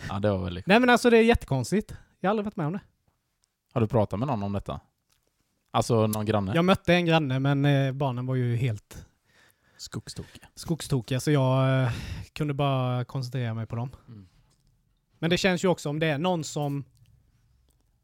Ja, 0.10 0.20
det 0.20 0.32
var 0.32 0.44
väl... 0.44 0.64
Nej 0.66 0.80
men 0.80 0.90
alltså 0.90 1.10
det 1.10 1.18
är 1.18 1.22
jättekonstigt. 1.24 1.94
Jag 2.20 2.28
har 2.28 2.32
aldrig 2.32 2.46
varit 2.46 2.56
med 2.56 2.68
om 2.68 2.74
det. 2.74 2.80
Har 3.74 3.82
du 3.82 3.88
pratat 3.88 4.20
med 4.20 4.28
någon 4.28 4.44
om 4.44 4.54
detta? 4.54 4.80
Alltså 5.72 6.08
någon 6.08 6.26
granne? 6.26 6.52
Jag 6.56 6.66
mötte 6.66 6.94
en 6.94 7.06
granne 7.06 7.40
men 7.40 7.66
eh, 7.66 7.92
barnen 7.92 8.26
var 8.26 8.36
ju 8.36 8.56
helt 8.56 9.06
Skogstokiga. 9.78 10.48
skogstokiga 10.56 11.20
så 11.20 11.32
jag 11.32 11.84
eh, 11.84 11.92
kunde 12.34 12.54
bara 12.54 13.06
koncentrera 13.06 13.54
mig 13.54 13.66
på 13.66 13.76
dem. 13.76 13.90
Mm. 14.08 14.28
Men 15.20 15.30
det 15.30 15.38
känns 15.38 15.64
ju 15.64 15.68
också 15.68 15.90
om 15.90 16.00
det 16.00 16.08
är 16.08 16.18
någon 16.18 16.44
som 16.44 16.84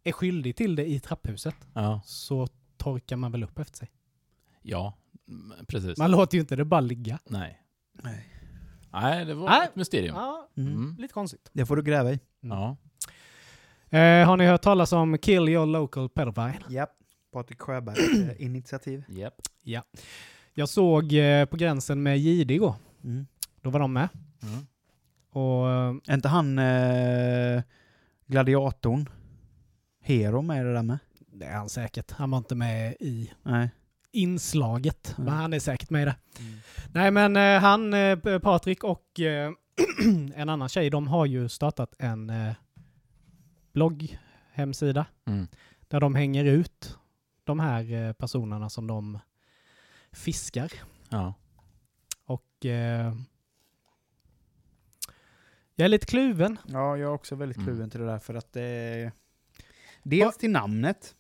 är 0.04 0.12
skyldig 0.12 0.56
till 0.56 0.76
det 0.76 0.86
i 0.86 1.00
trapphuset 1.00 1.56
Ja. 1.74 2.02
så 2.06 2.48
torkar 2.78 3.16
man 3.16 3.32
väl 3.32 3.44
upp 3.44 3.60
efter 3.60 3.78
sig. 3.78 3.92
Ja, 4.62 4.94
precis. 5.68 5.98
Man 5.98 6.12
låter 6.12 6.36
ju 6.38 6.42
inte 6.42 6.56
det 6.56 6.66
bara 6.66 6.82
ligga. 6.82 7.20
Nej. 7.26 7.62
Nej. 8.04 8.28
Nej, 8.94 9.26
det 9.26 9.34
var 9.34 9.50
Nej. 9.50 9.68
ett 9.68 9.76
mysterium. 9.76 10.16
Ja, 10.16 10.48
Mm. 10.58 10.74
Mm. 10.74 10.96
lite 11.00 11.14
konstigt. 11.14 11.50
Det 11.54 11.66
får 11.66 11.76
du 11.76 11.84
gräva 11.84 12.12
i. 12.12 12.20
Ja. 12.42 12.78
Eh, 13.90 14.28
har 14.28 14.38
ni 14.38 14.46
hört 14.46 14.62
talas 14.62 14.94
om 14.94 15.18
Kill 15.18 15.50
Your 15.50 15.66
Local 15.66 16.10
Pedophile? 16.10 16.60
Japp. 16.70 16.90
Patrik 17.34 17.62
Sjöbergs 17.62 18.00
eh, 18.30 18.42
initiativ. 18.46 19.04
Japp. 19.10 19.88
Jag 20.54 20.70
såg 20.70 21.14
eh, 21.14 21.46
på 21.46 21.58
gränsen 21.58 22.04
med 22.04 22.20
JD 22.20 22.52
igår. 22.54 22.76
Mm. 23.04 23.26
Då 23.62 23.70
var 23.70 23.80
de 23.80 23.94
med. 23.94 24.10
Mm. 24.44 24.66
Och 25.30 25.70
eh, 25.70 25.96
Är 26.08 26.14
inte 26.14 26.28
han 26.28 26.60
eh, 26.60 27.62
gladiatorn? 28.26 29.10
Hero 30.04 30.42
med 30.42 30.62
i 30.62 30.64
det 30.64 30.74
där 30.74 30.84
med? 30.84 31.00
det 31.34 31.46
är 31.46 31.54
han 31.58 31.70
säkert. 31.70 32.12
Han 32.12 32.32
var 32.32 32.38
inte 32.38 32.56
med 32.56 32.96
i 33.00 33.32
Nej. 33.44 33.70
Inslaget. 34.12 35.14
Mm. 35.18 35.26
Men 35.26 35.34
han 35.42 35.54
är 35.54 35.60
säkert 35.60 35.90
med 35.90 36.02
i 36.02 36.06
det. 36.06 36.16
Nej 36.94 37.12
men 37.12 37.36
eh, 37.38 37.60
han, 37.62 37.94
eh, 37.94 38.40
Patrik 38.40 38.84
och 38.84 39.20
eh, 39.20 39.52
en 40.36 40.50
annan 40.50 40.70
tjej, 40.70 40.90
de 40.90 41.08
har 41.08 41.26
ju 41.26 41.50
startat 41.50 41.96
en 42.00 42.30
eh, 42.30 42.54
blogg, 43.74 44.20
hemsida, 44.52 45.06
Mm. 45.26 45.48
där 45.88 46.00
de 46.00 46.16
hänger 46.16 46.46
ut 46.46 46.98
de 47.44 47.60
här 47.60 47.94
eh, 47.94 48.14
personerna 48.14 48.70
som 48.70 48.88
de 48.88 49.20
fiskar. 50.12 50.72
Ja. 51.10 51.34
Och 52.26 52.66
eh, 52.66 53.16
jag 55.76 55.86
är 55.86 55.90
lite 55.90 56.06
kluven. 56.06 56.58
Ja, 56.68 56.98
jag 56.98 57.10
är 57.10 57.14
också 57.14 57.36
väldigt 57.36 57.58
Mm. 57.58 57.68
kluven 57.68 57.90
till 57.90 58.00
det 58.00 58.06
där 58.06 58.20
för 58.20 58.34
att 58.34 58.54
det 58.54 58.62
är... 58.62 59.12
Dels 60.04 60.38
till 60.38 60.52
namnet. 60.52 61.16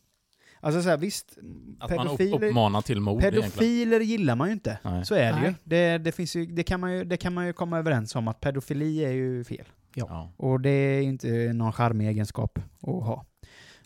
Alltså 0.61 0.81
så 0.81 0.89
här, 0.89 0.97
visst, 0.97 1.37
Att 1.79 1.89
man 1.89 2.05
pedofiler, 2.07 2.47
uppmanar 2.47 2.81
till 2.81 3.01
mord 3.01 3.21
egentligen. 3.21 3.51
pedofiler 3.51 3.99
gillar 3.99 4.35
man 4.35 4.47
ju 4.47 4.53
inte. 4.53 4.79
Nej. 4.83 5.05
Så 5.05 5.15
är 5.15 5.33
det 5.33 5.39
ju. 5.39 5.45
Nej. 5.45 5.55
Det, 5.63 5.97
det, 5.97 6.11
finns 6.11 6.35
ju, 6.35 6.45
det, 6.45 6.63
kan 6.63 6.79
man 6.79 6.93
ju. 6.93 7.03
det 7.03 7.17
kan 7.17 7.33
man 7.33 7.45
ju 7.45 7.53
komma 7.53 7.77
överens 7.77 8.15
om 8.15 8.27
att 8.27 8.39
pedofili 8.39 9.05
är 9.05 9.11
ju 9.11 9.43
fel. 9.43 9.65
Ja. 9.93 10.33
Och 10.37 10.61
det 10.61 10.69
är 10.69 11.01
inte 11.01 11.53
någon 11.53 11.73
charmig 11.73 12.07
egenskap 12.07 12.59
att 12.81 13.03
ha. 13.03 13.25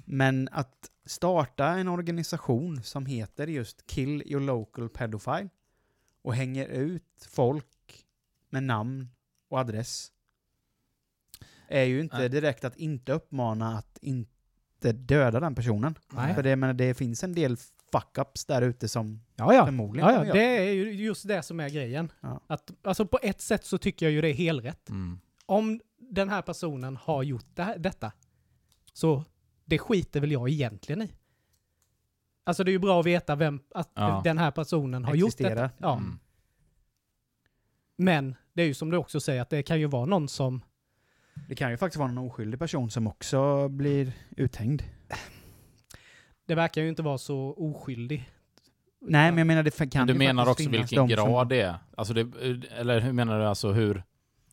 Men 0.06 0.50
att 0.52 0.90
starta 1.06 1.68
en 1.68 1.88
organisation 1.88 2.84
som 2.84 3.06
heter 3.06 3.48
just 3.48 3.88
Kill 3.88 4.24
Your 4.26 4.42
Local 4.42 4.90
Pedophile 4.90 5.50
och 6.22 6.36
hänger 6.36 6.66
ut 6.68 7.28
folk 7.30 8.06
med 8.50 8.64
namn 8.64 9.10
och 9.50 9.60
adress 9.60 10.12
är 11.68 11.84
ju 11.84 12.02
inte 12.02 12.18
Nej. 12.18 12.30
direkt 12.30 12.66
att 12.66 12.78
inte 12.78 13.14
uppmana 13.14 13.78
att 13.78 13.98
inte 14.02 14.35
döda 14.80 15.40
den 15.40 15.56
personen. 15.56 15.96
Nej. 16.14 16.36
För 16.36 16.44
det, 16.44 16.56
men 16.56 16.78
det 16.78 16.94
finns 16.94 17.24
en 17.24 17.34
del 17.34 17.58
fuck-ups 17.92 18.48
där 18.48 18.62
ute 18.62 18.88
som 18.88 19.22
Ja, 19.36 19.54
ja. 19.54 19.66
förmodligen 19.66 20.10
ja, 20.10 20.26
ja. 20.26 20.34
Det 20.34 20.44
är 20.70 20.72
ju 20.74 20.92
just 20.92 21.28
det 21.28 21.42
som 21.44 21.60
är 21.60 21.70
grejen. 21.70 22.12
Ja. 22.22 22.42
Att, 22.48 22.72
alltså 22.84 23.06
på 23.06 23.20
ett 23.22 23.42
sätt 23.42 23.66
så 23.66 23.78
tycker 23.78 24.06
jag 24.06 24.14
ju 24.14 24.22
det 24.22 24.30
är 24.30 24.34
helrätt. 24.34 24.90
Mm. 24.90 25.20
Om 25.46 25.82
den 25.98 26.30
här 26.30 26.42
personen 26.42 26.96
har 26.98 27.24
gjort 27.24 27.46
det 27.54 27.64
här, 27.64 27.78
detta, 27.78 28.12
så 28.94 29.24
det 29.66 29.80
skiter 29.80 30.20
väl 30.22 30.32
jag 30.32 30.50
egentligen 30.50 31.02
i. 31.02 31.12
Alltså 32.44 32.64
det 32.64 32.70
är 32.72 32.74
ju 32.74 32.80
bra 32.80 33.00
att 33.00 33.06
veta 33.06 33.36
vem, 33.36 33.60
att 33.76 33.92
Ja. 33.94 34.22
den 34.24 34.38
här 34.38 34.52
personen 34.52 35.06
har 35.06 35.16
gjort 35.16 35.28
Existerar. 35.28 35.56
detta. 35.64 35.74
Ja. 35.78 35.98
Mm. 35.98 36.20
Men 37.98 38.36
det 38.54 38.62
är 38.62 38.68
ju 38.68 38.74
som 38.74 38.90
du 38.92 38.98
också 38.98 39.20
säger, 39.20 39.42
att 39.42 39.50
det 39.50 39.64
kan 39.64 39.80
ju 39.80 39.86
vara 39.88 40.06
någon 40.06 40.28
som... 40.30 40.62
Det 41.48 41.56
kan 41.56 41.72
ju 41.72 41.78
faktiskt 41.78 42.00
vara 42.00 42.10
en 42.10 42.18
oskyldig 42.18 42.60
person 42.60 42.90
som 42.92 43.08
också 43.08 43.70
blir 43.70 44.12
uthängd. 44.38 44.84
Det 46.48 46.56
verkar 46.56 46.82
ju 46.82 46.90
inte 46.90 47.02
vara 47.04 47.18
så 47.18 47.54
oskyldig. 47.58 48.30
Nej, 49.02 49.32
men 49.32 49.38
jag 49.38 49.48
menar 49.48 49.64
det 49.64 49.78
kan 49.78 49.90
Men 49.94 50.08
du 50.08 50.14
ju 50.14 50.20
menar 50.20 50.46
faktiskt 50.46 50.68
också 50.68 50.72
finnas 50.76 50.92
vilken 50.92 51.08
de 51.08 51.16
som- 51.16 51.32
grad 51.32 51.50
det 51.50 51.62
är? 51.62 51.76
Alltså 51.98 52.14
det, 52.14 52.32
eller 52.78 53.00
hur 53.02 53.14
menar 53.14 53.40
du 53.40 53.46
alltså 53.46 53.72
hur? 53.72 54.04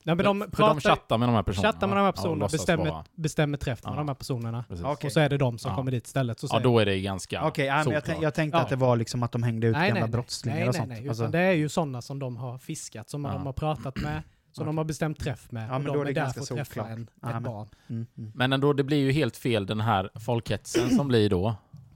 Nej, 0.04 0.14
men 0.16 0.24
de 0.24 0.40
för 0.40 0.48
pratar, 0.50 0.74
de 0.74 0.80
chattar 0.80 1.18
med 1.18 1.28
de 1.28 1.34
här 1.34 1.42
personerna? 1.42 1.72
chattar 1.72 1.86
med 1.86 1.96
de 1.96 2.00
här 2.00 2.04
Ja, 2.04 2.08
och 2.08 2.14
personerna, 2.14 2.40
låtsas 2.40 2.60
bestämmer, 2.60 3.04
bestämmer 3.14 3.58
träff 3.58 3.84
med 3.84 3.92
Ja. 3.92 3.96
de 3.96 4.08
här 4.08 4.14
personerna. 4.14 4.64
Okej. 4.70 5.06
Och 5.08 5.12
så 5.12 5.20
är 5.20 5.28
det 5.28 5.38
de 5.38 5.58
som 5.58 5.70
Ja. 5.70 5.76
kommer 5.76 5.90
dit 5.90 6.06
istället. 6.06 6.40
Så 6.40 6.46
Ja, 6.50 6.58
då 6.58 6.78
är 6.78 6.86
det 6.86 7.00
ganska 7.00 7.44
Okej, 7.46 7.66
ja, 7.66 7.82
men 7.84 7.92
jag, 7.94 8.04
tänk, 8.04 8.22
jag 8.22 8.34
tänkte 8.34 8.58
Ja. 8.58 8.62
att 8.62 8.68
det 8.68 8.76
var 8.76 8.96
liksom 8.96 9.22
att 9.22 9.32
de 9.32 9.42
hängde 9.42 9.66
ut 9.66 9.72
nej, 9.72 9.88
gamla 9.88 9.94
nej, 9.94 10.02
nej. 10.02 10.10
brottslingar 10.10 10.58
nej, 10.58 10.68
och 10.68 10.74
nej, 10.74 10.78
sånt. 10.78 10.88
nej. 10.88 11.08
Alltså, 11.08 11.22
Utan 11.22 11.32
det 11.32 11.38
är 11.38 11.52
ju 11.52 11.68
sådana 11.68 12.02
som 12.02 12.18
de 12.18 12.36
har 12.36 12.58
fiskat, 12.58 13.10
som 13.10 13.24
Ja. 13.24 13.32
de 13.32 13.46
har 13.46 13.52
pratat 13.52 13.96
med, 13.96 14.22
som 14.52 14.62
Okej. 14.62 14.66
de 14.66 14.78
har 14.78 14.84
bestämt 14.84 15.18
träff 15.18 15.50
med. 15.52 15.68
Ja, 15.68 15.72
men 15.78 15.84
de 15.84 15.88
då 15.92 15.94
är 15.94 16.00
är, 16.00 16.04
det 16.04 16.12
där 16.12 16.20
ganska 16.22 16.42
för 16.42 16.60
att 16.60 16.68
träffa 16.70 16.88
en, 16.88 17.10
Ja, 17.22 17.28
ett 17.28 17.34
men- 17.34 17.42
barn. 17.42 17.68
mm, 17.88 18.06
mm. 18.18 18.32
Men 18.34 18.52
ändå, 18.52 18.72
det 18.72 18.84
blir 18.84 18.98
ju 18.98 19.12
helt 19.12 19.36
fel 19.36 19.66
den 19.66 19.80
här 19.80 20.10
folkhetsen 20.20 20.90
som 20.90 21.08
blir 21.08 21.30
då. 21.30 21.54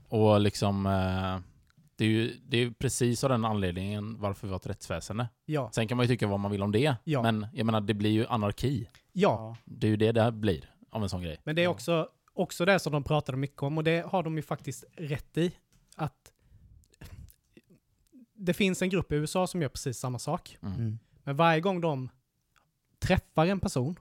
Och 0.09 0.39
liksom, 0.41 0.85
eh, 0.85 1.39
det 1.95 2.05
är 2.05 2.09
ju 2.09 2.37
det 2.47 2.57
är 2.57 2.61
ju 2.61 2.73
precis 2.73 3.23
av 3.23 3.29
den 3.29 3.45
anledningen 3.45 4.19
varför 4.19 4.47
vi 4.47 4.51
har 4.51 4.59
ett 4.59 4.67
rättsväsende. 4.67 5.27
Ja. 5.45 5.69
Sen 5.73 5.87
kan 5.87 5.97
man 5.97 6.03
ju 6.03 6.07
tycka 6.07 6.27
vad 6.27 6.39
man 6.39 6.51
vill 6.51 6.63
om 6.63 6.71
det, 6.71 6.95
Ja. 7.03 7.21
men 7.21 7.47
jag 7.53 7.65
menar, 7.65 7.81
det 7.81 7.93
blir 7.93 8.09
ju 8.11 8.27
anarki. 8.27 8.89
ja, 9.13 9.55
Det 9.65 9.87
är 9.87 9.91
ju 9.91 9.97
det 9.97 10.11
det 10.11 10.21
här 10.21 10.31
blir 10.31 10.71
av 10.91 11.03
en 11.03 11.09
sån 11.09 11.21
grej. 11.21 11.37
men 11.43 11.55
det 11.55 11.63
är 11.63 11.67
också, 11.67 12.09
också 12.33 12.65
det 12.65 12.79
som 12.79 12.93
de 12.93 13.03
pratade 13.03 13.37
mycket 13.37 13.63
om 13.63 13.77
och 13.77 13.83
det 13.83 14.05
har 14.05 14.23
de 14.23 14.35
ju 14.35 14.41
faktiskt 14.41 14.83
rätt 14.97 15.37
i. 15.37 15.51
Att 15.95 16.31
det 18.35 18.53
finns 18.53 18.81
en 18.81 18.89
grupp 18.89 19.11
i 19.11 19.15
USA 19.15 19.47
som 19.47 19.61
gör 19.61 19.69
precis 19.69 19.97
samma 19.99 20.19
sak. 20.19 20.57
Mm. 20.61 20.73
Mm. 20.75 20.99
Men 21.23 21.35
varje 21.35 21.61
gång 21.61 21.81
de 21.81 22.09
träffar 22.99 23.45
en 23.45 23.59
person 23.59 23.99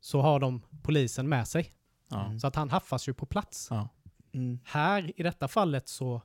så 0.00 0.20
har 0.20 0.40
de 0.40 0.62
polisen 0.82 1.28
med 1.28 1.48
sig. 1.48 1.72
Ja. 2.08 2.26
Mm. 2.26 2.40
Så 2.40 2.46
att 2.46 2.56
han 2.56 2.70
haffas 2.70 3.08
ju 3.08 3.14
på 3.14 3.26
plats. 3.26 3.68
Ja. 3.70 3.88
Mm. 4.32 4.58
Här, 4.64 5.20
i 5.20 5.22
detta 5.22 5.48
fallet, 5.48 5.88
så 5.88 6.22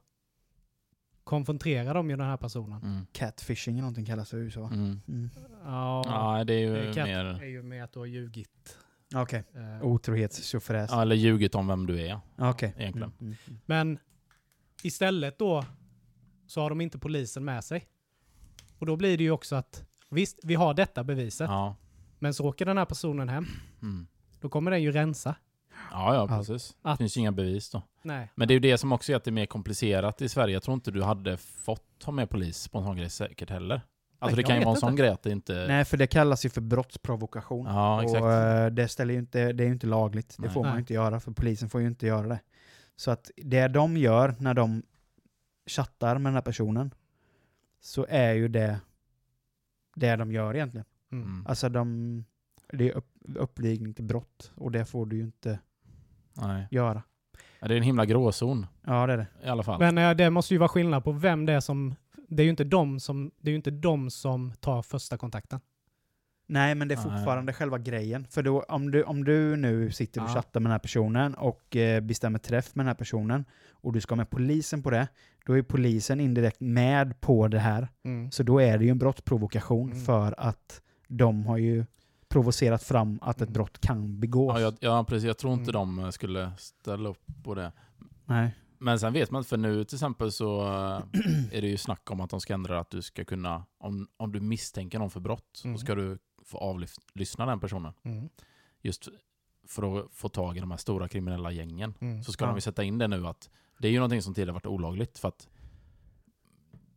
konfronterar 1.24 1.94
de 1.94 2.10
ju 2.10 2.16
den 2.18 2.26
här 2.26 2.38
personen. 2.38 2.84
Mm. 2.84 3.06
Catfishing 3.12 3.74
eller 3.74 3.82
någonting 3.82 4.06
kallas 4.06 4.30
det 4.30 4.38
i 4.38 4.40
USA. 4.40 4.68
Mm. 4.68 5.02
Mm. 5.08 5.30
Ja, 5.64 6.04
Ja, 6.06 6.44
det 6.44 6.54
är 6.54 6.86
ju 6.86 6.94
cat 6.94 7.08
mer... 7.08 7.26
är 7.26 7.46
ju 7.46 7.64
med 7.64 7.84
att 7.84 7.94
du 7.94 8.00
har 8.00 8.06
ljugit. 8.06 8.78
Okej. 9.16 9.44
Eh, 9.56 9.86
Otrohetstjofräs. 9.86 10.90
Ja, 10.92 11.02
eller 11.02 11.16
ljugit 11.16 11.56
om 11.56 11.68
vem 11.68 11.86
du 11.88 12.02
är. 12.02 12.20
Okej. 12.38 12.74
egentligen. 12.78 13.14
Mm. 13.20 13.36
Mm. 13.48 13.60
Men 13.66 14.00
istället 14.84 15.40
då 15.40 15.66
så 16.48 16.62
har 16.62 16.70
de 16.70 16.82
inte 16.82 17.00
polisen 17.00 17.46
med 17.46 17.64
sig. 17.64 17.88
Och 18.80 18.86
då 18.86 18.96
blir 18.96 19.18
det 19.18 19.24
ju 19.24 19.32
också 19.32 19.56
att 19.56 19.86
visst, 20.12 20.40
vi 20.44 20.56
har 20.56 20.74
detta 20.74 21.04
beviset. 21.04 21.50
Ja. 21.50 21.76
Men 22.20 22.34
så 22.34 22.46
åker 22.46 22.66
den 22.66 22.78
här 22.78 22.86
personen 22.86 23.30
hem. 23.30 23.46
Mm. 23.82 24.08
Då 24.40 24.50
kommer 24.50 24.72
den 24.72 24.82
ju 24.82 24.92
rensa. 24.92 25.36
Ja, 25.92 26.16
ja, 26.16 26.28
precis. 26.28 26.76
Att- 26.82 26.98
Det 26.98 27.04
finns 27.04 27.18
ju 27.18 27.22
inga 27.22 27.32
bevis 27.32 27.70
då. 27.70 27.82
Nej. 28.04 28.32
Men 28.36 28.48
det 28.48 28.52
är 28.52 28.56
ju 28.56 28.60
det 28.60 28.78
som 28.78 28.92
också 28.92 29.12
gör 29.12 29.18
att 29.18 29.24
det 29.24 29.30
är 29.30 29.32
mer 29.34 29.46
komplicerat 29.46 30.22
i 30.22 30.30
Sverige. 30.30 30.54
Jag 30.54 30.64
tror 30.64 30.74
inte 30.74 30.92
du 30.92 31.04
hade 31.04 31.38
fått 31.38 32.04
ha 32.04 32.12
med 32.12 32.30
polis 32.30 32.68
på 32.68 32.78
en 32.78 32.84
sån 32.84 32.98
grej 32.98 33.10
säkert 33.10 33.50
heller. 33.50 33.82
Alltså 34.20 34.36
Nej, 34.36 34.44
det 34.44 34.48
kan 34.48 34.58
ju 34.60 34.64
vara 34.66 34.76
en 34.76 34.80
sån 34.80 34.90
inte. 34.90 35.02
grej 35.02 35.12
att 35.12 35.24
det 35.24 35.32
inte... 35.32 35.66
Nej, 35.68 35.86
för 35.86 35.98
det 35.98 36.08
kallas 36.08 36.46
ju 36.46 36.50
för 36.50 36.62
brottsprovokation. 36.62 37.66
Ja, 37.66 38.04
exakt. 38.04 38.22
Och 38.22 38.32
eh, 38.32 38.72
det, 38.72 38.88
ställer 38.88 39.14
ju 39.14 39.20
inte, 39.20 39.54
det 39.54 39.64
är 39.64 39.66
ju 39.68 39.74
inte 39.74 39.88
lagligt. 39.88 40.36
Det 40.38 40.42
Nej. 40.46 40.52
får 40.54 40.64
man 40.64 40.74
ju 40.74 40.80
inte 40.80 40.94
göra, 40.94 41.20
för 41.20 41.32
polisen 41.32 41.70
får 41.70 41.82
ju 41.82 41.88
inte 41.88 42.08
göra 42.08 42.28
det. 42.28 42.40
Så 42.96 43.12
att 43.12 43.32
det 43.38 43.68
de 43.68 43.98
gör 43.98 44.36
när 44.40 44.54
de 44.54 44.84
chattar 45.68 46.18
med 46.18 46.30
den 46.30 46.34
här 46.36 46.42
personen, 46.42 46.94
så 47.82 48.06
är 48.10 48.34
ju 48.34 48.48
det 48.48 48.80
det 49.96 50.16
de 50.16 50.32
gör 50.32 50.56
egentligen. 50.56 50.86
Mm. 51.12 51.24
Mm. 51.26 51.48
Alltså 51.48 51.70
de, 51.70 52.26
det 52.74 52.90
är 52.90 52.94
upp, 52.94 53.08
uppvigling 53.36 53.94
till 53.94 54.04
brott, 54.06 54.52
och 54.56 54.72
det 54.72 54.86
får 54.86 55.06
du 55.06 55.16
ju 55.18 55.24
inte 55.24 55.60
Nej. 56.34 56.68
göra. 56.72 57.04
Ja, 57.60 57.68
det 57.68 57.74
är 57.74 57.78
en 57.78 57.84
himla 57.84 58.06
gråzon 58.06 58.66
Ja, 58.82 59.08
det 59.08 59.14
är 59.14 59.18
det. 59.18 59.28
i 59.44 59.48
alla 59.48 59.64
fall. 59.64 59.80
Men 59.80 59.98
eh, 59.98 60.12
det 60.16 60.30
måste 60.30 60.54
ju 60.54 60.58
vara 60.58 60.70
skillnad 60.70 61.04
på 61.04 61.12
vem 61.12 61.46
det 61.46 61.54
är 61.54 61.60
som... 61.60 61.96
Det 62.28 62.44
är 62.44 62.46
ju 62.46 62.50
inte 62.50 62.64
de 62.64 63.00
som, 63.00 63.32
det 63.40 63.50
är 63.50 63.52
ju 63.52 63.56
inte 63.56 63.72
de 63.72 64.10
som 64.10 64.54
tar 64.60 64.82
första 64.82 65.18
kontakten. 65.18 65.60
Nej, 66.52 66.76
men 66.76 66.88
det 66.88 66.94
är 66.94 66.98
fortfarande 66.98 67.54
själva 67.54 67.78
grejen. 67.78 68.28
För 68.30 68.44
då, 68.44 68.62
om, 68.64 68.92
du, 68.92 69.04
om 69.04 69.24
du 69.24 69.56
nu 69.56 69.92
sitter 69.92 70.22
och 70.24 70.30
Ja. 70.30 70.34
chattar 70.34 70.60
med 70.60 70.70
den 70.70 70.72
här 70.72 70.80
personen 70.80 71.34
och 71.34 71.76
eh, 71.76 72.02
bestämmer 72.02 72.40
träff 72.40 72.76
med 72.76 72.84
den 72.86 72.88
här 72.88 72.96
personen 72.96 73.46
och 73.72 73.94
du 73.94 74.02
ska 74.02 74.16
med 74.16 74.30
polisen 74.30 74.84
på 74.84 74.90
det, 74.90 75.08
då 75.46 75.58
är 75.58 75.62
polisen 75.62 76.20
indirekt 76.20 76.60
med 76.60 77.22
på 77.22 77.48
det 77.48 77.60
här. 77.60 77.88
Mm. 78.06 78.32
Så 78.32 78.44
då 78.44 78.60
är 78.62 78.78
det 78.78 78.84
ju 78.86 78.90
en 78.92 78.98
brottsprovokation 78.98 79.92
Mm. 79.92 80.04
för 80.06 80.36
att 80.38 80.82
de 81.08 81.46
har 81.46 81.58
ju 81.58 81.86
provocerat 82.30 82.84
fram 82.84 83.20
att 83.22 83.36
ett 83.36 83.42
Mm. 83.42 83.54
brott 83.54 83.82
kan 83.82 84.20
begås. 84.20 84.54
Ja, 84.56 84.62
jag, 84.62 84.74
ja, 84.80 85.04
precis. 85.08 85.28
Jag 85.28 85.38
tror 85.38 85.54
inte 85.54 85.72
Mm. 85.78 85.98
de 86.04 86.12
skulle 86.12 86.52
ställa 86.58 87.10
upp 87.10 87.24
på 87.44 87.56
det. 87.56 87.72
Nej. 88.26 88.56
Men 88.84 89.00
sen 89.00 89.14
vet 89.14 89.32
man 89.32 89.44
för 89.44 89.58
nu 89.58 89.84
till 89.84 89.96
exempel 89.96 90.32
så 90.32 90.62
eh, 90.62 91.02
är 91.52 91.62
det 91.62 91.68
ju 91.68 91.78
snack 91.78 92.12
om 92.12 92.22
att 92.22 92.30
de 92.30 92.40
ska 92.42 92.54
ändra 92.54 92.80
att 92.80 92.90
du 92.92 93.02
ska 93.02 93.26
kunna, 93.26 93.66
om, 93.80 94.08
om 94.18 94.32
du 94.32 94.40
misstänker 94.40 95.00
någon 95.00 95.10
för 95.10 95.20
brott, 95.20 95.62
Mm. 95.66 95.78
så 95.78 95.82
ska 95.86 95.96
du 95.96 96.18
få 96.52 96.58
avlyssna 96.58 97.46
den 97.46 97.60
personen. 97.60 97.94
Mm. 98.04 98.30
Just 98.82 99.08
för 99.68 100.00
att 100.00 100.12
få 100.14 100.30
tag 100.30 100.58
i 100.58 100.60
de 100.60 100.72
här 100.72 100.78
stora 100.78 101.08
kriminella 101.08 101.52
gängen. 101.52 101.94
Mm. 102.02 102.24
Så 102.24 102.32
ska 102.32 102.46
Ja. 102.46 102.52
de 102.52 102.62
sätta 102.62 102.84
in 102.84 102.98
det 102.98 103.08
nu 103.08 103.28
att 103.28 103.50
det 103.80 103.88
är 103.88 103.92
ju 103.92 103.98
någonting 103.98 104.22
som 104.22 104.34
tidigare 104.34 104.54
varit 104.54 104.66
olagligt 104.66 105.20
för 105.20 105.28
att 105.28 105.48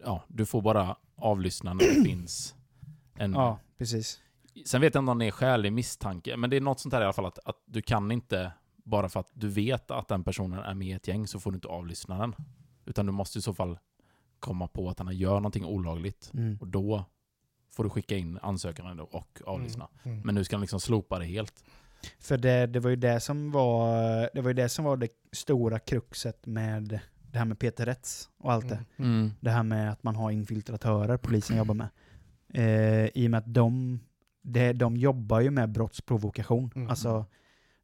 ja, 0.04 0.22
du 0.28 0.46
får 0.46 0.62
bara 0.62 0.96
avlyssna 1.16 1.74
när 1.74 1.84
det 1.84 2.04
finns 2.04 2.54
en... 3.14 3.32
Ja, 3.32 3.58
precis. 3.78 4.20
Sen 4.66 4.80
vet 4.80 4.94
jag 4.94 5.02
inte 5.02 5.12
om 5.12 5.18
det 5.18 5.26
är 5.26 5.30
skälig 5.30 5.72
misstanke, 5.72 6.36
men 6.36 6.50
det 6.50 6.56
är 6.56 6.60
något 6.60 6.80
sånt 6.80 6.94
här 6.94 7.00
i 7.00 7.04
alla 7.04 7.12
fall 7.12 7.26
att, 7.26 7.38
att 7.44 7.62
du 7.66 7.82
kan 7.82 8.10
inte, 8.12 8.52
bara 8.76 9.08
för 9.08 9.20
att 9.20 9.30
du 9.34 9.48
vet 9.48 9.90
att 9.90 10.08
den 10.08 10.24
personen 10.24 10.58
är 10.58 10.74
med 10.74 10.88
i 10.88 10.92
ett 10.92 11.08
gäng, 11.08 11.26
så 11.26 11.40
får 11.40 11.50
du 11.52 11.56
inte 11.56 11.68
avlyssna 11.68 12.18
den. 12.18 12.34
Utan 12.84 13.06
du 13.06 13.12
måste 13.12 13.38
i 13.38 13.42
så 13.42 13.54
fall 13.54 13.78
komma 14.40 14.68
på 14.68 14.88
att 14.88 14.98
han 14.98 15.16
gör 15.16 15.34
någonting 15.34 15.64
olagligt. 15.64 16.30
Mm. 16.34 16.58
Och 16.60 16.68
då 16.68 17.04
får 17.74 17.84
du 17.84 17.90
skicka 17.90 18.16
in 18.16 18.38
ansökan 18.42 18.96
då 18.96 19.04
och 19.04 19.42
avlyssna. 19.46 19.88
Mm. 20.02 20.20
Men 20.20 20.34
nu 20.34 20.44
ska 20.44 20.56
han 20.56 20.60
liksom 20.60 20.80
slopa 20.80 21.18
det 21.18 21.24
helt. 21.24 21.64
För 22.18 22.38
det, 22.38 22.66
det 22.66 22.80
var 22.80 22.90
ju 22.90 22.96
det 22.96 23.20
som 23.20 23.50
var 23.50 24.30
det 24.34 24.40
var 24.40 24.50
ju 24.50 24.54
det 24.54 24.68
som 24.68 24.84
var 24.84 24.96
det 24.96 25.08
stora 25.32 25.78
kruxet 25.78 26.46
med 26.46 27.00
det 27.32 27.38
här 27.38 27.44
med 27.44 27.58
Peter 27.58 27.86
Rätts 27.86 28.30
och 28.38 28.52
allt 28.52 28.68
det. 28.68 28.84
Mm. 28.96 29.32
Det 29.40 29.50
här 29.50 29.62
med 29.62 29.92
att 29.92 30.02
man 30.02 30.16
har 30.16 30.30
infiltratörer 30.30 31.16
polisen 31.16 31.56
jobbar 31.56 31.74
med. 31.74 31.88
Eh, 32.54 33.06
I 33.14 33.26
och 33.26 33.30
med 33.30 33.38
att 33.38 33.54
de, 33.54 34.00
det, 34.42 34.72
de 34.72 34.96
jobbar 34.96 35.40
ju 35.40 35.50
med 35.50 35.72
brottsprovokation. 35.72 36.70
Mm. 36.74 36.90
Alltså, 36.90 37.26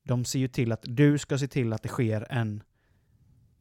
de 0.02 0.24
ser 0.24 0.38
ju 0.38 0.48
till 0.48 0.72
att 0.72 0.82
du 0.82 1.18
ska 1.18 1.38
se 1.38 1.48
till 1.48 1.72
att 1.72 1.82
det 1.82 1.88
sker 1.88 2.26
en, 2.30 2.62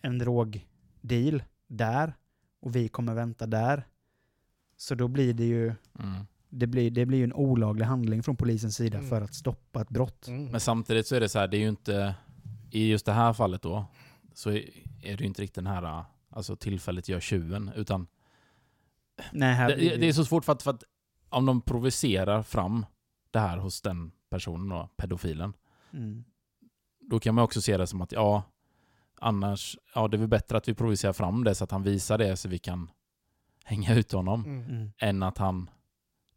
en 0.01 0.17
drogdeal 0.17 1.43
där 1.67 2.13
och 2.61 2.75
vi 2.75 2.87
kommer 2.87 3.13
vänta 3.13 3.47
där. 3.47 3.83
Så 4.81 4.95
då 4.95 5.07
blir 5.07 5.33
det 5.33 5.45
ju 5.45 5.73
Mm. 5.99 6.25
det 6.49 6.67
blir, 6.67 6.91
det 6.91 7.05
blir 7.05 7.17
ju 7.17 7.23
en 7.23 7.33
olaglig 7.33 7.85
handling 7.85 8.23
från 8.23 8.35
polisens 8.37 8.75
sida 8.75 8.97
Mm. 8.97 9.09
för 9.09 9.21
att 9.21 9.33
stoppa 9.33 9.81
ett 9.81 9.89
brott. 9.89 10.27
Mm. 10.27 10.45
Men 10.45 10.59
samtidigt 10.59 11.07
så 11.07 11.15
är 11.15 11.19
det 11.19 11.29
så 11.29 11.39
här, 11.39 11.47
det 11.47 11.57
är 11.57 11.61
ju 11.61 11.69
inte, 11.69 12.15
i 12.71 12.89
just 12.89 13.05
det 13.05 13.11
här 13.11 13.33
fallet 13.33 13.61
då, 13.61 13.85
så 14.33 14.49
är 14.49 14.61
det 15.01 15.19
ju 15.19 15.25
inte 15.25 15.41
riktigt 15.41 15.55
den 15.55 15.67
här, 15.67 16.03
alltså 16.29 16.55
tillfället 16.55 17.09
gör 17.09 17.19
tjuven, 17.19 17.71
utan 17.75 18.07
Nej, 19.31 19.55
här 19.55 19.67
det, 19.67 19.75
det 19.97 20.07
är 20.07 20.13
så 20.13 20.25
svårt 20.25 20.45
för 20.45 20.53
att, 20.53 20.63
för 20.63 20.71
att 20.71 20.83
om 21.29 21.45
de 21.45 21.61
provocerar 21.61 22.43
fram 22.43 22.85
det 23.31 23.39
här 23.39 23.57
hos 23.57 23.81
den 23.81 24.11
personen 24.29 24.69
då, 24.69 24.89
pedofilen, 24.97 25.53
mm. 25.93 26.23
då 26.99 27.19
kan 27.19 27.35
man 27.35 27.43
också 27.43 27.61
se 27.61 27.77
det 27.77 27.87
som 27.87 28.01
att 28.01 28.11
ja, 28.11 28.43
annars, 29.19 29.77
ja 29.95 30.07
det 30.07 30.17
är 30.17 30.19
väl 30.19 30.27
bättre 30.27 30.57
att 30.57 30.67
vi 30.67 30.73
provocerar 30.73 31.13
fram 31.13 31.43
det 31.43 31.55
så 31.55 31.63
att 31.63 31.71
han 31.71 31.83
visar 31.83 32.17
det 32.17 32.37
så 32.37 32.49
vi 32.49 32.59
kan 32.59 32.91
hänga 33.69 33.95
ut 33.95 34.11
honom, 34.11 34.45
Mm. 34.45 34.63
Mm. 34.69 34.91
än 34.97 35.23
att 35.23 35.37
han 35.37 35.69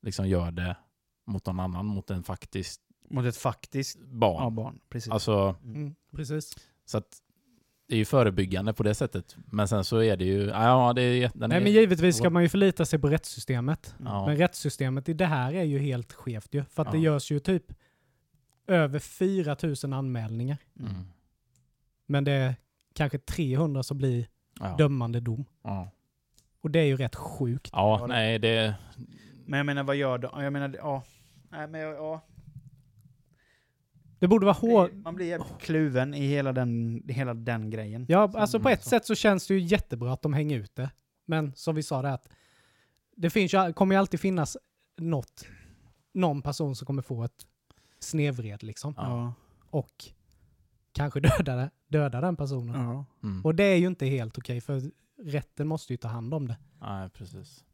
liksom 0.02 0.28
gör 0.28 0.50
det 0.50 0.76
mot 1.26 1.46
någon 1.46 1.60
annan, 1.60 1.86
mot 1.86 2.10
en 2.10 2.22
faktiskt 2.22 2.80
Mot 3.10 3.24
ett 3.24 3.36
faktiskt 3.36 3.98
barn. 4.00 4.42
ja, 4.42 4.50
barn. 4.50 4.80
Precis. 4.88 5.12
Alltså, 5.12 5.56
Mm. 5.64 5.76
Mm. 5.76 5.94
Precis. 6.16 6.56
så 6.84 6.98
att 6.98 7.18
det 7.88 7.94
är 7.94 7.98
ju 7.98 8.04
förebyggande 8.04 8.72
på 8.72 8.82
det 8.82 8.94
sättet. 8.94 9.36
Men 9.46 9.68
sen 9.68 9.84
så 9.84 9.98
är 10.02 10.16
det 10.16 10.24
ju, 10.24 10.44
ja 10.46 10.92
det 10.92 11.02
är, 11.02 11.30
den 11.34 11.48
Nej 11.50 11.58
är, 11.58 11.62
men 11.62 11.72
givetvis 11.72 12.16
ska 12.16 12.30
man 12.30 12.42
ju 12.42 12.48
förlita 12.48 12.84
sig 12.84 12.98
på 12.98 13.08
rättssystemet. 13.08 13.94
Ja. 14.04 14.26
Men 14.26 14.36
rättssystemet 14.36 15.08
i 15.08 15.12
det 15.14 15.26
här 15.26 15.52
är 15.54 15.62
ju 15.62 15.78
helt 15.78 16.12
skevt 16.12 16.54
ju. 16.54 16.64
För 16.64 16.82
att 16.82 16.92
det 16.92 16.98
Ja. 16.98 17.04
görs 17.04 17.30
ju 17.32 17.38
typ 17.40 17.64
över 18.66 18.98
4 18.98 19.56
000 19.84 19.92
anmälningar. 19.92 20.56
Mm. 20.80 20.94
Men 22.06 22.24
det 22.24 22.32
är 22.32 22.54
kanske 22.94 23.18
300 23.18 23.82
som 23.82 23.98
blir 23.98 24.26
Ja. 24.60 24.76
dömande 24.78 25.20
dom. 25.20 25.44
Ja. 25.62 25.90
Och 26.62 26.70
det 26.70 26.78
är 26.80 26.84
ju 26.84 26.96
rätt 26.96 27.14
sjukt. 27.16 27.70
ja, 27.72 27.98
Ja, 28.00 28.06
det- 28.06 28.12
nej 28.12 28.38
det... 28.38 28.74
Men 29.46 29.56
jag 29.56 29.66
menar, 29.66 29.82
vad 29.82 29.96
gör 29.96 30.18
de? 30.18 30.42
Jag 30.44 30.52
menar, 30.52 30.74
ja. 30.78 31.02
Nej, 31.50 31.66
men 31.68 31.80
ja. 31.80 32.20
Det 34.18 34.28
borde 34.28 34.46
vara 34.46 34.54
hårt. 34.56 34.92
Man 34.92 35.14
blir 35.14 35.26
jävligt 35.26 35.58
kluven 35.60 36.14
i 36.14 36.26
hela 36.26 36.52
den, 36.52 37.02
hela 37.08 37.34
den 37.34 37.70
grejen. 37.70 38.06
Ja, 38.08 38.28
Som- 38.32 38.40
alltså 38.40 38.60
på 38.60 38.68
ett 38.68 38.82
så. 38.82 38.88
sätt 38.88 39.06
så 39.06 39.14
känns 39.14 39.46
det 39.46 39.54
ju 39.54 39.60
jättebra 39.60 40.12
att 40.12 40.22
de 40.22 40.32
hänger 40.32 40.58
ut 40.58 40.74
det. 40.76 40.90
Men 41.24 41.52
som 41.54 41.74
vi 41.74 41.82
sa 41.82 42.02
det 42.02 42.12
att 42.12 42.28
det 43.16 43.30
finns 43.30 43.54
ju, 43.54 43.72
kommer 43.72 43.94
ju 43.94 43.98
alltid 43.98 44.20
finnas 44.20 44.56
något, 44.96 45.46
någon 46.14 46.42
person 46.42 46.76
som 46.76 46.86
kommer 46.86 47.02
få 47.02 47.24
ett 47.24 47.46
snedvred 48.00 48.62
liksom. 48.62 48.94
Ja. 48.96 49.34
Och 49.70 50.04
kanske 50.92 51.20
döda, 51.20 51.56
det- 51.56 51.70
döda 51.88 52.20
den 52.20 52.36
personen. 52.36 52.74
ja. 52.84 53.04
Mm. 53.22 53.44
Och 53.44 53.54
det 53.54 53.64
är 53.64 53.76
ju 53.76 53.86
inte 53.86 54.06
helt 54.06 54.38
okej 54.38 54.60
för 54.60 54.82
rätten 55.24 55.68
måste 55.68 55.92
ju 55.92 55.96
ta 55.96 56.08
hand 56.08 56.34
om 56.34 56.48
det. 56.48 56.56
Nej, 56.80 57.08
precis. 57.08 57.64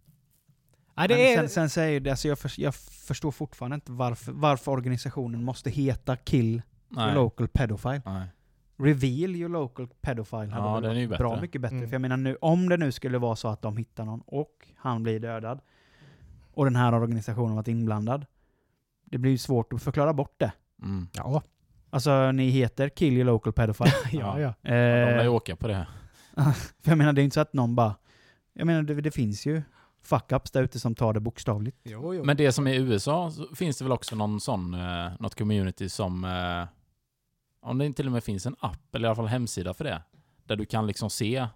Nej, 0.96 1.08
det 1.08 1.32
är... 1.34 1.36
sen, 1.36 1.48
sen 1.48 1.70
säger 1.70 2.00
det, 2.00 2.10
alltså 2.10 2.28
jag, 2.28 2.38
för, 2.38 2.52
jag 2.60 2.74
förstår 2.74 3.30
fortfarande 3.30 3.74
inte 3.74 3.92
varför, 3.92 4.32
varför 4.32 4.72
organisationen 4.72 5.44
måste 5.44 5.70
heta 5.70 6.16
Kill 6.16 6.46
your 6.46 6.62
Nej. 6.88 7.14
local 7.14 7.48
pedophile. 7.48 8.02
nej. 8.04 8.28
Reveal 8.80 9.36
your 9.36 9.48
local 9.48 9.88
pedophile 10.00 10.46
hade 10.52 10.86
Ja, 10.86 10.94
varit 10.94 11.18
bra 11.18 11.40
mycket 11.40 11.60
bättre. 11.60 11.76
Mm. 11.76 11.88
För 11.88 11.94
jag 11.94 12.00
menar 12.00 12.16
nu, 12.16 12.36
om 12.40 12.68
det 12.68 12.76
nu 12.76 12.92
skulle 12.92 13.18
vara 13.18 13.36
så 13.36 13.48
att 13.48 13.62
de 13.62 13.76
hittar 13.76 14.04
någon 14.04 14.20
och 14.26 14.68
han 14.76 15.02
blir 15.02 15.20
dödad 15.20 15.60
och 16.52 16.64
den 16.64 16.76
här 16.76 16.94
organisationen 16.94 17.56
varit 17.56 17.68
inblandad. 17.68 18.26
Det 19.04 19.18
blir 19.18 19.30
ju 19.30 19.38
svårt 19.38 19.72
att 19.72 19.82
förklara 19.82 20.12
bort 20.12 20.34
det. 20.36 20.52
Mm. 20.82 21.08
Ja, 21.12 21.42
Alltså 21.90 22.32
ni 22.32 22.48
heter 22.48 22.88
Kill 22.88 23.12
your 23.14 23.24
local 23.24 23.52
pedophile. 23.52 23.90
ja, 24.12 24.40
ja. 24.40 24.54
Ja, 24.62 24.70
de 25.06 25.16
lär 25.16 25.22
ju 25.22 25.28
åka 25.28 25.56
på 25.56 25.68
det. 25.68 25.86
för 26.82 26.90
jag 26.90 26.98
menar 26.98 27.12
det 27.12 27.22
är 27.22 27.24
inte 27.24 27.34
så 27.34 27.40
att 27.40 27.52
någon 27.52 27.74
bara... 27.74 27.94
Jag 28.52 28.66
menar 28.66 28.82
det, 28.82 28.94
det 28.94 29.10
finns 29.10 29.46
ju 29.46 29.62
fuck-ups 30.04 30.52
där 30.52 30.62
ute 30.62 30.80
som 30.80 30.94
tar 30.94 31.12
det 31.12 31.20
bokstavligt. 31.20 31.78
Jo, 31.84 32.14
jo. 32.14 32.24
Men 32.24 32.36
det 32.36 32.52
som 32.52 32.66
är 32.66 32.72
i 32.72 32.76
USA 32.76 33.30
så 33.30 33.54
finns 33.54 33.78
det 33.78 33.84
väl 33.84 33.92
också 33.92 34.16
någon 34.16 34.40
sån, 34.40 34.74
eh, 34.74 35.12
något 35.20 35.34
community 35.34 35.88
som, 35.88 36.24
eh, 36.24 36.68
om 37.60 37.78
det 37.78 37.86
inte 37.86 37.96
till 37.96 38.06
och 38.06 38.12
med 38.12 38.24
finns 38.24 38.46
en 38.46 38.56
app, 38.60 38.94
eller 38.94 39.04
i 39.04 39.08
alla 39.08 39.16
fall 39.16 39.24
en 39.24 39.30
hemsida 39.30 39.74
för 39.74 39.84
det, 39.84 40.02
där 40.44 40.56
du 40.56 40.64
kan 40.64 40.86
liksom 40.86 41.10
se 41.10 41.46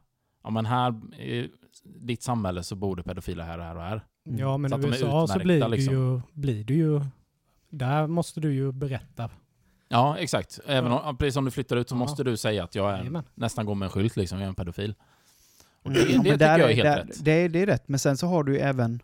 ja 0.42 0.50
men 0.50 0.66
här 0.66 1.14
i 1.20 1.50
ditt 1.84 2.22
samhälle 2.22 2.62
så 2.62 2.76
bor 2.76 2.96
det 2.96 3.02
pedofiler 3.02 3.44
här 3.44 3.58
och 3.58 3.64
här 3.64 3.76
och 3.76 3.82
här. 3.82 4.04
Mm. 4.26 4.38
Ja, 4.38 4.56
men 4.56 4.84
i 4.84 4.86
USA 4.86 5.26
så 5.26 5.38
blir, 5.38 5.68
liksom. 5.68 5.94
du 5.94 6.00
ju, 6.00 6.20
blir 6.32 6.64
du 6.64 6.74
ju... 6.74 7.00
Där 7.68 8.06
måste 8.06 8.40
du 8.40 8.54
ju 8.54 8.72
berätta. 8.72 9.30
Ja, 9.92 10.18
exakt. 10.18 10.60
Även 10.66 10.92
om, 10.92 11.16
precis 11.16 11.34
som 11.34 11.44
du 11.44 11.50
flyttar 11.50 11.76
ut 11.76 11.88
så 11.88 11.94
måste 11.94 12.24
du 12.24 12.36
säga 12.36 12.64
att 12.64 12.74
jag 12.74 12.90
är 12.92 12.96
Jajamän. 12.98 13.24
nästan 13.34 13.66
går 13.66 13.74
med 13.74 13.86
en 13.86 13.92
skylt 13.92 14.16
liksom, 14.16 14.38
jag 14.38 14.44
är 14.44 14.48
en 14.48 14.54
pedofil. 14.54 14.94
Och 15.82 15.90
Mm. 15.90 16.02
det, 16.02 16.12
det 16.12 16.22
tycker 16.22 16.36
där 16.36 16.58
jag 16.58 16.70
är 16.70 16.74
helt 16.74 16.84
där, 16.84 17.04
rätt. 17.04 17.24
Det, 17.24 17.32
är- 17.32 17.48
det 17.48 17.58
är 17.62 17.66
rätt, 17.66 17.88
men 17.88 17.98
sen 18.00 18.16
så 18.16 18.26
har 18.26 18.44
du 18.44 18.52
ju 18.54 18.58
även 18.58 19.02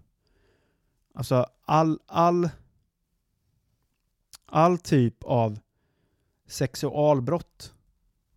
alltså 1.15 1.47
all, 1.65 1.99
all, 2.07 2.49
all 4.47 4.79
typ 4.79 5.25
av 5.25 5.59
sexualbrott 6.47 7.73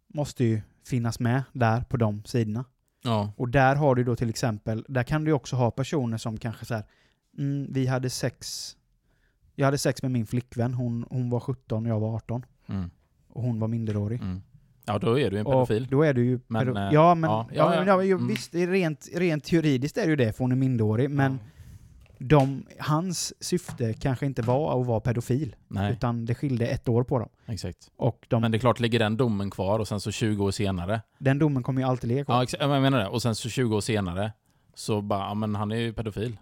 måste 0.08 0.44
ju 0.44 0.62
finnas 0.86 1.20
med 1.20 1.44
där 1.54 1.82
på 1.82 1.98
de 1.98 2.24
sidorna. 2.26 2.66
Ja. 3.04 3.34
Och 3.38 3.50
där 3.50 3.76
har 3.76 3.96
du 3.96 4.04
då 4.04 4.16
till 4.16 4.30
exempel, 4.30 4.86
där 4.88 5.04
kan 5.04 5.24
du 5.24 5.32
också 5.34 5.56
ha 5.56 5.72
personer 5.72 6.18
som 6.18 6.38
kanske 6.38 6.66
så 6.66 6.74
här, 6.74 6.84
mm, 7.38 7.68
vi 7.74 7.88
hade 7.88 8.10
sex, 8.10 8.76
jag 9.56 9.66
hade 9.66 9.78
sex 9.78 10.02
med 10.02 10.12
min 10.12 10.26
flickvän, 10.28 10.74
hon, 10.74 11.06
hon 11.10 11.30
var 11.30 11.40
17 11.40 11.86
och 11.86 11.92
jag 11.92 12.00
var 12.00 12.16
18. 12.16 12.46
Mm. 12.68 12.90
Och 13.30 13.44
hon 13.44 13.60
var 13.60 13.68
minderårig. 13.68 14.22
Mm. 14.22 14.42
Ja, 14.86 15.00
då 15.00 15.20
är 15.20 15.32
du 15.32 15.40
en 15.40 15.46
Och 15.46 15.52
pedofil. 15.68 15.88
då 15.92 16.04
är 16.04 16.14
du 16.14 16.26
ju 16.26 16.40
Men, 16.48 16.78
eh, 16.78 16.90
ja, 16.94 17.16
men, 17.16 17.30
ja, 17.30 17.48
ja, 17.54 17.76
ja, 17.76 17.76
ja. 17.76 17.84
ja, 17.88 18.04
ju- 18.04 18.14
Mm. 18.14 18.28
visst, 18.28 18.56
rent, 18.56 19.10
rent 19.16 19.52
juridiskt 19.52 19.98
är 19.98 20.02
det 20.02 20.10
ju 20.10 20.16
det, 20.16 20.34
för 20.34 20.44
hon 20.44 20.52
är 20.52 20.56
minderårig, 20.56 21.10
men 21.10 21.40
de, 22.18 22.66
hans 22.80 23.44
syfte 23.44 23.94
kanske 23.94 24.26
inte 24.26 24.42
var 24.42 24.82
att 24.82 24.88
vara 24.88 25.00
pedofil, 25.00 25.56
Nej, 25.68 25.92
utan 25.94 26.26
det 26.26 26.36
skilde 26.36 26.68
ett 26.68 26.90
år 26.90 27.04
på 27.04 27.20
dem. 27.20 27.30
exakt. 27.46 27.92
Och 27.98 28.26
de, 28.30 28.42
Men 28.42 28.52
det 28.52 28.58
är 28.58 28.60
klart, 28.60 28.80
ligger 28.80 29.00
den 29.00 29.18
domen 29.18 29.50
kvar 29.50 29.80
och 29.80 29.88
sen 29.88 30.00
så 30.00 30.12
20 30.12 30.44
år 30.46 30.52
senare. 30.52 31.02
den 31.20 31.40
domen 31.40 31.64
kommer 31.64 31.82
ju 31.82 31.88
alltid 31.88 32.08
ligga 32.08 32.26
kvar. 32.26 32.36
Ja, 32.36 32.44
exa- 32.44 32.58
jag 32.74 32.82
menar 32.82 33.00
det. 33.00 33.08
Och 33.08 33.22
sen 33.22 33.36
så 33.36 33.50
20 33.50 33.76
år 33.76 33.82
senare 33.82 34.32
så 34.76 35.02
bara, 35.02 35.20
ja 35.20 35.34
men 35.34 35.56
han 35.56 35.72
är 35.72 35.76
ju 35.76 35.94
pedofil. 35.94 36.38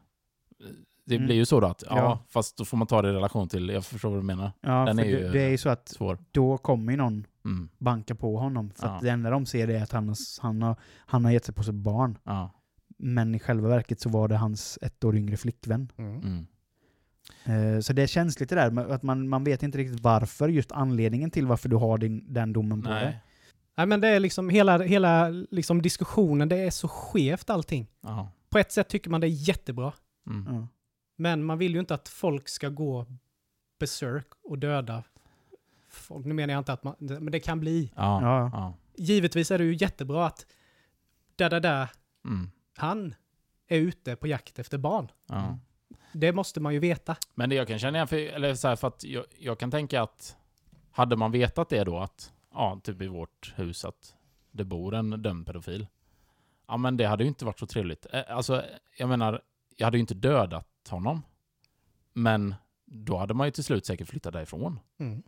Det 1.09 1.15
Mm. 1.15 1.25
blir 1.25 1.35
ju 1.35 1.45
så 1.45 1.59
då 1.59 1.67
att, 1.67 1.83
ja, 1.89 1.97
Ja. 1.97 2.19
fast 2.29 2.57
då 2.57 2.65
får 2.65 2.77
man 2.77 2.87
ta 2.87 3.01
det 3.01 3.09
i 3.09 3.11
relation 3.13 3.47
till, 3.49 3.69
jag 3.69 3.85
förstår 3.85 4.09
vad 4.09 4.19
du 4.19 4.23
menar. 4.23 4.51
Ja, 4.61 4.85
den 4.85 4.95
för 4.97 5.03
är 5.03 5.07
ju- 5.09 5.19
det, 5.19 5.29
det 5.31 5.41
är 5.41 5.49
ju 5.49 5.57
så 5.57 5.69
att 5.69 5.87
Svår. 5.89 6.17
då 6.31 6.57
kommer 6.57 6.91
ju 6.93 6.97
någon 6.97 7.25
Mm. 7.45 7.69
banka 7.77 8.15
på 8.15 8.37
honom, 8.37 8.71
för 8.75 8.87
Ja. 8.87 8.93
att 8.95 9.01
det 9.01 9.09
enda 9.09 9.29
de 9.29 9.45
ser 9.45 9.67
det 9.67 9.75
är 9.77 9.83
att 9.83 9.91
han, 9.91 10.07
har- 10.07 10.41
han, 10.41 10.61
har, 10.61 10.75
han 10.97 11.25
har 11.25 11.31
gett 11.31 11.45
sig 11.45 11.55
på 11.55 11.63
sitt 11.63 11.73
barn. 11.75 12.17
Ja. 12.23 12.51
Men 12.97 13.35
i 13.35 13.39
själva 13.39 13.69
verket 13.69 13.99
så 14.01 14.09
var 14.09 14.27
det 14.27 14.35
hans 14.37 14.79
ett 14.81 15.03
år 15.03 15.15
yngre 15.15 15.37
flickvän. 15.37 15.91
Mm. 15.97 16.47
Eh, 17.45 17.79
Så 17.81 17.93
det 17.93 18.01
är 18.03 18.07
känsligt 18.07 18.49
det 18.49 18.55
där, 18.55 18.91
att 18.91 19.03
man, 19.03 19.29
man 19.29 19.43
vet 19.43 19.63
inte 19.63 19.77
riktigt 19.77 19.99
varför, 19.99 20.49
just 20.49 20.71
anledningen 20.71 21.31
till 21.31 21.47
varför 21.47 21.69
du 21.69 21.75
har 21.75 21.97
din, 21.97 22.33
den 22.33 22.53
domen 22.53 22.81
på 22.81 22.89
dig. 22.89 23.03
Mm. 23.03 23.13
Nej, 23.77 23.85
men 23.87 24.01
det 24.01 24.07
är 24.07 24.19
liksom 24.19 24.49
hela, 24.49 24.77
hela 24.83 25.29
liksom 25.29 25.81
diskussionen, 25.81 26.49
det 26.49 26.57
är 26.57 26.69
så 26.71 26.87
skevt 26.87 27.49
allting. 27.49 27.87
Ja. 28.01 28.31
På 28.49 28.57
ett 28.57 28.71
sätt 28.71 28.87
tycker 28.89 29.09
man 29.09 29.21
det 29.21 29.27
är 29.27 29.49
jättebra, 29.49 29.93
Mm. 30.29 30.67
Men 31.19 31.43
man 31.43 31.57
vill 31.57 31.73
ju 31.73 31.79
inte 31.79 31.93
att 31.93 32.09
folk 32.09 32.49
ska 32.49 32.69
gå 32.69 33.05
besök 33.79 34.27
och 34.43 34.57
döda 34.59 35.03
folk. 35.89 36.25
Nu 36.25 36.33
menar 36.33 36.53
jag 36.53 36.61
inte 36.61 36.73
att 36.73 36.83
man, 36.83 36.95
men 36.99 37.31
det 37.31 37.39
kan 37.39 37.59
bli. 37.59 37.91
Ja. 37.95 38.21
Ja. 38.53 38.73
Givetvis 38.97 39.51
är 39.51 39.57
det 39.57 39.63
ju 39.63 39.75
jättebra 39.79 40.25
att 40.25 40.45
där, 41.35 41.49
där, 41.49 41.59
där, 41.59 41.87
Mm. 42.25 42.51
han 42.77 43.15
är 43.67 43.77
ute 43.77 44.15
på 44.15 44.27
jakt 44.27 44.59
efter 44.59 44.77
barn. 44.77 45.11
ja. 45.27 45.59
Det 46.13 46.31
måste 46.33 46.59
man 46.59 46.73
ju 46.73 46.79
veta. 46.79 47.15
Men 47.35 47.49
det 47.49 47.55
jag 47.55 47.67
kan 47.67 47.79
känna 47.79 47.97
igen, 47.97 48.07
för, 48.07 48.15
eller 48.17 48.55
så 48.55 48.67
här, 48.67 48.75
för 48.75 48.87
att 48.87 49.03
jag, 49.03 49.25
jag 49.39 49.59
kan 49.59 49.71
tänka 49.71 50.01
att 50.01 50.37
hade 50.91 51.15
man 51.15 51.31
vetat 51.31 51.69
det 51.69 51.83
då 51.83 51.99
att, 51.99 52.33
ja, 52.53 52.79
typ 52.83 53.01
i 53.01 53.07
vårt 53.07 53.53
hus 53.55 53.85
att 53.85 54.15
det 54.51 54.63
bor 54.63 54.95
en 54.95 55.09
dömd 55.21 55.45
pedofil. 55.47 55.87
Ja 56.67 56.77
men 56.77 56.97
det 56.97 57.05
hade 57.05 57.23
ju 57.23 57.27
inte 57.27 57.45
varit 57.45 57.59
så 57.59 57.65
trevligt. 57.67 58.05
Eh, 58.13 58.21
Alltså, 58.27 58.65
jag 58.97 59.09
menar, 59.09 59.41
jag 59.77 59.87
hade 59.87 59.97
ju 59.97 60.01
inte 60.01 60.13
dödat 60.13 60.67
honom. 60.87 61.21
Men 62.13 62.55
då 62.85 63.17
hade 63.17 63.33
man 63.33 63.47
ju 63.47 63.51
till 63.51 63.63
slut 63.63 63.85
säkert 63.85 64.07
flyttat 64.07 64.33
därifrån. 64.33 64.79
Mm. 64.97 65.23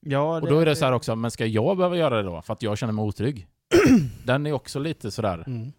Ja, 0.00 0.40
Och 0.40 0.48
då 0.48 0.58
är 0.58 0.66
det 0.66 0.76
så 0.76 0.84
här 0.84 0.92
också, 0.92 1.16
men 1.16 1.30
ska 1.30 1.46
jag 1.46 1.76
behöva 1.76 1.96
göra 1.96 2.16
det 2.16 2.22
då? 2.22 2.42
För 2.42 2.52
att 2.52 2.62
jag 2.62 2.78
känner 2.78 2.92
mig 2.92 3.02
otrygg? 3.02 3.46
Den 4.24 4.46
är 4.46 4.52
också 4.52 4.78
lite 4.78 5.10
sådär, 5.10 5.44
Mm. 5.46 5.72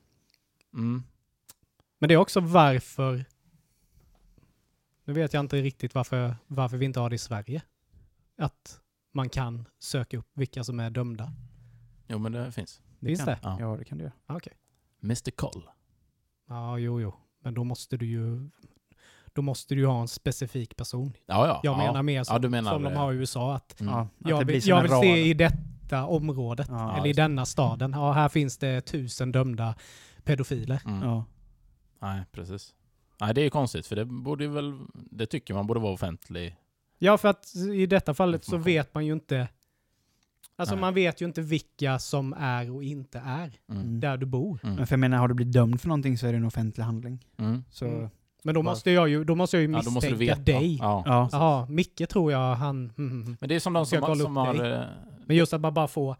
mm, 0.74 1.04
Men 2.00 2.08
det 2.08 2.14
är 2.14 2.18
också 2.18 2.40
varför... 2.40 3.26
Nu 5.04 5.14
vet 5.14 5.34
jag 5.34 5.40
inte 5.40 5.62
riktigt 5.62 5.96
varför, 5.96 6.36
varför 6.48 6.78
vi 6.78 6.86
inte 6.86 7.00
har 7.00 7.10
det 7.10 7.16
i 7.16 7.18
Sverige. 7.18 7.62
Att 8.38 8.82
man 9.14 9.30
kan 9.30 9.68
söka 9.80 10.18
upp 10.18 10.28
vilka 10.34 10.64
som 10.64 10.80
är 10.80 10.90
dömda. 10.90 11.32
jo 12.08 12.18
men 12.20 12.32
det 12.32 12.52
finns. 12.52 12.82
Finns 13.00 13.20
kan- 13.20 13.28
det? 13.28 13.40
Ja. 13.44 13.58
Ja, 13.60 13.76
det 13.78 13.84
kan 13.86 13.98
du 13.98 14.04
göra. 14.04 14.14
Ah, 14.26 14.36
Okej. 14.36 14.54
Mr. 15.04 15.32
Koll. 15.32 15.64
Ja, 16.48 16.78
jo, 16.78 17.02
jo. 17.02 17.14
Men 17.44 17.54
då 17.54 17.64
måste 17.64 17.98
du 17.98 18.06
ju... 18.06 18.50
Då 19.40 19.44
måste 19.44 19.76
du 19.76 19.82
ju 19.82 19.88
ha 19.88 20.02
en 20.02 20.08
specifik 20.08 20.76
person. 20.76 21.14
Ja, 21.26 21.48
ja. 21.48 21.60
Jag 21.64 21.74
ja. 21.74 21.78
menar 21.78 22.04
mer 22.04 22.24
som, 22.24 22.34
Ja, 22.34 22.40
du 22.40 22.50
menar 22.50 22.72
som 22.72 22.84
de 22.84 22.94
har 22.96 23.14
i 23.14 23.16
USA. 23.16 23.56
Att 23.56 23.82
Mm. 23.82 23.94
Ja, 23.94 24.00
att 24.02 24.30
jag 24.30 24.40
det 24.42 24.46
blir 24.46 24.56
vill, 24.56 24.68
jag 24.68 24.82
vill 24.82 24.92
rad. 24.92 25.02
se 25.02 25.26
i 25.26 25.34
detta 25.34 26.06
området, 26.06 26.68
Ja, 26.70 26.94
eller 26.96 27.06
i 27.06 27.10
just 27.10 27.18
denna 27.18 27.46
staden. 27.46 27.92
Ja, 27.92 28.12
här 28.12 28.30
finns 28.30 28.58
det 28.58 28.82
tusen 28.82 29.32
dömda 29.32 29.76
pedofiler. 30.24 30.82
Mm. 30.86 31.04
Ja. 31.04 31.26
Nej, 32.02 32.24
precis. 32.32 32.74
Nej, 33.22 33.34
det 33.34 33.42
är 33.42 33.50
konstigt, 33.50 33.88
för 33.88 33.96
det 33.96 34.06
borde 34.06 34.44
ju 34.44 34.50
väl... 34.50 34.80
Det 34.94 35.26
tycker 35.26 35.54
man 35.54 35.68
borde 35.68 35.80
vara 35.80 35.94
offentlig. 35.94 36.56
Ja, 36.98 37.18
för 37.18 37.28
att 37.28 37.56
i 37.76 37.86
detta 37.86 38.14
fallet 38.14 38.46
så 38.46 38.58
vet 38.58 38.94
man 38.94 39.06
ju 39.06 39.14
inte... 39.14 39.48
Alltså 40.56 40.76
Nej. 40.76 40.82
man 40.82 40.94
vet 40.94 41.22
ju 41.22 41.26
inte 41.26 41.42
vilka 41.42 42.00
som 42.00 42.34
är 42.34 42.72
och 42.76 42.84
inte 42.84 43.20
är 43.20 43.60
Mm. 43.70 43.82
Mm. 43.82 44.00
där 44.00 44.18
du 44.18 44.26
bor. 44.26 44.60
Mm. 44.64 44.76
Men 44.76 44.88
för 44.88 44.94
jag 44.94 45.00
menar, 45.00 45.18
har 45.18 45.28
du 45.28 45.34
blivit 45.34 45.54
dömd 45.54 45.82
för 45.82 45.88
någonting 45.88 46.18
så 46.18 46.28
är 46.28 46.32
det 46.32 46.38
en 46.38 46.46
offentlig 46.46 46.84
handling. 46.84 47.26
Mm. 47.38 47.64
Så, 47.72 47.86
Mm. 47.86 48.10
Men 48.44 48.56
då 48.56 48.62
måste 48.64 48.92
jag 48.92 49.10
ju, 49.10 49.24
då 49.24 49.36
måste 49.36 49.58
jag 49.58 49.62
ju 49.64 49.72
Ja, 49.72 49.82
då 49.86 49.92
måste 49.92 50.10
du 50.10 50.16
misstänka 50.18 50.42
veta. 50.42 50.60
dig. 50.60 50.78
Ja. 50.78 51.04
ja. 51.06 51.30
Jaha, 51.32 51.66
Micke 51.70 52.02
tror 52.10 52.32
jag 52.32 52.56
han... 52.56 52.76
mm, 52.78 52.92
mm, 53.12 53.22
mm. 53.22 53.38
Men 53.40 53.50
det 53.50 53.56
är 53.56 53.60
som 53.60 53.74
de 53.74 53.86
som, 53.86 54.02
som 54.02 54.38
upp 54.38 54.46
har... 54.46 54.54
dig? 54.54 54.72
eh, 54.72 54.84
Men 55.26 55.38
just 55.38 55.54
att 55.54 55.62
man 55.62 55.74
bara 55.74 55.88
får... 55.88 56.16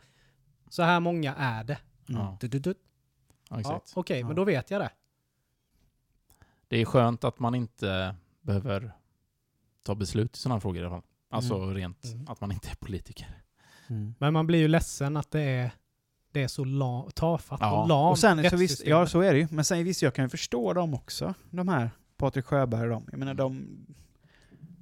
Så 0.70 0.84
här 0.84 1.00
många 1.00 1.36
är 1.36 1.64
det. 1.64 1.78
Mm. 2.10 2.22
Ja, 2.22 2.38
Du, 2.42 2.48
du, 2.48 2.60
du. 2.60 2.70
ja, 2.70 2.76
Ja, 3.50 3.60
exakt. 3.60 3.92
Okej, 3.96 4.20
Ja. 4.20 4.28
men 4.28 4.36
då 4.36 4.44
vet 4.44 4.72
jag 4.72 4.82
det. 4.82 4.90
Det 6.68 6.78
är 6.82 6.86
skönt 6.86 7.24
att 7.24 7.40
man 7.40 7.56
inte 7.56 8.16
behöver 8.42 8.92
ta 9.84 9.96
beslut 9.96 10.36
i 10.36 10.40
sådana 10.40 10.56
här 10.56 10.60
frågor 10.60 10.82
i 10.82 10.86
alla 10.86 10.90
fall. 10.96 11.02
Alltså 11.32 11.66
rent 11.74 12.04
Mm. 12.06 12.26
att 12.30 12.42
man 12.42 12.52
inte 12.52 12.70
är 12.70 12.76
politiker. 12.76 13.28
Mm. 13.88 14.16
Men 14.20 14.34
man 14.34 14.48
blir 14.48 14.60
ju 14.60 14.68
ledsen 14.68 15.18
att 15.18 15.32
det 15.32 15.42
är, 15.42 15.72
det 16.32 16.44
är 16.44 16.48
så 16.48 16.64
la, 16.66 17.10
tafatt 17.16 17.60
Ja. 17.62 17.82
och 17.82 17.88
lamt. 17.88 18.12
Och 18.12 18.20
sen, 18.20 18.38
så 18.38 18.42
visst, 18.42 18.54
rättssystem. 18.54 18.90
ja 18.92 19.08
så 19.08 19.22
är 19.22 19.34
det 19.34 19.40
ju. 19.40 19.48
Men 19.52 19.66
sen 19.66 19.84
visst, 19.84 20.02
jag 20.02 20.14
kan 20.14 20.26
ju 20.26 20.30
förstå 20.30 20.74
dem 20.74 20.94
också. 20.94 21.34
De 21.50 21.68
här, 21.68 21.90
Patrik 22.20 22.46
Sjöberg 22.46 22.82
och 22.84 22.90
dem. 22.90 23.08
Jag 23.12 23.20
menar 23.20 23.34
de, 23.34 23.68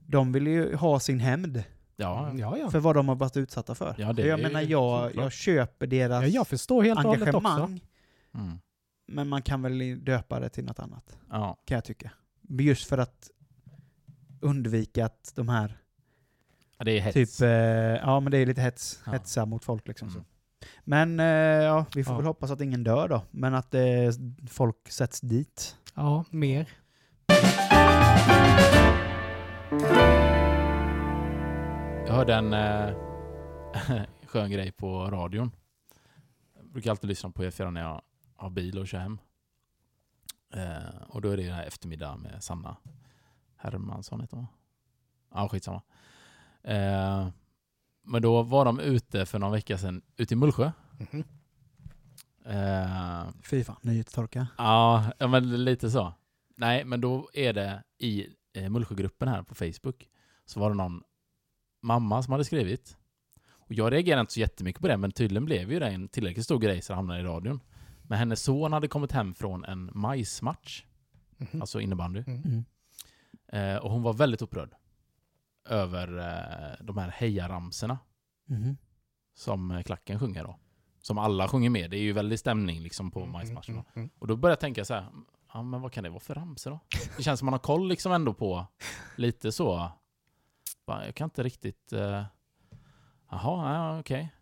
de 0.05 0.31
vill 0.31 0.47
ju 0.47 0.75
ha 0.75 0.99
sin 0.99 1.19
hämnd 1.19 1.63
Ja, 1.99 2.31
Ja, 2.37 2.57
ja. 2.57 2.69
för 2.71 2.79
vad 2.79 2.95
de 2.95 3.07
har 3.07 3.15
varit 3.15 3.37
utsatta 3.37 3.75
för. 3.75 3.95
Ja, 3.97 4.13
det 4.13 4.27
jag 4.27 4.39
är 4.39 4.43
menar, 4.43 4.61
jag, 4.61 5.15
jag 5.15 5.31
köper 5.31 5.87
deras 5.87 6.23
ja. 6.23 6.29
Jag 6.29 6.47
förstår 6.47 6.83
helt 6.83 6.99
engagemang. 7.05 7.81
Mm. 8.33 8.59
Men 9.07 9.27
man 9.27 9.41
kan 9.41 9.61
väl 9.61 10.03
döpa 10.05 10.39
det 10.39 10.49
till 10.49 10.65
något 10.65 10.79
annat, 10.79 11.17
Ja. 11.29 11.57
kan 11.65 11.75
jag 11.75 11.83
tycka. 11.85 12.11
Just 12.49 12.87
för 12.89 12.97
att 12.97 13.29
undvika 14.41 15.05
att 15.05 15.31
de 15.35 15.49
här, 15.49 15.77
Ja, 16.77 16.85
det 16.85 16.91
är 16.97 17.01
hets. 17.01 17.13
typ, 17.37 17.41
eh, 17.41 17.49
ja 17.49 18.19
men 18.19 18.31
det 18.31 18.37
är 18.37 18.45
lite 18.45 18.61
hets, 18.61 18.99
Ja. 19.05 19.11
hetsa 19.11 19.45
mot 19.45 19.65
folk 19.65 19.87
liksom. 19.87 20.07
Mm. 20.07 20.19
Så. 20.21 20.25
Men 20.83 21.19
eh, 21.19 21.25
ja, 21.65 21.85
vi 21.95 22.03
får 22.03 22.13
Ja. 22.13 22.17
väl 22.17 22.25
hoppas 22.27 22.51
att 22.51 22.61
ingen 22.61 22.83
dör 22.83 23.07
då. 23.07 23.21
Men 23.31 23.53
att 23.53 23.73
eh, 23.73 23.81
folk 24.49 24.89
sätts 24.91 25.21
dit. 25.21 25.75
Ja, 25.95 26.25
mer. 26.29 26.69
Jag 32.07 32.13
hörde 32.13 32.33
en 32.35 32.53
eh, 32.53 32.95
skön 34.25 34.51
grej 34.51 34.71
på 34.71 35.05
radion. 35.11 35.51
Jag 36.55 36.65
brukar 36.65 36.91
alltid 36.91 37.07
lyssna 37.07 37.29
på 37.29 37.43
E4 37.43 37.71
när 37.71 37.81
jag 37.81 38.01
har 38.35 38.49
bil 38.49 38.79
och 38.79 38.87
kör 38.87 38.97
hem. 38.99 39.19
Eh, 40.53 41.01
och 41.07 41.21
då 41.21 41.29
är 41.29 41.37
det 41.37 41.43
den 41.43 41.53
här 41.53 41.65
eftermiddag 41.65 42.15
med 42.17 42.43
Sanna 42.43 42.77
Hermansson 43.55 44.21
heter 44.21 44.37
hon. 44.37 44.47
Ja, 45.33 45.49
skitsamma. 45.49 45.81
Eh, 46.63 47.27
men 48.03 48.21
då 48.21 48.43
var 48.43 48.65
de 48.65 48.79
ute 48.79 49.25
för 49.25 49.39
någon 49.39 49.51
vecka 49.51 49.77
sedan, 49.77 50.01
ute 50.17 50.33
i 50.33 50.37
Mullsjö. 50.37 50.71
Mhm. 50.99 51.23
Eh, 52.45 53.27
Fy 53.43 53.63
fan, 53.63 53.75
nyhetstorka. 53.81 54.47
Ja, 54.57 55.11
men 55.19 55.63
lite 55.63 55.91
så. 55.91 56.13
Nej, 56.57 56.85
men 56.85 57.01
då 57.01 57.29
är 57.33 57.53
det 57.53 57.83
i 57.97 58.27
eh, 58.53 58.69
Mullsjögruppen 58.69 59.27
här 59.27 59.43
på 59.43 59.55
Facebook 59.55 60.07
så 60.45 60.59
var 60.59 60.69
det 60.69 60.75
någon 60.75 61.03
mamma 61.81 62.23
som 62.23 62.31
hade 62.31 62.45
skrivit. 62.45 62.97
Och 63.47 63.73
jag 63.73 63.93
reagerade 63.93 64.21
inte 64.21 64.33
så 64.33 64.39
jättemycket 64.39 64.81
på 64.81 64.87
det, 64.87 64.97
men 64.97 65.11
tydligen 65.11 65.45
blev 65.45 65.71
ju 65.71 65.79
det 65.79 65.87
en 65.87 66.07
tillräckligt 66.07 66.45
stor 66.45 66.59
grej 66.59 66.81
så 66.81 66.93
det 66.93 66.95
hamnade 66.97 67.19
i 67.19 67.23
radion. 67.23 67.59
Men 68.03 68.17
hennes 68.19 68.41
son 68.43 68.73
hade 68.73 68.87
kommit 68.87 69.11
hem 69.11 69.33
från 69.33 69.65
en 69.65 69.91
majsmatch, 69.93 70.83
Mhm. 71.37 71.61
alltså 71.61 71.79
innebandy. 71.81 72.23
Mm. 72.27 72.41
Mm. 72.45 72.63
Eh, 73.47 73.77
och 73.83 73.91
hon 73.91 74.03
var 74.03 74.13
väldigt 74.13 74.41
upprörd 74.41 74.75
över 75.69 76.17
eh, 76.17 76.85
de 76.85 76.97
här 76.97 77.09
hejaramserna 77.17 77.99
Mhm. 78.45 78.77
som 79.33 79.71
eh, 79.71 79.81
klacken 79.83 80.19
sjunger 80.19 80.43
då. 80.43 80.59
som 81.01 81.17
alla 81.17 81.47
sjunger 81.47 81.69
med. 81.69 81.91
Det 81.91 81.97
är 81.97 82.01
ju 82.01 82.13
väldigt 82.13 82.39
stämning 82.39 82.79
liksom 82.81 83.11
på 83.11 83.25
majsmarschen. 83.25 83.75
Mm, 83.75 83.85
mm, 83.95 84.09
Och 84.19 84.27
då 84.27 84.35
började 84.35 84.51
jag 84.51 84.59
tänka 84.59 84.85
så 84.85 84.93
här, 84.93 85.07
ja 85.57 85.63
men 85.63 85.81
vad 85.81 85.91
kan 85.91 86.03
det 86.03 86.09
vara 86.09 86.19
för 86.19 86.35
ramsor 86.35 86.71
då? 86.71 86.79
Det 87.17 87.23
känns 87.23 87.39
som 87.39 87.45
man 87.45 87.53
har 87.53 87.59
koll 87.59 87.87
liksom 87.87 88.11
ändå 88.11 88.33
på 88.33 88.65
lite 89.15 89.51
så. 89.51 89.91
Bara, 90.85 91.05
jag 91.05 91.15
kan 91.15 91.25
inte 91.25 91.43
riktigt... 91.43 91.93
Eh, 91.93 92.23
jaha, 93.29 93.73
ja, 93.73 93.99
okej. 93.99 94.33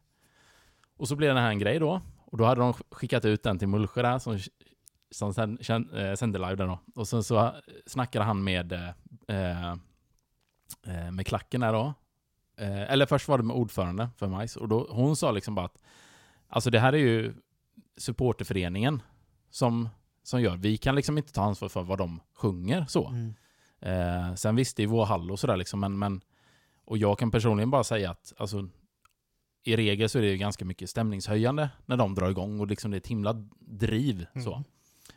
Och 0.97 1.07
så 1.07 1.15
blev 1.15 1.35
det 1.35 1.41
här 1.41 1.49
en 1.49 1.59
grej 1.59 1.79
då. 1.79 2.01
Och 2.25 2.37
då 2.37 2.45
hade 2.45 2.61
de 2.61 2.73
skickat 2.73 3.25
ut 3.25 3.43
den 3.43 3.59
till 3.59 3.67
Mullsjö 3.67 4.01
där 4.01 4.19
som, 4.19 4.39
som 5.11 5.33
sen, 5.33 5.57
kän, 5.61 5.89
eh, 5.93 6.15
sände 6.15 6.39
live 6.39 6.55
där 6.55 6.67
då. 6.67 6.79
Och 6.95 7.07
sen 7.07 7.23
så 7.23 7.45
eh, 7.45 7.53
snackade 7.85 8.25
han 8.25 8.43
med, 8.43 8.73
eh, 9.27 9.71
eh, 9.71 11.11
med 11.11 11.27
klacken 11.27 11.61
där 11.61 11.73
då. 11.73 11.93
Eh, 12.57 12.91
eller 12.91 13.05
först 13.05 13.27
var 13.27 13.37
det 13.37 13.43
med 13.43 13.55
ordförande 13.55 14.09
för 14.17 14.27
Majs. 14.27 14.55
Och 14.55 14.67
då, 14.67 14.87
hon 14.89 15.15
sa 15.15 15.31
liksom 15.31 15.55
bara 15.55 15.65
att 15.65 15.77
alltså 16.47 16.69
det 16.69 16.79
här 16.79 16.93
är 16.93 16.97
ju 16.97 17.33
supporterföreningen 17.97 19.01
som, 19.49 19.89
som 20.27 20.41
gör. 20.41 20.57
Vi 20.57 20.77
kan 20.77 20.95
liksom 20.95 21.17
inte 21.17 21.33
ta 21.33 21.41
ansvar 21.41 21.69
för 21.69 21.83
vad 21.83 21.97
de 21.97 22.19
sjunger 22.33 22.85
så. 22.85 23.07
Mm. 23.07 23.33
Eh, 23.79 24.35
sen 24.35 24.55
visst, 24.55 24.77
det 24.77 24.83
är 24.83 24.87
vår 24.87 25.05
hall 25.05 25.31
och 25.31 25.39
sådär 25.39 25.57
liksom, 25.57 25.79
men, 25.79 25.99
men 25.99 26.21
och 26.85 26.97
jag 26.97 27.19
kan 27.19 27.31
personligen 27.31 27.71
bara 27.71 27.83
säga 27.83 28.11
att 28.11 28.33
alltså, 28.37 28.67
i 29.63 29.75
regel 29.75 30.09
så 30.09 30.17
är 30.17 30.21
det 30.21 30.27
ju 30.27 30.37
ganska 30.37 30.65
mycket 30.65 30.89
stämningshöjande 30.89 31.69
när 31.85 31.97
de 31.97 32.15
drar 32.15 32.29
igång 32.29 32.59
och 32.59 32.67
liksom 32.67 32.91
det 32.91 32.97
är 32.97 32.99
ett 32.99 33.07
himla 33.07 33.33
driv. 33.59 34.25
Mm. 34.33 34.45
Så. 34.45 34.63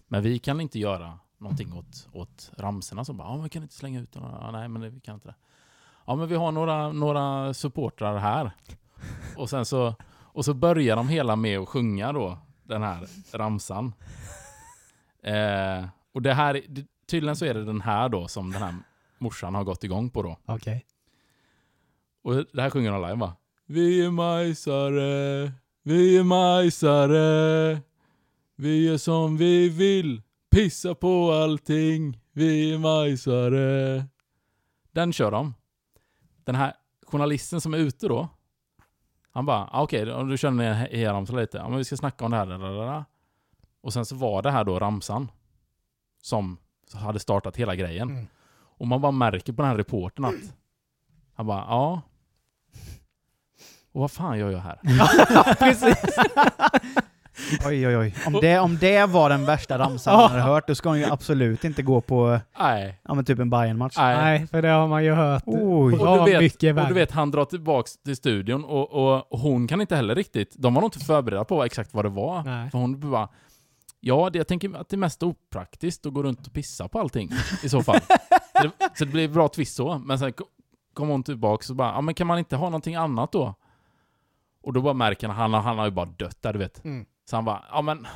Men 0.06 0.22
vi 0.22 0.38
kan 0.38 0.60
inte 0.60 0.78
göra 0.78 1.18
någonting 1.38 1.72
åt, 1.72 2.08
åt 2.12 2.50
ramserna 2.56 3.04
som 3.04 3.16
bara, 3.16 3.28
ja, 3.28 3.36
vi 3.36 3.48
kan 3.48 3.62
inte 3.62 3.74
slänga 3.74 4.00
ut 4.00 4.14
några, 4.14 4.38
ja, 4.40 4.50
nej 4.50 4.68
men 4.68 4.82
det, 4.82 4.90
vi 4.90 5.00
kan 5.00 5.14
inte 5.14 5.28
det. 5.28 5.34
Ja 6.06 6.14
men 6.14 6.28
vi 6.28 6.34
har 6.34 6.52
några, 6.52 6.92
några 6.92 7.54
supportrar 7.54 8.18
här. 8.18 8.50
Och 9.36 9.50
sen 9.50 9.64
så, 9.64 9.94
och 10.10 10.44
så 10.44 10.54
börjar 10.54 10.96
de 10.96 11.08
hela 11.08 11.36
med 11.36 11.58
att 11.58 11.68
sjunga 11.68 12.12
då, 12.12 12.38
den 12.62 12.82
här 12.82 13.06
ramsan. 13.32 13.92
Eh, 15.28 15.84
och 16.14 16.22
det 16.22 16.34
här, 16.34 16.62
tydligen 17.06 17.36
så 17.36 17.44
är 17.44 17.54
det 17.54 17.64
den 17.64 17.80
här 17.80 18.08
då 18.08 18.28
som 18.28 18.52
den 18.52 18.62
här 18.62 18.74
morsan 19.18 19.54
har 19.54 19.64
gått 19.64 19.84
igång 19.84 20.10
på 20.10 20.22
då. 20.22 20.36
Okej. 20.46 20.86
Och 22.22 22.34
det 22.52 22.62
här 22.62 22.70
sjunger 22.70 22.92
de 22.92 23.02
live 23.02 23.14
va? 23.14 23.36
Vi 23.66 24.04
är 24.04 24.10
majsare, 24.10 25.52
vi 25.82 26.16
är 26.16 26.22
majsare. 26.22 27.80
Vi 28.60 28.86
gör 28.86 28.96
som 28.96 29.36
vi 29.36 29.68
vill, 29.68 30.22
pissa 30.50 30.94
på 30.94 31.32
allting. 31.32 32.20
Vi 32.32 32.74
är 32.74 32.78
majsare. 32.78 34.04
Den 34.92 35.12
kör 35.12 35.30
de. 35.30 35.54
Den 36.44 36.54
här 36.54 36.74
journalisten 37.06 37.60
som 37.60 37.74
är 37.74 37.78
ute 37.78 38.08
då. 38.08 38.28
Han 39.30 39.46
bara, 39.46 39.68
ah, 39.72 39.82
okej, 39.82 40.12
okay, 40.12 40.30
du 40.30 40.38
kör 40.38 40.50
ner 40.50 40.94
igenom 40.94 41.26
så 41.26 41.36
lite. 41.36 41.58
Ja, 41.58 41.68
men 41.68 41.78
vi 41.78 41.84
ska 41.84 41.96
snacka 41.96 42.24
om 42.24 42.30
det 42.30 42.36
här. 42.36 43.04
Och 43.88 43.92
sen 43.92 44.04
så 44.04 44.14
var 44.14 44.42
det 44.42 44.50
här 44.50 44.64
då 44.64 44.78
ramsan. 44.78 45.30
Som 46.22 46.58
hade 46.94 47.18
startat 47.18 47.56
hela 47.56 47.74
grejen. 47.74 48.10
Mm. 48.10 48.26
Och 48.78 48.86
man 48.86 49.00
bara 49.00 49.12
märker 49.12 49.52
på 49.52 49.62
den 49.62 49.70
här 49.70 49.76
reportern 49.76 50.24
att 50.24 50.54
han 51.34 51.46
bara, 51.46 51.58
ja. 51.58 52.02
Och 53.92 54.00
vad 54.00 54.10
fan 54.10 54.38
gör 54.38 54.50
jag 54.50 54.58
här? 54.58 54.78
Precis. 55.54 56.16
Oj, 57.66 57.86
oj, 57.86 57.96
oj. 57.96 58.14
Om 58.26 58.32
det, 58.32 58.58
om 58.58 58.78
det 58.78 59.06
var 59.06 59.30
den 59.30 59.44
värsta 59.44 59.78
ramsan 59.78 60.16
man 60.16 60.30
hade 60.30 60.42
hört, 60.42 60.66
då 60.68 60.74
ska 60.74 60.88
hon 60.88 60.98
ju 60.98 61.04
absolut 61.04 61.64
inte 61.64 61.82
gå 61.82 62.00
på 62.00 62.40
Nej. 62.58 63.00
ja, 63.02 63.14
men 63.14 63.24
typ 63.24 63.38
en 63.38 63.50
bayern 63.50 63.78
match 63.78 63.94
Nej. 63.98 64.16
Nej, 64.16 64.46
för 64.46 64.62
det 64.62 64.68
har 64.68 64.88
man 64.88 65.04
ju 65.04 65.12
hört. 65.12 65.42
Oj. 65.46 65.94
Och 65.94 66.26
du, 66.26 66.32
vet, 66.32 66.40
mycket 66.40 66.78
och 66.78 66.88
du 66.88 66.94
vet, 66.94 67.10
han 67.10 67.30
drar 67.30 67.44
tillbaks 67.44 68.02
till 68.02 68.16
studion 68.16 68.64
och, 68.64 68.92
och, 68.92 69.32
och 69.32 69.38
hon 69.38 69.68
kan 69.68 69.80
inte 69.80 69.96
heller 69.96 70.14
riktigt, 70.14 70.54
de 70.58 70.74
var 70.74 70.80
nog 70.80 70.88
inte 70.94 71.04
förberedda 71.04 71.44
på 71.44 71.64
exakt 71.64 71.94
vad 71.94 72.04
det 72.04 72.08
var. 72.08 72.42
Nej. 72.42 72.70
För 72.70 72.78
hon 72.78 73.10
bara, 73.10 73.28
ja, 74.00 74.30
det, 74.30 74.38
jag 74.38 74.48
tänker 74.48 74.76
att 74.76 74.88
det 74.88 74.96
är 74.96 74.98
mest 74.98 75.22
opraktiskt 75.22 76.06
att 76.06 76.12
gå 76.12 76.22
runt 76.22 76.46
och 76.46 76.52
pissa 76.52 76.88
på 76.88 77.00
allting 77.00 77.30
i 77.62 77.68
så 77.68 77.82
fall. 77.82 78.00
så, 78.00 78.62
det, 78.62 78.70
så 78.94 79.04
det 79.04 79.10
blir 79.10 79.28
bra 79.28 79.48
twist 79.48 79.76
så, 79.76 79.98
men 79.98 80.18
sen 80.18 80.32
ko- 80.32 80.44
kom 80.94 81.08
hon 81.08 81.22
tillbaks 81.22 81.70
och 81.70 81.76
bara, 81.76 81.88
ja 81.92 82.00
men 82.00 82.14
kan 82.14 82.26
man 82.26 82.38
inte 82.38 82.56
ha 82.56 82.66
någonting 82.66 82.94
annat 82.94 83.32
då? 83.32 83.54
Och 84.62 84.72
då 84.72 84.82
bara 84.82 84.94
märker 84.94 85.28
han, 85.28 85.52
han, 85.52 85.64
han 85.64 85.78
har 85.78 85.84
ju 85.84 85.90
bara 85.90 86.06
dött 86.06 86.42
där 86.42 86.52
du 86.52 86.58
vet. 86.58 86.84
Mm. 86.84 87.06
Så 87.30 87.36
han 87.36 87.44
bara, 87.44 87.64
ja 87.70 87.82
men 87.82 88.06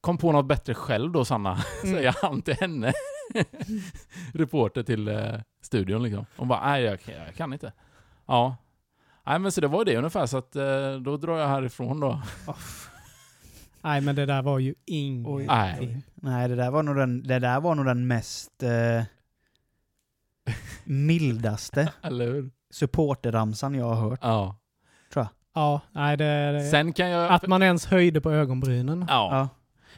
kom 0.00 0.18
på 0.18 0.32
något 0.32 0.46
bättre 0.46 0.74
själv 0.74 1.12
då 1.12 1.24
Sanna, 1.24 1.50
Mm. 1.84 1.96
säger 1.96 2.16
han 2.22 2.42
till 2.42 2.54
henne. 2.54 2.92
Reporter 4.34 4.82
till 4.82 5.08
eh, 5.08 5.34
studion 5.62 6.02
liksom. 6.02 6.26
Hon 6.36 6.48
bara, 6.48 6.66
nej 6.66 6.82
jag, 6.82 6.98
jag 7.26 7.34
kan 7.36 7.52
inte. 7.52 7.72
Ja. 8.26 8.56
Nej 9.26 9.38
men 9.38 9.52
så 9.52 9.60
det 9.60 9.68
var 9.68 9.84
det 9.84 9.96
ungefär, 9.96 10.26
så 10.26 10.36
att 10.38 10.56
eh, 10.56 10.92
då 11.04 11.16
drar 11.16 11.38
jag 11.38 11.48
härifrån 11.48 12.00
då. 12.00 12.22
Nej, 13.84 14.00
men 14.00 14.14
det 14.16 14.26
där 14.26 14.42
var 14.42 14.58
ju 14.58 14.74
ingenting. 14.86 15.46
Nej. 15.46 16.02
Nej, 16.14 16.48
det 16.48 16.54
där 16.56 16.70
var 16.70 16.82
nog 16.82 16.96
den, 16.96 17.22
det 17.22 17.38
där 17.38 17.60
var 17.60 17.74
nog 17.74 17.86
den 17.86 18.06
mest 18.06 18.62
eh, 18.62 19.02
mildaste 20.84 21.92
Eller 22.02 22.26
hur? 22.26 22.50
supporterramsan 22.70 23.74
jag 23.74 23.84
har 23.94 24.10
hört. 24.10 24.18
Ja. 24.22 24.56
Ja, 25.56 25.80
nej, 25.92 26.16
det, 26.16 26.52
det, 26.52 26.60
Sen 26.64 26.92
kan 26.92 27.08
jag... 27.10 27.32
att 27.32 27.46
man 27.46 27.62
ens 27.62 27.86
höjde 27.86 28.20
på 28.20 28.30
ögonbrynen. 28.30 29.04
ja. 29.08 29.28
Ja. 29.38 29.48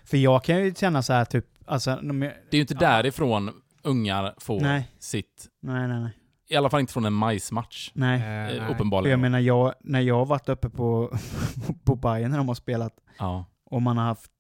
För 0.05 0.17
jag 0.17 0.45
kan 0.45 0.65
ju 0.65 0.75
känna 0.75 1.03
så 1.03 1.13
här 1.13 1.25
typ, 1.25 1.47
alltså, 1.67 1.91
jag, 1.91 2.21
Det 2.21 2.27
är 2.27 2.55
ju 2.55 2.61
inte 2.61 2.75
därifrån 2.75 3.51
ungar 3.83 4.35
får 4.39 4.61
nej, 4.61 4.91
sitt... 4.99 5.47
nej, 5.63 5.89
nej, 5.89 6.01
nej. 6.01 6.11
I 6.49 6.57
alla 6.57 6.71
fall 6.71 6.81
inte 6.81 6.93
från 6.93 7.05
en 7.05 7.13
majsmatch. 7.13 7.91
nej. 7.95 8.21
Eh, 8.21 8.27
Eh, 8.27 8.31
nej. 8.31 8.49
För 8.51 8.57
jag 8.65 8.71
uppenbarligen. 8.71 9.21
menar, 9.21 9.39
jag, 9.39 9.75
när 9.81 10.01
jag 10.01 10.15
har 10.15 10.27
varit 10.27 10.49
uppe 10.49 10.71
på, 10.71 11.17
på 11.85 11.95
Bayern 11.97 12.31
när 12.31 12.39
de 12.39 12.49
har 12.49 12.55
spelat, 12.55 12.93
Ja. 13.19 13.45
Och 13.71 13.83
man 13.83 13.97
har 13.97 14.05
haft, 14.05 14.33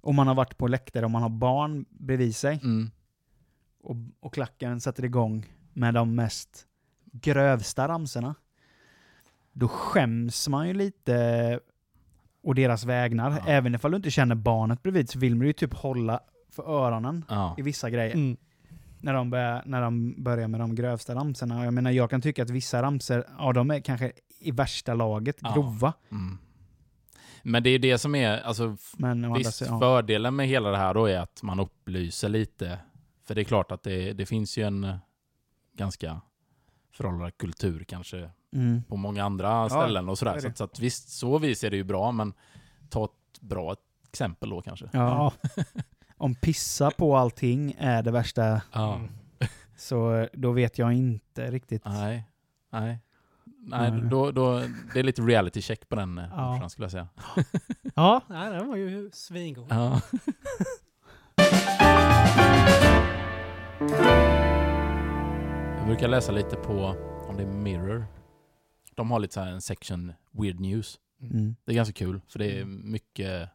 och 0.00 0.14
man 0.14 0.26
har 0.26 0.34
varit 0.34 0.58
på 0.58 0.68
läktare 0.68 1.04
och 1.04 1.10
man 1.10 1.22
har 1.22 1.28
barn 1.28 1.84
bredvid 1.90 2.36
sig, 2.36 2.60
Mm. 2.62 2.90
och, 3.82 3.96
och 4.20 4.34
klacken 4.34 4.80
sätter 4.80 5.04
igång 5.04 5.46
med 5.72 5.94
de 5.94 6.14
mest 6.14 6.66
grövsta 7.12 7.88
ramsorna, 7.88 8.34
då 9.52 9.68
skäms 9.68 10.48
man 10.48 10.68
ju 10.68 10.74
lite 10.74 11.60
och 12.42 12.54
deras 12.54 12.84
vägnar. 12.84 13.30
Ja. 13.30 13.38
Även 13.46 13.74
ifall 13.74 13.90
du 13.90 13.96
inte 13.96 14.10
känner 14.10 14.34
barnet 14.34 14.82
bredvid 14.82 15.10
så 15.10 15.18
vill 15.18 15.36
man 15.36 15.46
ju 15.46 15.52
typ 15.52 15.74
hålla 15.74 16.20
för 16.50 16.62
öronen 16.62 17.24
Ja. 17.28 17.54
i 17.58 17.62
vissa 17.62 17.90
grejer. 17.90 18.14
Mm. 18.14 18.36
När, 19.00 19.14
de 19.14 19.30
börjar, 19.30 19.62
när 19.66 19.80
de 19.82 20.14
börjar 20.22 20.48
med 20.48 20.60
de 20.60 20.74
grövsta 20.74 21.14
ramsorna. 21.14 21.58
Och 21.60 21.66
Jag 21.66 21.74
menar, 21.74 21.90
jag 21.90 22.10
kan 22.10 22.20
tycka 22.20 22.42
att 22.42 22.50
vissa 22.50 22.82
ramsor, 22.82 23.24
ja 23.38 23.52
de 23.52 23.70
är 23.70 23.80
kanske 23.80 24.12
i 24.40 24.50
värsta 24.50 24.94
laget 24.94 25.36
Ja. 25.40 25.52
grova. 25.54 25.92
Mm. 26.10 26.38
Men 27.46 27.62
det 27.62 27.70
är 27.70 27.78
det 27.78 27.98
som 27.98 28.14
är, 28.14 28.38
alltså 28.40 28.76
Men 28.96 29.32
visst, 29.32 29.60
ja. 29.60 29.78
fördelen 29.80 30.36
med 30.36 30.46
hela 30.48 30.70
det 30.70 30.76
här 30.76 30.94
då 30.94 31.06
är 31.06 31.18
att 31.18 31.42
man 31.42 31.60
upplyser 31.60 32.28
lite. 32.28 32.78
För 33.24 33.34
det 33.34 33.40
är 33.40 33.44
klart 33.44 33.72
att 33.72 33.82
det, 33.82 34.12
det 34.12 34.26
finns 34.26 34.58
ju 34.58 34.62
en 34.66 34.96
ganska 35.72 36.20
föråldrad 36.92 37.36
kultur 37.38 37.84
kanske 37.84 38.30
Mm. 38.52 38.82
på 38.82 38.96
många 38.96 39.24
andra 39.24 39.68
ställen 39.68 40.08
och 40.08 40.18
så 40.18 40.26
är 40.26 40.30
sådär. 40.30 40.40
Så, 40.40 40.48
att- 40.48 40.58
så 40.58 40.64
att 40.64 40.78
visst, 40.80 41.08
så 41.08 41.38
vis 41.38 41.64
är 41.64 41.70
det 41.70 41.76
ju 41.76 41.84
bra, 41.84 42.12
men 42.12 42.34
ta 42.88 43.04
ett 43.04 43.40
bra 43.40 43.76
exempel 44.08 44.50
då 44.50 44.62
kanske. 44.62 44.88
Ja. 44.92 45.32
Ja. 45.56 45.62
Om 46.16 46.34
pissa 46.34 46.90
på 46.90 47.16
allting 47.16 47.74
är 47.78 48.02
det 48.02 48.10
värsta, 48.10 48.60
Ja. 48.72 48.94
Mm. 48.94 49.08
så 49.76 50.28
då 50.32 50.52
vet 50.52 50.78
jag 50.78 50.92
inte 50.92 51.50
riktigt. 51.50 51.82
Nej. 51.84 52.24
Nej. 52.72 52.98
Nej, 53.68 53.90
Nej. 53.90 54.00
då, 54.10 54.30
då, 54.30 54.62
det 54.94 54.98
är 54.98 55.02
lite 55.02 55.22
reality 55.22 55.62
check 55.62 55.88
på 55.88 55.96
den 55.96 56.16
Ja. 56.30 56.58
ja. 56.62 56.68
skulle 56.68 56.84
jag 56.84 56.92
säga. 56.92 57.08
Ja, 57.94 58.20
nej, 58.28 58.50
den 58.52 58.68
var 58.68 58.76
ju 58.76 59.10
svingod. 59.12 59.66
Ja. 59.70 60.00
Jag 65.78 65.86
brukar 65.86 66.08
läsa 66.08 66.32
lite 66.32 66.56
på, 66.56 66.94
om 67.28 67.36
det 67.36 67.42
är 67.42 67.46
Mirror. 67.46 68.06
De 68.94 69.10
har 69.10 69.18
lite 69.20 69.34
så 69.34 69.40
en 69.40 69.60
section 69.62 70.12
Weird 70.30 70.60
News. 70.60 70.98
Mm. 71.20 71.56
Det 71.64 71.72
är 71.72 71.76
ganska 71.76 71.92
kul, 71.94 72.20
för 72.28 72.38
det 72.38 72.60
är 72.60 72.64
mycket 72.64 73.48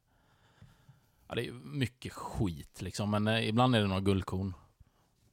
ja, 1.27 1.35
det 1.35 1.47
är 1.47 1.51
mycket 1.51 2.13
skit 2.13 2.81
liksom, 2.81 3.11
men 3.11 3.27
eh, 3.27 3.49
ibland 3.49 3.75
är 3.75 3.81
det 3.81 3.87
några 3.87 4.01
guldkorn. 4.01 4.53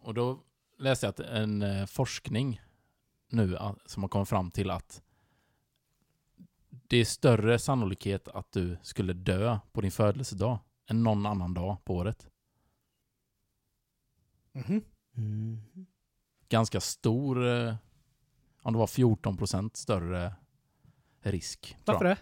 Och 0.00 0.14
då 0.14 0.38
läste 0.78 1.06
jag 1.06 1.10
att 1.10 1.20
en 1.20 1.62
eh, 1.62 1.86
forskning 1.86 2.60
nu 3.28 3.58
som 3.86 4.02
har 4.02 4.08
kommit 4.08 4.28
fram 4.28 4.50
till 4.50 4.70
att 4.70 5.02
det 6.88 6.96
är 6.96 7.04
större 7.04 7.58
sannolikhet 7.58 8.28
att 8.28 8.52
du 8.52 8.78
skulle 8.82 9.12
dö 9.12 9.58
på 9.72 9.80
din 9.80 9.90
födelsedag 9.90 10.58
än 10.86 11.02
någon 11.02 11.26
annan 11.26 11.54
dag 11.54 11.84
på 11.84 11.94
året. 11.94 12.28
Mhm. 14.52 14.82
Mm. 15.16 15.60
Ganska 16.48 16.80
stor, 16.80 17.46
eh, 17.46 17.74
om 18.62 18.72
det 18.72 18.78
var 18.78 18.86
14% 18.86 19.76
större 19.76 20.34
risk. 21.20 21.76
Varför 21.84 22.04
det? 22.04 22.18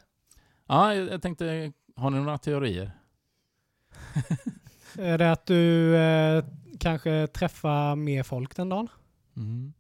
Ja, 0.67 0.95
jag, 0.95 1.13
jag 1.13 1.23
tänkte, 1.23 1.73
har 1.97 2.11
ni 2.11 2.19
några 2.19 2.39
teorier? 2.39 2.91
Är 4.99 5.19
det 5.19 5.33
att 5.33 5.47
du 5.47 5.97
eh, 5.97 6.45
kanske 6.81 7.27
träffar 7.27 7.97
mer 7.97 8.23
folk 8.23 8.57
den 8.57 8.69
dagen? 8.69 8.89
Mm. 9.37 9.73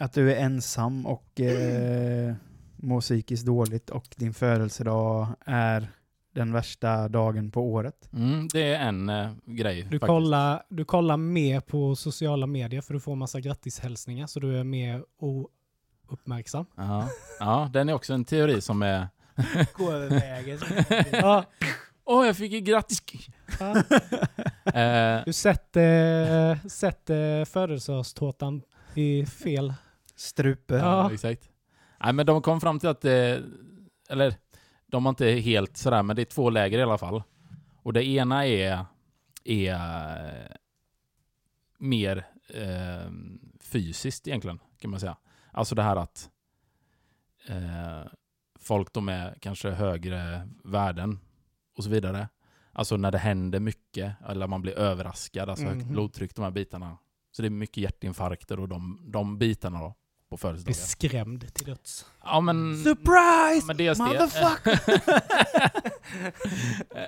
Att 0.00 0.12
du 0.12 0.32
är 0.32 0.36
ensam 0.36 1.06
och... 1.06 1.40
Eh, 1.40 2.34
mår 2.80 3.00
psykiskt 3.00 3.46
dåligt 3.46 3.90
och 3.90 4.06
din 4.16 4.34
födelsedag 4.34 5.28
är 5.46 5.88
den 6.34 6.52
värsta 6.52 7.08
dagen 7.08 7.50
på 7.50 7.72
året. 7.72 8.08
Mm, 8.12 8.48
det 8.52 8.74
är 8.74 8.80
en 8.88 9.08
eh, 9.08 9.30
grej. 9.44 9.76
Du 9.76 9.84
faktiskt. 9.84 10.06
kollar, 10.06 10.62
du 10.68 10.84
kollar 10.84 11.16
mer 11.16 11.60
på 11.60 11.96
sociala 11.96 12.46
medier 12.46 12.80
för 12.80 12.94
du 12.94 13.00
får 13.00 13.16
massa 13.16 13.40
grattishälsningar 13.40 14.26
så 14.26 14.40
du 14.40 14.58
är 14.58 14.64
mer 14.64 15.04
ouppmärksam. 15.18 16.66
Ja. 16.76 17.08
ja, 17.40 17.70
den 17.72 17.88
är 17.88 17.92
också 17.92 18.14
en 18.14 18.24
teori 18.24 18.60
som 18.60 18.82
är... 18.82 19.08
Gå 19.72 19.92
över 19.92 20.08
vägen. 20.08 20.58
Ja, 21.12 21.44
Åh, 22.04 22.26
jag 22.26 22.36
fick 22.36 22.52
ju 22.52 22.60
grattis! 22.60 23.02
ja. 23.60 23.76
Eh, 24.80 25.22
Du 25.24 25.32
sätter, 25.32 26.68
sätter 26.68 27.44
födelsedagstårtan 27.44 28.62
i 28.94 29.26
fel. 29.26 29.74
Strupe. 30.18 30.74
Ja. 30.74 30.80
ja, 30.84 31.12
exakt. 31.12 31.50
Nej, 32.00 32.12
men 32.12 32.26
de 32.26 32.42
kom 32.42 32.60
fram 32.60 32.78
till 32.78 32.88
att 32.88 33.00
det... 33.00 33.42
Eller, 34.10 34.34
de 34.86 35.04
har 35.06 35.10
inte 35.10 35.26
helt 35.26 35.76
sådär, 35.76 36.02
men 36.02 36.16
det 36.16 36.22
är 36.22 36.24
två 36.24 36.50
läger 36.50 36.78
i 36.78 36.82
alla 36.82 36.98
fall. 36.98 37.22
Och 37.82 37.92
det 37.92 38.04
ena 38.06 38.46
är, 38.46 38.84
är 39.44 39.74
eh, 39.74 40.50
mer 41.78 42.26
eh, 42.54 43.10
fysiskt 43.60 44.28
egentligen, 44.28 44.58
kan 44.78 44.90
man 44.90 45.00
säga. 45.00 45.16
Alltså 45.52 45.74
det 45.74 45.82
här 45.82 45.96
att 45.96 46.30
eh, 47.48 48.10
folk 48.58 48.92
de 48.92 49.08
är 49.08 49.38
kanske 49.40 49.70
högre 49.70 50.48
värden 50.64 51.18
och 51.76 51.84
så 51.84 51.90
vidare. 51.90 52.28
Alltså 52.72 52.96
när 52.96 53.10
det 53.12 53.18
händer 53.18 53.60
mycket, 53.60 54.14
eller 54.28 54.46
man 54.46 54.62
blir 54.62 54.78
överraskad, 54.78 55.48
alltså 55.50 55.64
högt 55.64 55.82
Mhm. 55.84 55.92
blodtryck, 55.92 56.34
de 56.34 56.42
här 56.42 56.50
bitarna. 56.50 56.98
Så 57.30 57.42
det 57.42 57.48
är 57.48 57.50
mycket 57.50 57.76
hjärtinfarkter 57.76 58.60
och 58.60 58.68
de, 58.68 59.00
de 59.12 59.38
bitarna 59.38 59.80
då, 59.80 59.94
på 60.28 60.36
födelsedagar. 60.36 60.74
skrämd 60.74 61.54
till 61.54 61.66
döds. 61.66 62.06
Ja 62.24 62.40
men... 62.40 62.82
Surprise! 62.84 63.66
men 63.66 63.76
dels. 63.76 63.98
Motherfucker! 63.98 64.80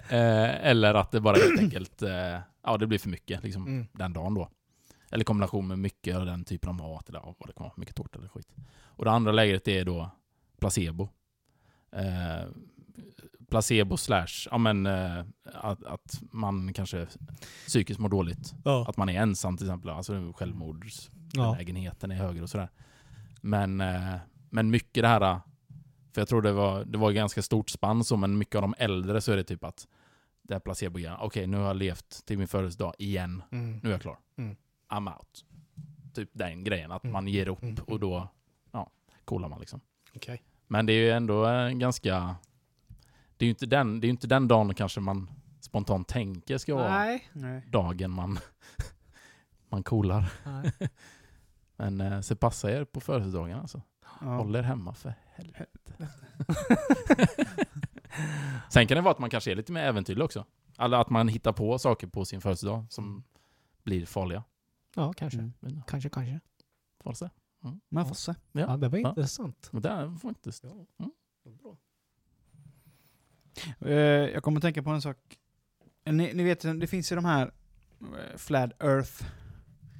Eh, 0.09 0.67
Eller 0.67 0.95
att 0.95 1.11
det 1.11 1.21
bara 1.21 1.37
helt 1.37 1.61
enkelt, 1.61 2.03
eh, 2.03 2.39
ja 2.65 2.77
det 2.79 2.87
blir 2.87 2.99
för 2.99 3.09
mycket 3.09 3.43
liksom, 3.43 3.67
Mm. 3.67 3.87
den 3.93 4.13
dagen 4.13 4.35
då. 4.35 4.49
Eller 5.11 5.25
kombination 5.25 5.69
med 5.69 5.79
mycket 5.79 6.17
av 6.17 6.27
den 6.27 6.45
typen 6.45 6.69
av 6.69 6.75
mat, 6.75 7.09
eller 7.09 7.19
ja, 7.19 7.35
vad 7.39 7.49
det 7.49 7.53
kan 7.53 7.65
vara, 7.65 7.73
mycket 7.77 7.97
tårta 7.97 8.19
eller 8.19 8.29
skit. 8.29 8.49
Och 8.83 9.05
det 9.05 9.11
andra 9.11 9.33
lägret 9.33 9.69
är 9.69 9.85
då 9.85 10.11
placebo. 10.61 11.09
Eh, 11.93 12.49
placebo 13.51 13.97
slash, 13.97 14.27
ja 14.51 14.59
men 14.59 14.87
eh, 14.87 15.25
att, 15.55 15.85
att 15.85 16.21
man 16.33 16.73
kanske 16.73 17.07
psykiskt 17.67 18.01
mår 18.01 18.09
dåligt. 18.09 18.55
Ja. 18.65 18.87
Att 18.89 18.97
man 18.97 19.09
är 19.09 19.23
ensam 19.23 19.57
till 19.57 19.67
exempel, 19.67 19.91
alltså 19.91 20.33
självmordsbenägenheten 20.37 22.11
är 22.11 22.15
högre 22.17 22.43
och 22.43 22.51
sådär. 22.51 22.69
Men, 23.41 23.81
eh, 23.81 24.17
men 24.51 24.71
mycket 24.71 25.03
det 25.03 25.09
här, 25.09 25.41
för 26.15 26.21
jag 26.21 26.29
tror 26.29 26.43
det 26.43 26.53
var, 26.53 26.85
det 26.85 26.99
var 26.99 27.13
ganska 27.13 27.43
stort 27.43 27.71
spann 27.71 28.05
så, 28.05 28.17
men 28.17 28.39
mycket 28.39 28.55
av 28.55 28.63
de 28.63 28.75
äldre 28.79 29.21
så 29.21 29.33
är 29.33 29.37
det 29.37 29.45
typ 29.45 29.65
att 29.65 29.89
det 30.43 30.55
här 30.55 30.61
placebo 30.61 30.99
okej 31.21 31.47
nu 31.47 31.57
har 31.57 31.65
jag 31.65 31.77
levt 31.77 32.27
till 32.27 32.39
min 32.39 32.49
födelsedag 32.49 32.95
igen, 32.99 33.43
Mm. 33.53 33.79
nu 33.83 33.89
är 33.89 33.93
jag 33.93 34.03
klar. 34.03 34.19
Mm. 34.37 34.57
I'm 34.89 35.17
out. 35.19 35.45
Typ 36.15 36.31
den 36.33 36.65
grejen, 36.65 36.93
att 36.93 37.05
Mm. 37.05 37.13
man 37.13 37.29
ger 37.29 37.49
upp 37.49 37.63
Mm. 37.63 37.77
och 37.87 38.01
då 38.01 38.29
ja, 38.73 38.91
coolar 39.25 39.49
man 39.49 39.61
liksom. 39.61 39.81
Okej. 40.15 40.43
Men 40.67 40.87
det 40.87 40.93
är 40.93 41.01
ju 41.05 41.11
ändå 41.11 41.45
en 41.47 41.79
ganska... 41.79 42.35
Det 43.37 43.45
är 43.45 43.47
ju 43.47 43.51
inte 43.51 43.67
den, 43.67 44.01
det 44.01 44.07
är 44.07 44.09
inte 44.09 44.27
den 44.27 44.49
dagen 44.49 44.75
kanske 44.75 45.01
man 45.01 45.31
spontant 45.61 46.09
tänker 46.09 46.59
ska 46.59 46.75
vara 46.75 46.89
Nej. 46.99 47.29
Nej. 47.33 47.63
dagen 47.69 48.11
man, 48.11 48.39
man 49.69 49.83
coolar. 49.83 50.33
Men 51.81 52.01
eh, 52.01 52.21
så 52.21 52.37
passa 52.37 52.71
er 52.71 52.85
på 52.85 53.01
födelsedagarna 53.01 53.61
alltså. 53.61 53.83
Ja. 54.21 54.27
Håll 54.37 54.57
er 54.57 54.63
hemma 54.63 54.95
för 54.95 55.15
helvete. 55.35 56.09
Sen 58.71 58.87
kan 58.87 58.95
det 58.97 59.01
vara 59.03 59.13
att 59.13 59.19
man 59.19 59.31
kanske 59.31 59.51
är 59.51 59.55
lite 59.57 59.73
mer 59.73 59.83
äventyrlig 59.83 60.25
också. 60.25 60.45
Eller 60.79 60.97
att 60.97 61.11
man 61.11 61.29
hittar 61.29 61.53
på 61.53 61.79
saker 61.79 62.07
på 62.07 62.25
sin 62.25 62.41
födelsedag 62.41 62.87
som 62.91 63.25
blir 63.83 64.07
farliga. 64.07 64.45
Ja, 64.97 65.13
kanske. 65.13 65.39
Mm. 65.39 65.53
Men, 65.61 65.83
Kanske, 65.87 66.09
kanske. 66.09 66.41
får 67.05 67.13
se. 67.13 67.29
Man 67.89 68.07
får 68.09 68.15
se. 68.15 68.35
Ja. 68.53 68.61
Ja, 68.61 68.77
det 68.77 68.89
var 68.89 68.99
intressant. 68.99 69.69
Men 69.73 69.83
det 69.83 69.89
är 69.89 70.17
faktiskt. 70.19 70.65
Eh, 73.81 73.93
jag 73.95 74.43
kommer 74.43 74.59
att 74.59 74.63
tänka 74.63 74.83
på 74.83 74.91
en 74.91 75.03
sak. 75.03 75.17
Eh, 76.05 76.13
Ni, 76.13 76.35
ni 76.35 76.43
vet, 76.43 76.81
det 76.81 76.87
finns 76.87 77.13
ju 77.13 77.17
de 77.17 77.25
här 77.25 77.53
eh, 78.01 78.37
Flat 78.37 78.83
Earth, 78.83 79.25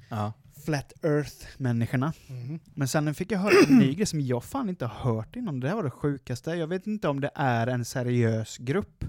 Ja. 0.09 0.33
Flat 0.65 0.93
Earth-människorna. 1.03 2.13
Mhm. 2.27 2.59
Men 2.73 2.87
sen 2.87 3.15
fick 3.15 3.31
jag 3.31 3.39
höra 3.39 3.53
en 3.67 3.77
ny 3.77 3.95
grej 3.95 4.05
som 4.05 4.21
jag 4.21 4.43
fan 4.43 4.69
inte 4.69 4.85
har 4.85 5.13
hört 5.13 5.35
innan. 5.35 5.59
Det 5.59 5.67
här 5.67 5.75
var 5.75 5.83
det 5.83 5.91
sjukaste. 5.91 6.51
Jag 6.51 6.67
vet 6.67 6.87
inte 6.87 7.07
om 7.07 7.21
det 7.21 7.31
är 7.35 7.67
en 7.67 7.85
seriös 7.85 8.57
grupp, 8.57 9.05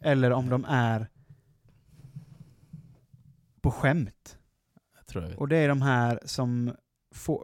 eller 0.00 0.30
om 0.30 0.48
de 0.48 0.64
är 0.64 1.08
på 3.60 3.70
skämt. 3.70 4.38
Jag 4.96 5.06
tror 5.06 5.24
jag 5.24 5.30
vet. 5.30 5.38
Och 5.38 5.48
det 5.48 5.56
är 5.56 5.68
de 5.68 5.82
här 5.82 6.20
som, 6.24 6.74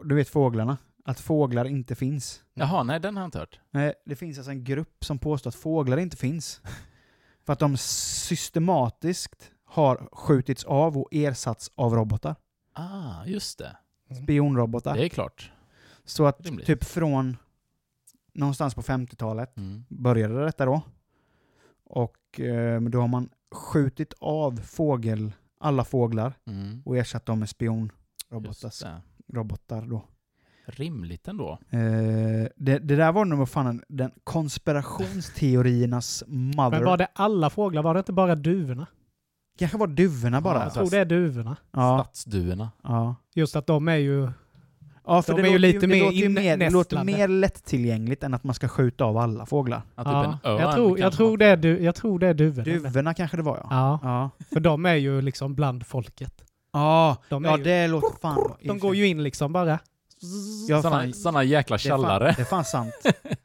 du 0.03 0.15
vet 0.15 0.29
fåglarna, 0.29 0.77
att 1.05 1.19
fåglar 1.19 1.65
inte 1.65 1.95
finns. 1.95 2.43
Jaha, 2.53 2.83
nej 2.83 2.99
den 2.99 3.15
har 3.15 3.23
jag 3.23 3.27
inte 3.27 3.39
hört. 3.39 3.59
Nej, 3.71 3.93
det 4.05 4.15
finns 4.15 4.37
alltså 4.37 4.51
en 4.51 4.63
grupp 4.63 5.05
som 5.05 5.19
påstår 5.19 5.49
att 5.49 5.55
fåglar 5.55 5.97
inte 5.97 6.17
finns. 6.17 6.61
För 7.45 7.53
att 7.53 7.59
de 7.59 7.77
systematiskt 7.77 9.51
har 9.63 10.09
skjutits 10.11 10.63
av 10.63 10.97
och 10.97 11.07
ersatts 11.11 11.71
av 11.75 11.95
robotar. 11.95 12.35
Ah, 12.73 13.25
just 13.25 13.57
det. 13.59 13.77
Spionrobotar. 14.23 14.95
Det 14.97 15.05
är 15.05 15.09
klart. 15.09 15.51
Så 16.05 16.25
att 16.25 16.45
rimligt. 16.45 16.65
typ 16.67 16.83
från 16.83 17.37
någonstans 18.33 18.75
på 18.75 18.81
50-talet 18.81 19.57
Mm. 19.57 19.83
började 19.89 20.45
detta 20.45 20.65
då. 20.65 20.81
Och 21.83 22.39
eh, 22.39 22.81
då 22.81 23.01
har 23.01 23.07
man 23.07 23.29
skjutit 23.51 24.13
av 24.19 24.57
fågel, 24.57 25.31
alla 25.59 25.83
fåglar 25.83 26.33
Mm. 26.47 26.81
och 26.85 26.97
ersatt 26.97 27.25
dem 27.25 27.39
med 27.39 27.49
spionrobotar. 27.49 28.83
det. 28.85 29.01
Robotar 29.37 29.81
då. 29.81 30.03
Rimligt 30.65 31.27
ändå. 31.27 31.59
Eh, 31.69 31.79
det, 32.55 32.79
det 32.79 32.95
där 32.95 33.11
var 33.11 33.25
nog 33.25 33.49
fan 33.49 33.67
en- 33.67 33.83
den 33.87 34.11
konspirationsteoriernas 34.23 36.23
mother. 36.27 36.69
Men 36.71 36.83
var 36.85 36.97
det 36.97 37.07
alla 37.15 37.49
fåglar? 37.49 37.83
Var 37.83 37.93
det 37.93 37.99
inte 37.99 38.13
bara 38.13 38.35
duvorna? 38.35 38.87
Kanske 39.61 39.77
var 39.77 39.87
duvorna 39.87 40.41
bara. 40.41 40.57
Ja, 40.59 40.63
Jag 40.63 40.73
tror 40.73 40.89
det 40.89 40.97
är 40.97 41.05
duvorna. 41.05 41.55
Ja, 41.71 42.03
Stadsduvorna. 42.03 42.71
ja. 42.83 43.15
Just 43.35 43.55
att 43.55 43.67
de 43.67 43.87
är 43.87 43.95
ju... 43.95 44.29
ja 45.05 45.21
för 45.21 45.33
De 45.35 45.41
det 45.41 45.47
är 45.47 45.51
ju 45.51 45.57
låter 45.57 45.73
lite 45.73 45.79
det 45.79 45.87
mer 45.87 46.03
låter 46.03 46.17
ju 46.17 46.29
mer, 46.29 46.57
det 46.57 46.69
låter 46.69 47.03
mer 47.03 47.27
lättillgängligt 47.27 48.23
än 48.23 48.33
att 48.33 48.43
man 48.43 48.53
ska 48.55 48.67
skjuta 48.67 49.03
av 49.05 49.17
alla 49.17 49.45
fåglar. 49.45 49.81
Ja, 49.95 50.03
typ 50.03 50.11
Ja, 50.13 50.23
en 50.23 50.51
örn 50.51 50.61
jag, 50.61 50.73
tror, 50.75 50.89
jag, 50.89 50.99
kanske 50.99 51.17
tror 51.17 51.37
det 51.37 51.45
är 51.45 51.57
du, 51.57 51.83
jag 51.83 51.95
tror 51.95 52.19
det 52.19 52.27
är 52.27 52.33
duvorna. 52.33 52.63
Duvorna 52.63 53.13
kanske 53.13 53.37
det 53.37 53.43
var 53.43 53.57
ja. 53.57 53.67
Ja, 53.71 53.99
Ja, 54.03 54.29
för 54.53 54.59
de 54.59 54.85
är 54.85 54.95
ju 54.95 55.21
liksom 55.21 55.55
bland 55.55 55.85
folket. 55.85 56.33
ja, 56.73 57.17
De, 57.29 57.45
är 57.45 57.49
ja 57.49 57.57
ju, 57.57 57.63
det 57.63 57.87
låter 57.87 58.19
fan... 58.21 58.51
de 58.63 58.79
går 58.79 58.95
ju 58.95 59.07
in 59.07 59.23
liksom 59.23 59.53
bara. 59.53 59.79
Ja, 60.69 60.81
Såna, 60.81 60.95
fan, 60.99 61.13
såna 61.13 61.43
jäkla 61.43 61.77
det 61.77 61.87
är 61.87 61.89
fan- 61.89 61.99
tjallare. 62.01 62.33
Det 62.37 62.41
är 62.41 62.45
fan 62.45 62.65
sant. 62.65 62.93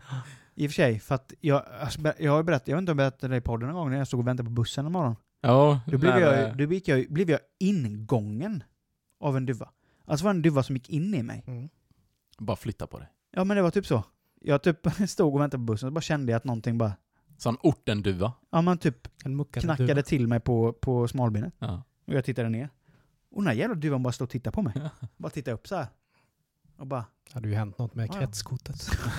I 0.55 0.67
och 0.67 0.71
för 0.71 0.75
sig, 0.75 1.01
för 1.01 1.15
att 1.15 1.33
jag, 1.41 1.63
alltså, 1.81 2.01
jag 2.19 2.31
har 2.33 2.39
ju 2.39 2.45
berättat, 2.45 2.69
jag 2.69 2.77
vet 2.77 2.81
inte 2.83 2.93
om 2.93 2.99
jag 2.99 3.13
berättade 3.13 3.35
det 3.35 3.39
i 3.39 3.41
podden 3.41 3.69
någon 3.69 3.77
gång 3.77 3.91
när 3.91 3.99
jag 3.99 4.07
stod 4.07 4.21
och 4.21 4.27
väntade 4.27 4.47
på 4.47 4.51
bussen 4.53 4.87
en 4.87 4.93
morgon. 4.93 5.17
Ja, 5.41 5.81
Då 5.87 5.99
blev 5.99 6.15
när, 6.15 6.21
jag, 6.21 6.43
eh, 6.43 6.49
då 6.57 6.67
blev 6.67 6.81
jag, 6.85 7.07
blev 7.13 7.31
jag 7.31 7.41
ingången 7.59 8.63
av 9.21 9.37
en 9.37 9.47
duva. 9.47 9.71
Alltså 10.05 10.25
var 10.25 10.33
det 10.33 10.39
en 10.39 10.43
duva 10.43 10.63
som 10.63 10.77
gick 10.77 10.91
in 10.91 11.15
i 11.15 11.23
mig. 11.23 11.45
Mm. 11.47 11.69
Bara 12.39 12.57
flytta 12.57 12.87
på 12.87 12.99
det. 12.99 13.09
Ja 13.31 13.45
men 13.45 13.57
det 13.57 13.63
var 13.63 13.71
typ 13.71 13.87
så. 13.87 14.05
Jag 14.41 14.63
typ 14.63 14.87
stod 15.09 15.35
och 15.35 15.41
väntade 15.41 15.61
på 15.61 15.65
bussen 15.73 15.87
och 15.87 15.93
bara 15.93 16.01
kände 16.01 16.33
jag 16.33 16.37
att 16.37 16.45
någonting 16.45 16.79
bara, 16.79 16.93
Sån 17.39 17.57
ortenduva. 17.63 18.33
ja 18.51 18.63
man 18.63 18.79
typ 18.79 19.09
knackade 19.53 19.87
duva. 19.95 20.03
till 20.03 20.27
mig 20.29 20.41
på, 20.41 20.73
på 20.73 21.09
smalbenet. 21.09 21.55
Ja. 21.59 21.83
Och 22.07 22.15
jag 22.15 22.25
tittade 22.25 22.49
ner. 22.49 22.71
Och 23.31 23.43
den 23.43 23.47
här 23.47 23.55
jävla 23.55 23.75
duvan 23.75 24.03
bara 24.03 24.13
stod 24.13 24.25
och 24.27 24.31
tittade 24.31 24.55
på 24.55 24.63
mig. 24.63 24.75
Bara 25.17 25.31
tittade 25.31 25.55
upp 25.55 25.69
så 25.69 25.77
här. 25.77 25.87
Och 26.79 26.87
bara... 26.87 27.05
Det 27.29 27.35
hade 27.35 27.49
ju 27.49 27.55
hänt 27.55 27.79
något 27.79 27.95
med 27.95 28.13
kretskortet. 28.13 28.77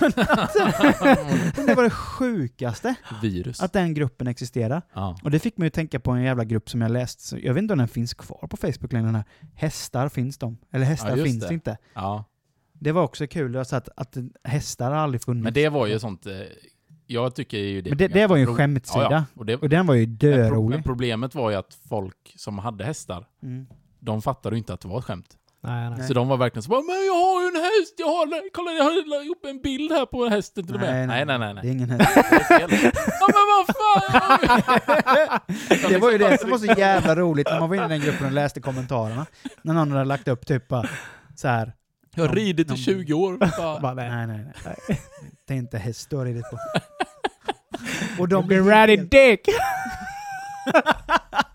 Det 1.66 1.74
var 1.76 1.82
det 1.82 1.90
sjukaste, 1.90 2.94
Virus. 3.22 3.60
att 3.60 3.72
den 3.72 3.94
gruppen 3.94 4.26
existerar. 4.26 4.82
ja. 4.94 5.16
Och 5.22 5.30
det 5.30 5.38
fick 5.38 5.56
mig 5.56 5.66
att 5.66 5.72
tänka 5.72 6.00
på 6.00 6.10
en 6.10 6.22
jävla 6.22 6.44
grupp 6.44 6.70
som 6.70 6.80
jag 6.80 6.90
läst. 6.90 7.20
Så 7.20 7.38
Jag 7.38 7.54
vet 7.54 7.62
inte 7.62 7.72
om 7.74 7.78
den 7.78 7.88
finns 7.88 8.14
kvar 8.14 8.46
på 8.50 8.56
Facebook 8.56 8.92
längre. 8.92 9.06
Den 9.06 9.14
här. 9.14 9.24
Hästar 9.54 10.08
finns 10.08 10.38
de. 10.38 10.58
Eller 10.70 10.84
hästar 10.86 11.16
Ja, 11.16 11.24
finns 11.24 11.46
det. 11.48 11.54
inte. 11.54 11.78
ja. 11.94 12.24
Det 12.80 12.92
var 12.92 13.02
också 13.02 13.26
kul. 13.26 13.54
Jag 13.54 13.60
att, 13.60 13.88
att 13.96 14.16
hästar 14.44 14.90
har 14.90 14.96
aldrig 14.98 15.22
funnits. 15.22 15.44
Men 15.44 15.52
det 15.54 15.68
var 15.68 15.86
ju 15.86 15.98
sånt... 15.98 16.26
eh, 16.26 16.32
Jag 17.06 17.34
tycker 17.34 17.58
ju 17.58 17.82
det... 17.82 17.90
Men 17.90 17.98
det, 17.98 18.08
det 18.08 18.26
var 18.26 18.36
ju 18.36 18.42
en 18.42 18.54
skämtsida. 18.54 19.02
Ja, 19.04 19.10
ja. 19.12 19.24
Och 19.34 19.46
det, 19.46 19.56
Och 19.56 19.68
den 19.68 19.86
var 19.86 19.94
ju 19.94 20.06
dörolig. 20.06 20.74
men 20.76 20.82
problemet 20.82 21.34
var 21.34 21.50
ju 21.50 21.56
att 21.56 21.78
folk 21.88 22.32
som 22.36 22.58
hade 22.58 22.84
hästar, 22.84 23.26
Mm. 23.42 23.66
de 24.00 24.22
fattade 24.22 24.56
ju 24.56 24.58
inte 24.58 24.74
att 24.74 24.80
det 24.80 24.88
var 24.88 24.98
ett 24.98 25.04
skämt. 25.04 25.36
Nej, 25.68 25.88
nej. 25.90 25.98
Nej. 25.98 26.06
Så 26.08 26.14
de 26.14 26.28
var 26.28 26.36
verkligen 26.36 26.62
så 26.62 26.70
bara, 26.70 26.82
men 26.82 27.06
jag 27.06 27.14
har 27.14 27.42
ju 27.42 27.48
en 27.48 27.54
häst, 27.64 27.94
jag 27.96 28.06
har, 28.06 28.50
kolla 28.52 28.70
jag 28.70 28.84
har 28.84 29.18
lagt 29.18 29.30
upp 29.30 29.44
en 29.50 29.60
bild 29.62 29.92
här 29.92 30.06
på 30.06 30.28
hästen 30.28 30.66
till 30.66 30.74
och 30.74 30.80
med. 30.80 31.08
Nej, 31.08 31.24
nej, 31.26 31.38
nej. 31.38 31.54
Det 31.54 31.60
är 31.60 31.62
nej. 31.62 31.72
ingen 31.72 31.90
häst. 32.00 32.10
Ja 33.20 33.26
men 33.36 33.44
vad 33.54 33.66
fan! 33.76 35.40
Det 35.88 35.98
var 35.98 36.10
ju 36.12 36.18
det 36.18 36.40
som 36.40 36.50
var 36.50 36.58
så 36.58 36.66
jävla 36.66 37.16
roligt 37.16 37.46
när 37.50 37.60
man 37.60 37.68
var 37.68 37.76
inne 37.76 37.84
i 37.86 37.88
den 37.88 38.00
gruppen 38.00 38.26
och 38.26 38.32
läste 38.32 38.60
kommentarerna. 38.60 39.26
När 39.62 39.74
någon 39.74 39.92
hade 39.92 40.04
lagt 40.04 40.28
upp 40.28 40.46
typ 40.46 40.68
bara 40.68 40.88
så 41.36 41.48
här. 41.48 41.72
Jag 42.14 42.24
har 42.28 42.34
ridit 42.34 42.66
i 42.66 42.70
nom- 42.70 42.76
20 42.78 43.12
år. 43.14 43.36
Bara, 43.36 43.80
Bara, 43.80 43.94
nej. 43.94 44.10
Nej, 44.10 44.26
nej, 44.26 44.46
nej. 44.64 45.00
Det 45.46 45.54
är 45.54 45.58
inte 45.58 45.78
häst 45.78 46.10
du 46.10 46.16
har 46.16 46.24
ridit 46.24 46.44
på. 46.50 46.58
Och 48.18 48.28
de 48.28 48.46
Blir 48.46 48.70
helt- 48.70 49.10
dick! 49.10 49.40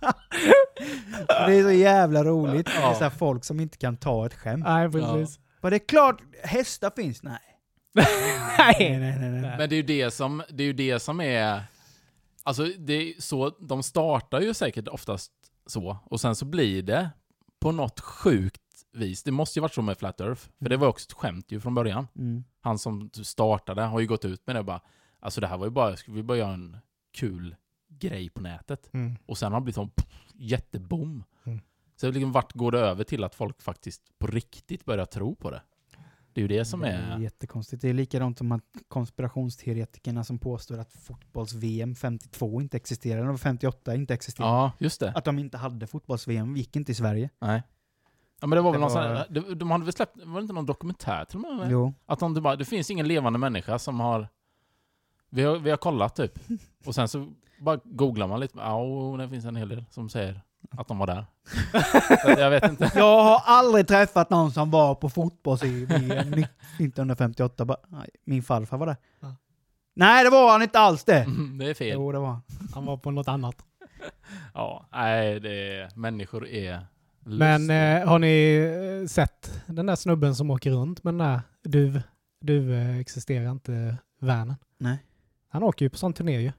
Det 1.28 1.54
är 1.54 1.64
så 1.64 1.72
jävla 1.72 2.24
roligt. 2.24 2.68
Är 2.68 2.82
Ja. 2.82 2.94
så 2.96 3.04
här 3.04 3.10
folk 3.10 3.44
som 3.46 3.60
inte 3.60 3.78
kan 3.78 3.98
ta 3.98 4.26
ett 4.26 4.34
skämt. 4.34 4.64
Nej, 4.64 4.92
precis. 4.92 5.40
Men 5.62 5.72
det 5.72 5.78
är 5.78 5.88
klart, 5.88 6.22
hästar 6.44 6.92
finns. 6.96 7.24
Nej. 7.24 7.40
Nej. 7.96 8.06
Nej, 8.80 9.00
nej, 9.00 9.20
nej. 9.20 9.42
nej. 9.42 9.58
Men 9.58 9.70
det 9.70 9.76
är 9.76 9.78
ju 9.78 9.84
det 9.84 10.12
som, 10.12 10.44
det 10.50 10.64
är, 10.64 10.68
ju 10.68 10.74
det 10.74 11.00
som 11.00 11.22
är... 11.22 11.64
Alltså, 12.44 12.64
det 12.78 12.94
är 12.94 13.22
så, 13.22 13.50
de 13.50 13.84
startar 13.84 14.42
ju 14.42 14.54
säkert 14.54 14.88
oftast 14.88 15.32
så, 15.66 15.98
och 16.06 16.22
sen 16.22 16.36
så 16.36 16.46
blir 16.46 16.82
det 16.82 17.10
på 17.60 17.72
något 17.72 18.00
sjukt 18.00 18.62
vis. 18.94 19.24
Det 19.24 19.32
måste 19.32 19.60
ju 19.60 19.62
varit 19.62 19.74
så 19.74 19.82
med 19.82 19.98
Flat 19.98 20.22
Earth, 20.22 20.42
för 20.60 20.70
det 20.70 20.78
var 20.78 20.88
också 20.88 21.08
ett 21.10 21.14
skämt 21.14 21.52
ju 21.52 21.60
från 21.60 21.76
början. 21.76 22.08
Mm. 22.16 22.44
Han 22.62 22.80
som 22.80 23.10
startade 23.14 23.82
har 23.82 24.00
ju 24.00 24.08
gått 24.08 24.26
ut 24.26 24.48
med 24.48 24.56
det 24.56 24.60
och 24.60 24.66
bara, 24.66 24.82
alltså 25.20 25.42
det 25.42 25.48
här 25.48 25.58
var 25.58 25.66
ju 25.66 25.72
bara, 25.72 25.96
ska 25.96 26.12
vi 26.12 26.24
bara 26.24 26.38
göra 26.38 26.54
en 26.54 26.78
kul 27.14 27.56
grej 28.10 28.30
på 28.30 28.42
nätet? 28.42 28.90
Mm. 28.94 29.16
Och 29.26 29.38
sen 29.38 29.52
har 29.52 29.60
det 29.60 29.64
blivit 29.64 29.78
en 29.78 29.92
jätteboom. 30.34 31.24
Mm. 31.46 31.60
Så 31.96 32.12
liksom, 32.12 32.32
vart 32.32 32.54
går 32.54 32.72
det 32.72 32.80
över 32.80 33.04
till 33.04 33.24
att 33.24 33.36
folk 33.36 33.62
faktiskt 33.62 34.02
på 34.20 34.28
riktigt 34.28 34.86
börjar 34.86 35.06
tro 35.06 35.36
på 35.36 35.52
det? 35.52 35.62
Det 36.34 36.42
är 36.42 36.42
ju 36.42 36.48
det 36.48 36.66
som 36.66 36.80
Det 36.80 36.88
är... 36.88 37.16
är 37.16 37.20
jättekonstigt. 37.20 37.82
Det 37.82 37.90
är 37.90 37.94
likadant 37.94 38.38
som 38.38 38.52
att 38.52 38.64
konspirationsteoretikerna 38.88 40.24
som 40.24 40.40
påstår 40.40 40.78
att 40.80 40.94
fotbolls-VM 40.94 41.96
52 41.96 42.62
inte 42.62 42.78
existerar, 42.78 43.24
eller 43.24 43.38
58 43.38 43.96
inte 43.96 44.14
existerar. 44.14 44.48
Ja, 44.48 44.72
just 44.80 45.00
det. 45.00 45.12
Att 45.12 45.26
de 45.26 45.40
inte 45.40 45.58
hade 45.58 45.88
fotbolls-VM, 45.88 46.58
gick 46.58 46.76
inte 46.76 46.92
i 46.92 46.96
Sverige. 46.96 47.30
Nej. 47.40 47.64
Ja 48.42 48.48
men 48.48 48.56
det 48.56 48.62
var 48.62 48.72
väl 48.72 48.82
Det 48.82 48.88
någon 48.88 48.96
var- 48.96 49.26
sån 49.26 49.34
de, 49.34 49.56
de 49.60 49.72
hade 49.72 49.84
väl 49.86 49.94
släppt, 49.94 50.18
var 50.26 50.36
det 50.36 50.42
inte 50.42 50.54
någon 50.54 50.66
dokumentär 50.66 51.26
till 51.26 51.38
och 51.46 51.56
med? 51.56 51.72
Jo. 51.72 51.94
Att 52.06 52.20
de 52.20 52.34
bara, 52.34 52.56
det 52.56 52.66
finns 52.66 52.92
ingen 52.92 53.08
levande 53.08 53.40
människa 53.40 53.80
som 53.80 54.00
har, 54.00 54.28
vi 55.34 55.44
har, 55.44 55.58
vi 55.60 55.70
har 55.70 55.78
kollat 55.78 56.16
typ. 56.16 56.40
Och 56.86 56.96
sen 56.96 57.08
så 57.08 57.34
bara 57.60 57.80
googlar 57.84 58.28
man 58.28 58.40
lite, 58.40 58.58
ja 58.58 58.76
och 58.76 59.18
det 59.18 59.30
finns 59.30 59.46
en 59.46 59.56
hel 59.56 59.70
del 59.70 59.86
som 59.90 60.10
säger 60.10 60.42
att 60.78 60.88
de 60.88 60.98
var 60.98 61.08
där. 61.08 61.26
Jag 62.42 62.50
vet 62.50 62.64
inte. 62.70 62.92
Jag 62.96 63.24
har 63.24 63.42
aldrig 63.46 63.88
träffat 63.88 64.30
någon 64.30 64.52
som 64.52 64.72
var 64.72 64.96
på 64.96 65.10
fotbolls-VM 65.10 66.34
1958. 66.80 67.66
Bara, 67.66 67.78
nej, 67.88 68.10
min 68.26 68.44
farfar 68.44 68.78
var 68.78 68.86
där. 68.86 68.96
Ja. 69.20 69.36
Nej, 69.96 70.24
det 70.24 70.30
var 70.30 70.52
han 70.52 70.62
inte 70.62 70.80
alls 70.80 71.04
det. 71.04 71.20
Mm, 71.24 71.58
Det 71.58 71.70
är 71.70 71.74
fel. 71.74 71.94
Jo, 71.94 72.12
det 72.12 72.20
var 72.20 72.28
han. 72.28 72.42
Han 72.74 72.86
var 72.86 72.98
på 72.98 73.12
något 73.12 73.28
annat. 73.28 73.56
Ja, 74.54 74.86
nej 74.92 75.40
det 75.40 75.80
är, 75.80 75.90
människor 75.96 76.48
är 76.48 76.86
Men 77.20 77.62
lustiga. 77.62 78.02
eh, 78.02 78.08
har 78.08 78.20
ni 78.20 78.56
eh, 79.04 79.08
sett 79.08 79.62
den 79.68 79.86
där 79.86 79.96
snubben 79.96 80.36
som 80.36 80.52
åker 80.52 80.72
runt 80.72 81.04
med 81.04 81.14
den 81.14 81.18
där 81.28 81.42
du, 81.64 82.02
du 82.42 82.74
eh, 82.76 82.98
existerar 83.00 83.52
inte 83.52 83.98
vanen? 84.20 84.56
Nej. 84.78 84.98
Han 85.54 85.64
åker 85.64 85.86
ju 85.86 85.90
på 85.90 85.98
sån 85.98 86.14
turné 86.14 86.42
ju. 86.42 86.52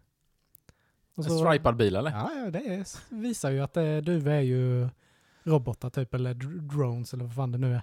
Och 1.16 1.24
En 1.24 1.30
så- 1.30 1.38
stripad 1.38 1.76
bil 1.76 1.96
eller? 1.96 2.10
Ja, 2.10 2.50
det 2.50 2.58
är, 2.58 2.86
visar 3.14 3.50
ju 3.50 3.60
att 3.60 3.76
eh, 3.76 3.96
du 3.96 4.30
är 4.30 4.40
ju 4.40 4.88
robotar 5.42 5.90
typ, 5.90 6.14
eller 6.14 6.34
dr- 6.34 6.60
drones 6.60 7.14
eller 7.14 7.24
vad 7.24 7.34
fan 7.34 7.52
det 7.52 7.58
nu 7.58 7.74
är. 7.74 7.82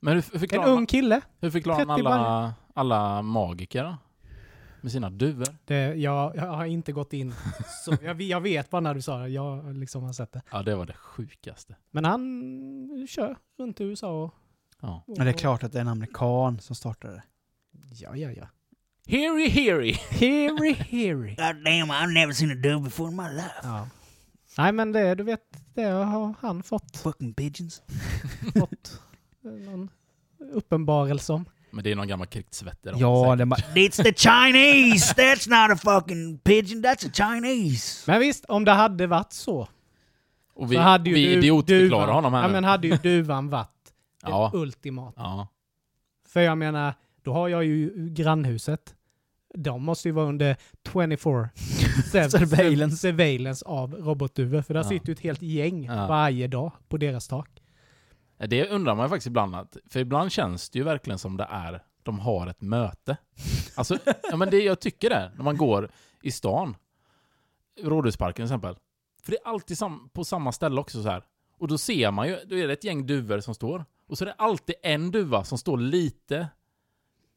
Men 0.00 0.14
hur 0.14 0.24
En 0.34 0.40
förklarar, 0.40 0.68
ung 0.68 0.74
man, 0.74 0.86
kille. 0.86 1.20
hur 1.40 1.50
förklarar 1.50 1.84
man 1.86 1.96
30 1.96 2.08
alla, 2.08 2.54
alla 2.74 3.22
magiker 3.22 3.84
då? 3.84 3.96
Med 4.80 4.92
sina 4.92 5.10
duvor? 5.10 5.46
Det, 5.64 5.94
jag, 5.94 6.36
jag 6.36 6.42
har 6.46 6.64
inte 6.64 6.92
gått 6.92 7.12
in 7.12 7.34
så. 7.84 7.96
Jag, 8.02 8.22
jag 8.22 8.40
vet 8.40 8.70
bara 8.70 8.80
när 8.80 8.94
du 8.94 9.02
sa 9.02 9.18
det. 9.18 9.28
Jag 9.28 9.76
liksom 9.76 10.02
har 10.02 10.12
sett 10.12 10.32
det. 10.32 10.42
Ja, 10.52 10.62
det 10.62 10.74
var 10.76 10.86
det 10.86 10.92
sjukaste. 10.92 11.76
Men 11.90 12.04
han 12.04 13.06
kör 13.10 13.36
runt 13.58 13.80
i 13.80 13.84
USA 13.84 14.22
och... 14.22 14.34
Ja. 14.80 15.04
och 15.06 15.16
Men 15.16 15.26
det 15.26 15.32
är 15.32 15.38
klart 15.38 15.62
att 15.64 15.72
det 15.72 15.78
är 15.78 15.80
en 15.80 15.88
amerikan 15.88 16.58
som 16.60 16.76
startade 16.76 17.14
det. 17.14 17.22
Ja, 17.94 18.16
ja, 18.16 18.30
ja. 18.30 18.46
Heary 19.12 19.48
heary! 19.48 19.92
Heary, 20.10 20.72
heary. 20.72 21.34
God 21.38 21.64
damn, 21.64 21.90
I've 21.90 22.12
never 22.12 22.32
seen 22.32 22.50
a 22.50 22.54
dove 22.54 22.84
before 22.84 23.08
in 23.10 23.16
my 23.16 23.28
life. 23.28 23.60
Ja. 23.62 23.88
Nej, 24.58 24.72
men 24.72 24.92
det, 24.92 25.14
du 25.14 25.22
vet, 25.24 25.40
det 25.74 25.82
har 25.82 26.34
han 26.40 26.62
fått, 26.62 26.96
Fucking 26.96 27.34
pigeons. 27.34 27.82
fått 28.58 29.00
någon 29.42 29.88
uppenbarelse 30.52 31.32
om. 31.32 31.44
Men 31.70 31.84
det 31.84 31.90
är 31.92 31.96
någon 31.96 32.08
gammal 32.08 32.26
krigsvetter. 32.26 32.94
Ja, 32.98 33.36
det. 33.36 33.44
It's 33.74 34.02
the 34.02 34.12
Chinese! 34.14 35.14
That's 35.14 35.48
not 35.50 35.70
a 35.78 35.80
fucking 36.00 36.38
pigeon, 36.38 36.82
that's 36.84 37.06
a 37.08 37.10
Chinese! 37.14 38.04
Men 38.10 38.20
visst, 38.20 38.44
om 38.44 38.64
det 38.64 38.72
hade 38.72 39.06
varit 39.06 39.32
så. 39.32 39.68
Och 40.54 40.72
vi, 40.72 40.76
så 40.76 40.82
hade 40.82 41.10
ju 41.10 41.14
vi 41.14 41.26
du- 41.26 41.32
idiotförklarar 41.32 42.06
duvan- 42.06 42.12
honom 42.14 42.34
här 42.34 42.40
Ja, 42.42 42.46
nu. 42.46 42.52
men 42.52 42.64
hade 42.64 42.88
ju 42.88 42.96
duvan 42.96 43.48
varit 43.50 43.68
Ja. 44.22 44.50
det 44.52 44.58
ultimata. 44.58 45.20
Ja. 45.20 45.48
För 46.28 46.40
jag 46.40 46.58
menar, 46.58 46.94
då 47.22 47.32
har 47.32 47.48
jag 47.48 47.64
ju 47.64 48.08
grannhuset. 48.10 48.94
De 49.54 49.84
måste 49.84 50.08
ju 50.08 50.12
vara 50.12 50.26
under 50.26 50.56
24 50.92 51.48
Surveillance. 52.30 52.96
surveillance 52.96 53.64
av 53.66 53.94
robotduvor. 53.94 54.62
För 54.62 54.74
där 54.74 54.80
Ja. 54.80 54.88
sitter 54.88 55.06
ju 55.06 55.12
ett 55.12 55.20
helt 55.20 55.42
gäng 55.42 55.84
Ja. 55.84 56.06
varje 56.06 56.46
dag 56.48 56.72
på 56.88 56.96
deras 56.96 57.28
tak. 57.28 57.48
Det 58.48 58.68
undrar 58.68 58.94
man 58.94 59.04
ju 59.06 59.08
faktiskt 59.08 59.26
ibland. 59.26 59.54
Att, 59.56 59.76
för 59.90 60.00
ibland 60.00 60.32
känns 60.32 60.70
det 60.70 60.78
ju 60.78 60.84
verkligen 60.84 61.18
som 61.18 61.36
det 61.36 61.46
är, 61.50 61.82
de 62.02 62.18
har 62.18 62.46
ett 62.46 62.60
möte. 62.60 63.16
Alltså, 63.74 63.98
ja, 64.30 64.36
men 64.36 64.50
det, 64.50 64.58
jag 64.62 64.80
tycker 64.80 65.10
det, 65.10 65.32
när 65.36 65.44
man 65.44 65.56
går 65.56 65.90
i 66.22 66.30
stan. 66.30 66.76
Rådhusparken 67.82 68.34
till 68.34 68.44
exempel. 68.44 68.76
För 69.22 69.30
det 69.32 69.38
är 69.38 69.48
alltid 69.48 69.78
sam, 69.78 70.08
på 70.12 70.24
samma 70.24 70.52
ställe 70.52 70.80
också 70.80 71.02
så 71.02 71.08
här. 71.08 71.22
Och 71.58 71.68
då 71.68 71.78
ser 71.78 72.10
man 72.10 72.28
ju, 72.28 72.38
då 72.46 72.56
är 72.56 72.66
det 72.66 72.72
ett 72.72 72.84
gäng 72.84 73.06
duvor 73.06 73.40
som 73.40 73.54
står. 73.54 73.84
Och 74.06 74.18
så 74.18 74.24
är 74.24 74.26
det 74.26 74.32
alltid 74.38 74.74
en 74.82 75.10
duva 75.10 75.44
som 75.44 75.58
står 75.58 75.76
lite 75.76 76.48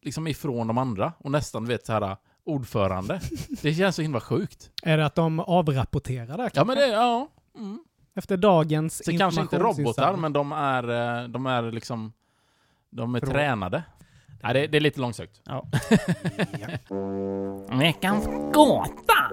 liksom 0.06 0.28
ifrån 0.28 0.68
de 0.68 0.78
andra. 0.78 1.14
Och 1.18 1.32
nästan, 1.32 1.64
du 1.66 1.68
vet, 1.68 1.86
så 1.86 1.94
här 1.94 2.18
ordförande. 2.44 3.22
Det 3.62 3.74
känns 3.74 3.96
så 3.96 4.02
himla 4.02 4.20
sjukt. 4.22 4.72
Är 4.84 4.98
det 4.98 5.06
att 5.06 5.16
de 5.16 5.40
avrapporterar 5.40 6.38
där 6.38 6.52
Ja, 6.54 6.64
men 6.66 6.78
det, 6.78 6.88
ja. 6.88 7.28
Mm. 7.58 7.80
Efter 8.16 8.38
dagens 8.38 9.06
Så 9.06 9.18
kanske 9.18 9.42
inte 9.42 9.60
robotar, 9.60 10.16
men 10.16 10.34
de 10.34 10.52
är, 10.52 10.84
eh, 11.24 11.28
de 11.28 11.46
är 11.46 11.72
liksom... 11.72 12.14
De 12.90 13.16
är 13.16 13.20
Frå- 13.20 13.32
tränade. 13.32 13.84
Nej, 14.44 14.54
det, 14.54 14.68
det 14.68 14.78
är 14.78 14.82
lite 14.82 15.00
långsökt. 15.02 15.42
Ja. 15.46 15.66
Veckans 17.80 18.26
gåta! 18.54 19.30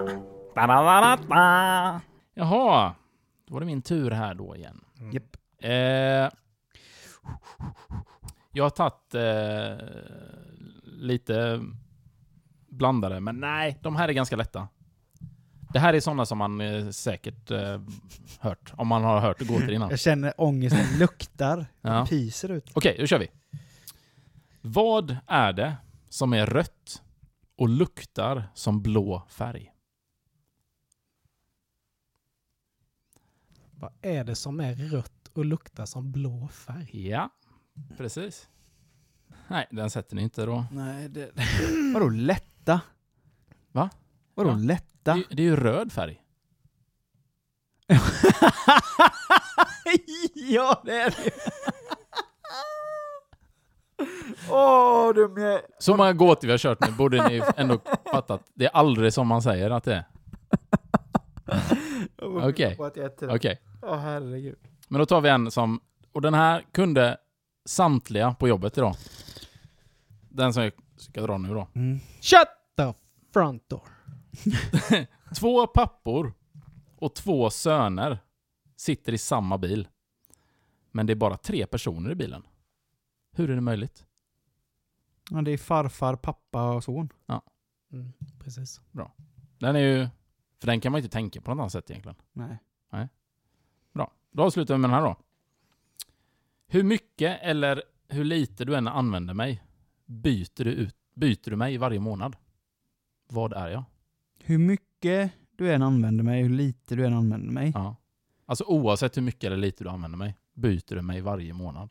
Da-da-da-da-da. 0.54 2.00
Jaha, 2.34 2.94
då 3.46 3.54
var 3.54 3.60
det 3.60 3.66
min 3.66 3.82
tur 3.82 4.10
här 4.10 4.34
då 4.34 4.56
igen. 4.56 4.84
Mm. 4.98 5.12
Japp. 5.12 5.36
Eh, 5.58 6.38
jag 8.52 8.64
har 8.64 8.70
tagit 8.70 9.14
eh, 9.14 9.86
lite 11.02 11.60
blandade, 12.68 13.20
men 13.20 13.40
nej, 13.40 13.78
de 13.82 13.96
här 13.96 14.08
är 14.08 14.12
ganska 14.12 14.36
lätta. 14.36 14.68
Det 15.72 15.78
här 15.78 15.94
är 15.94 16.00
sådana 16.00 16.26
som 16.26 16.38
man 16.38 16.60
eh, 16.60 16.88
säkert 16.90 17.50
eh, 17.50 17.80
hört, 18.40 18.72
om 18.76 18.88
man 18.88 19.04
har 19.04 19.20
hört 19.20 19.38
gåtor 19.38 19.70
innan. 19.70 19.90
Jag 19.90 20.00
känner 20.00 20.34
ångesten 20.36 20.98
luktar, 20.98 21.66
Ja. 21.80 22.06
pyser 22.08 22.48
ut. 22.48 22.70
Okej, 22.74 22.96
då 23.00 23.06
kör 23.06 23.18
vi. 23.18 23.28
Vad 24.60 25.16
är 25.26 25.52
det 25.52 25.76
som 26.08 26.32
är 26.32 26.46
rött 26.46 27.02
och 27.56 27.68
luktar 27.68 28.44
som 28.54 28.82
blå 28.82 29.22
färg? 29.28 29.72
Vad 33.70 33.92
är 34.02 34.24
det 34.24 34.34
som 34.34 34.60
är 34.60 34.74
rött 34.74 35.28
och 35.32 35.44
luktar 35.44 35.86
som 35.86 36.12
blå 36.12 36.48
färg? 36.48 37.08
Ja, 37.08 37.30
precis. 37.96 38.48
Nej, 39.48 39.66
den 39.70 39.90
sätter 39.90 40.16
ni 40.16 40.22
inte 40.22 40.46
då. 40.46 40.64
Nej, 40.72 41.08
det... 41.08 41.30
Vadå 41.94 42.08
lätta? 42.08 42.80
Va? 43.72 43.90
Vadå 44.34 44.50
Ja. 44.50 44.54
lätta? 44.56 45.14
Det, 45.14 45.24
det 45.30 45.42
är 45.42 45.46
ju 45.46 45.56
röd 45.56 45.92
färg. 45.92 46.18
ja, 50.34 50.82
det 50.84 51.00
är 51.00 51.10
det. 51.10 51.16
Åh, 54.50 55.08
oh, 55.10 55.14
dum 55.14 55.36
jag 55.36 55.52
är. 55.54 55.60
Så 55.78 55.96
många 55.96 56.12
gåtor 56.12 56.46
vi 56.48 56.52
har 56.52 56.58
kört 56.58 56.86
nu 56.86 56.92
borde 56.92 57.28
ni 57.28 57.42
ändå 57.56 57.78
fattat. 58.12 58.42
Det 58.54 58.64
är 58.64 58.70
aldrig 58.70 59.12
som 59.12 59.28
man 59.28 59.42
säger 59.42 59.70
att 59.70 59.84
det 59.84 59.94
är. 59.94 60.04
Okej. 62.22 62.76
Okej. 63.30 63.60
Åh 63.82 63.96
herregud. 63.98 64.58
Men 64.88 64.98
då 64.98 65.06
tar 65.06 65.20
vi 65.20 65.28
en 65.28 65.50
som... 65.50 65.80
Och 66.12 66.22
den 66.22 66.34
här 66.34 66.64
kunde 66.72 67.16
samtliga 67.68 68.34
på 68.34 68.48
jobbet 68.48 68.78
idag. 68.78 68.94
Den 70.34 70.54
som 70.54 70.62
jag 70.62 70.72
ska 70.96 71.20
dra 71.20 71.38
nu 71.38 71.48
då. 71.48 71.68
Mm. 71.74 71.98
Shut 72.20 72.48
the 72.76 72.94
front 73.32 73.68
door. 73.68 73.88
Två 75.34 75.66
pappor 75.66 76.34
och 76.98 77.14
två 77.14 77.50
söner 77.50 78.18
sitter 78.76 79.12
i 79.12 79.18
samma 79.18 79.58
bil. 79.58 79.88
Men 80.90 81.06
det 81.06 81.12
är 81.12 81.14
bara 81.14 81.36
tre 81.36 81.66
personer 81.66 82.10
i 82.10 82.14
bilen. 82.14 82.42
Hur 83.32 83.50
är 83.50 83.54
det 83.54 83.60
möjligt? 83.60 84.04
Ja, 85.30 85.42
det 85.42 85.50
är 85.50 85.58
farfar, 85.58 86.16
pappa 86.16 86.74
och 86.74 86.84
son. 86.84 87.12
Mm, 87.92 88.12
precis. 88.38 88.80
Den 89.58 89.76
är 89.76 89.80
ju... 89.80 90.08
För 90.60 90.66
den 90.66 90.80
kan 90.80 90.92
man 90.92 91.00
ju 91.00 91.04
inte 91.04 91.12
tänka 91.12 91.40
på 91.40 91.50
något 91.50 91.60
annat 91.60 91.72
sätt 91.72 91.90
egentligen. 91.90 92.16
Nej. 92.32 93.08
Bra. 93.92 94.12
Då 94.30 94.42
avslutar 94.42 94.74
vi 94.74 94.78
med 94.78 94.90
den 94.90 94.94
här 94.94 95.06
då. 95.06 95.16
Hur 96.66 96.82
mycket 96.82 97.38
eller 97.42 97.82
hur 98.08 98.24
lite 98.24 98.64
du 98.64 98.76
än 98.76 98.88
använder 98.88 99.34
mig, 99.34 99.62
byter 100.06 100.64
du, 100.64 100.70
ut, 100.70 100.96
byter 101.14 101.50
du 101.50 101.56
mig 101.56 101.78
varje 101.78 102.00
månad? 102.00 102.36
Vad 103.28 103.52
är 103.52 103.68
jag? 103.68 103.84
Hur 104.38 104.58
mycket 104.58 105.32
du 105.56 105.72
än 105.72 105.82
använder 105.82 106.24
mig, 106.24 106.42
hur 106.42 106.50
lite 106.50 106.96
du 106.96 107.06
än 107.06 107.12
använder 107.12 107.52
mig. 107.52 107.72
Ja. 107.74 107.96
Alltså 108.46 108.64
oavsett 108.64 109.16
hur 109.16 109.22
mycket 109.22 109.44
eller 109.44 109.56
lite 109.56 109.84
du 109.84 109.90
använder 109.90 110.18
mig, 110.18 110.36
byter 110.54 110.94
du 110.94 111.02
mig 111.02 111.20
varje 111.20 111.52
månad. 111.52 111.90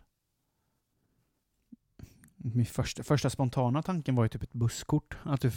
Min 2.36 2.66
första, 2.66 3.04
första 3.04 3.30
spontana 3.30 3.82
tanken 3.82 4.16
var 4.16 4.24
ju 4.24 4.30
typ 4.30 4.44
ett 4.44 4.54
busskort. 4.54 5.18
Att 5.24 5.42
du... 5.42 5.52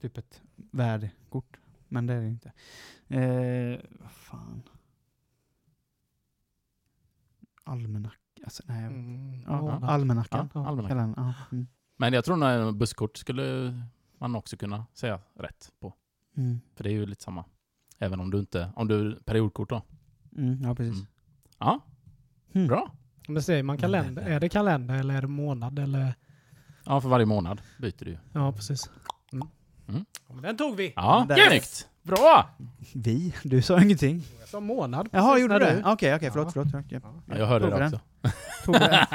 Typ 0.00 0.18
ett 0.18 0.42
värdekort. 0.56 1.56
Men 1.88 2.06
det 2.06 2.14
är 2.14 2.20
det 2.20 2.28
inte. 2.28 2.52
Eh, 3.08 3.80
vad 4.00 4.10
fan. 4.10 4.62
Almanack. 7.64 8.21
Alltså, 8.44 8.62
nej. 8.66 8.84
Mm, 8.84 9.40
Ja, 9.46 9.60
månad. 9.60 9.84
almanackan. 9.90 10.48
Ja, 10.54 10.66
almanackan. 10.66 11.14
Ja, 11.16 11.34
mm. 11.52 11.66
Men 11.96 12.12
jag 12.12 12.24
tror 12.24 12.36
nog 12.36 12.76
busskort 12.76 13.16
skulle 13.16 13.74
man 14.18 14.34
också 14.36 14.56
kunna 14.56 14.86
säga 14.94 15.20
rätt 15.38 15.70
på. 15.80 15.94
Mm. 16.36 16.60
För 16.76 16.84
det 16.84 16.90
är 16.90 16.92
ju 16.92 17.06
lite 17.06 17.22
samma. 17.22 17.44
Även 17.98 18.20
om 18.20 18.30
du 18.30 18.38
inte, 18.38 18.72
om 18.76 18.88
du 18.88 19.20
periodkort 19.24 19.68
då. 19.70 19.82
Mm, 20.36 20.62
ja, 20.62 20.74
precis. 20.74 20.94
Mm. 20.94 21.06
Ja, 21.58 21.80
Mm. 22.54 22.68
bra. 22.68 22.92
Men 23.28 23.42
säger 23.42 23.62
man 23.62 23.78
kalender, 23.78 24.22
är 24.22 24.40
det 24.40 24.48
kalender 24.48 24.94
eller 24.94 25.14
är 25.14 25.20
det 25.22 25.28
månad 25.28 25.78
eller? 25.78 26.14
Ja, 26.84 27.00
för 27.00 27.08
varje 27.08 27.26
månad 27.26 27.60
byter 27.78 28.04
du 28.04 28.10
ju. 28.10 28.18
Ja, 28.32 28.52
precis. 28.52 28.90
Mm. 29.32 29.48
Mm. 29.88 30.04
Ja, 30.28 30.34
den 30.34 30.56
tog 30.56 30.76
vi. 30.76 30.92
Ja, 30.96 31.26
snyggt! 31.48 31.88
Bra! 32.02 32.48
Vi? 32.94 33.34
Du 33.42 33.62
sa 33.62 33.82
ingenting. 33.82 34.22
Jag 34.40 34.48
sa 34.48 34.60
månad. 34.60 35.08
Jaha, 35.12 35.38
gjorde 35.38 35.58
du? 35.58 35.82
Okej, 35.84 36.14
okej, 36.14 36.30
förlåt, 36.30 36.56
Ja. 36.56 36.64
förlåt. 36.70 36.84
okej. 36.86 37.00
Ja, 37.26 37.38
jag 37.38 37.46
hörde 37.46 37.70
det 37.70 37.84
också. 37.84 38.00
Tog 38.64 38.74
den. 38.74 38.90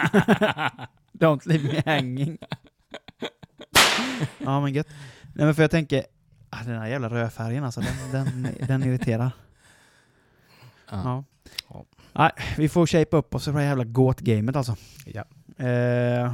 Don't 1.13 1.47
leave 1.47 1.63
me 1.63 1.83
hanging. 1.85 2.37
ja, 4.37 4.61
men 4.61 4.73
gött. 4.73 4.87
Nej, 5.35 5.45
men 5.45 5.55
för 5.55 5.63
jag 5.63 5.71
tänker, 5.71 6.03
ah, 6.49 6.63
den 6.63 6.79
här 6.79 6.87
jävla 6.87 7.09
rödfärgen 7.09 7.63
alltså, 7.63 7.81
den, 7.81 8.11
den, 8.11 8.55
den 8.67 8.83
irriterar. 8.83 9.31
Ja. 10.91 11.01
Ja. 11.03 11.23
Ja. 11.69 11.85
Nej, 12.13 12.31
vi 12.57 12.69
får 12.69 12.85
shape 12.87 13.17
upp 13.17 13.35
oss 13.35 13.45
för 13.45 13.51
det 13.51 13.57
här 13.59 13.65
jävla 13.65 13.83
gåt-gamet 13.83 14.55
alltså. 14.55 14.75
Ja. 15.05 15.23
Eh, 15.65 16.31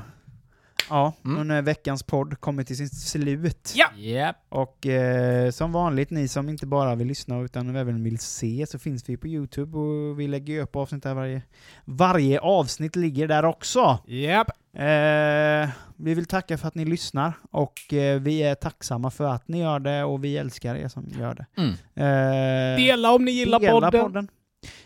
ja, 0.90 1.14
Mm. 1.26 1.38
nu 1.38 1.44
när 1.44 1.62
veckans 1.62 2.04
podd 2.04 2.40
kommer 2.40 2.64
till 2.64 2.78
sin 2.78 2.90
slut. 2.90 3.74
Ja. 3.76 3.88
Japp. 3.98 4.36
Och 4.50 4.88
eh, 4.88 5.52
som 5.52 5.72
vanligt, 5.72 6.10
ni 6.10 6.28
som 6.28 6.50
inte 6.50 6.66
bara 6.66 6.96
vill 6.96 7.08
lyssna 7.08 7.40
utan 7.40 7.76
även 7.76 8.04
vill 8.04 8.20
se, 8.20 8.66
så 8.70 8.80
finns 8.80 9.10
vi 9.10 9.18
på 9.18 9.28
Youtube 9.28 9.78
och 9.78 10.20
vi 10.20 10.28
lägger 10.28 10.62
upp 10.62 10.76
avsnitt 10.76 11.04
där 11.04 11.14
varje... 11.14 11.42
Varje 11.86 12.40
avsnitt 12.40 12.96
ligger 12.96 13.28
där 13.28 13.46
också! 13.46 14.00
Japp. 14.08 14.48
Eh, 14.76 15.70
vi 15.98 16.14
vill 16.14 16.26
tacka 16.26 16.58
för 16.58 16.68
att 16.68 16.76
ni 16.76 16.86
lyssnar 16.86 17.34
och 17.52 17.94
eh, 17.94 18.20
vi 18.20 18.44
är 18.44 18.56
tacksamma 18.56 19.12
för 19.12 19.24
att 19.26 19.48
ni 19.48 19.60
gör 19.60 19.80
det 19.80 20.04
och 20.04 20.24
vi 20.24 20.38
älskar 20.38 20.76
er 20.76 20.88
som 20.88 21.06
gör 21.20 21.34
det. 21.36 21.46
Mm. 21.58 21.72
Eh, 21.96 22.78
Dela 22.86 23.12
om 23.12 23.26
ni 23.26 23.32
gillar 23.32 23.60
dela 23.60 23.92
podden. 23.92 24.28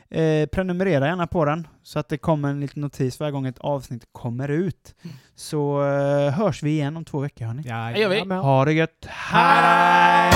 Eh, 0.09 0.45
prenumerera 0.47 1.07
gärna 1.07 1.27
på 1.27 1.45
den 1.45 1.67
så 1.83 1.99
att 1.99 2.09
det 2.09 2.17
kommer 2.17 2.49
en 2.49 2.59
liten 2.59 2.81
notis 2.81 3.19
varje 3.19 3.31
gång 3.31 3.45
ett 3.47 3.59
avsnitt 3.59 4.03
kommer 4.11 4.49
ut. 4.49 4.95
Så 5.35 5.81
eh, 5.85 6.33
hörs 6.33 6.63
vi 6.63 6.69
igen 6.69 6.97
om 6.97 7.05
två 7.05 7.19
veckor 7.19 7.45
hörni. 7.45 7.63
Ja, 7.65 7.91
Det 7.93 7.99
gör 7.99 8.09
vi. 8.09 8.19
Ha 8.35 8.65
det 8.65 8.73
gött. 8.73 9.05
Hej! 9.07 10.31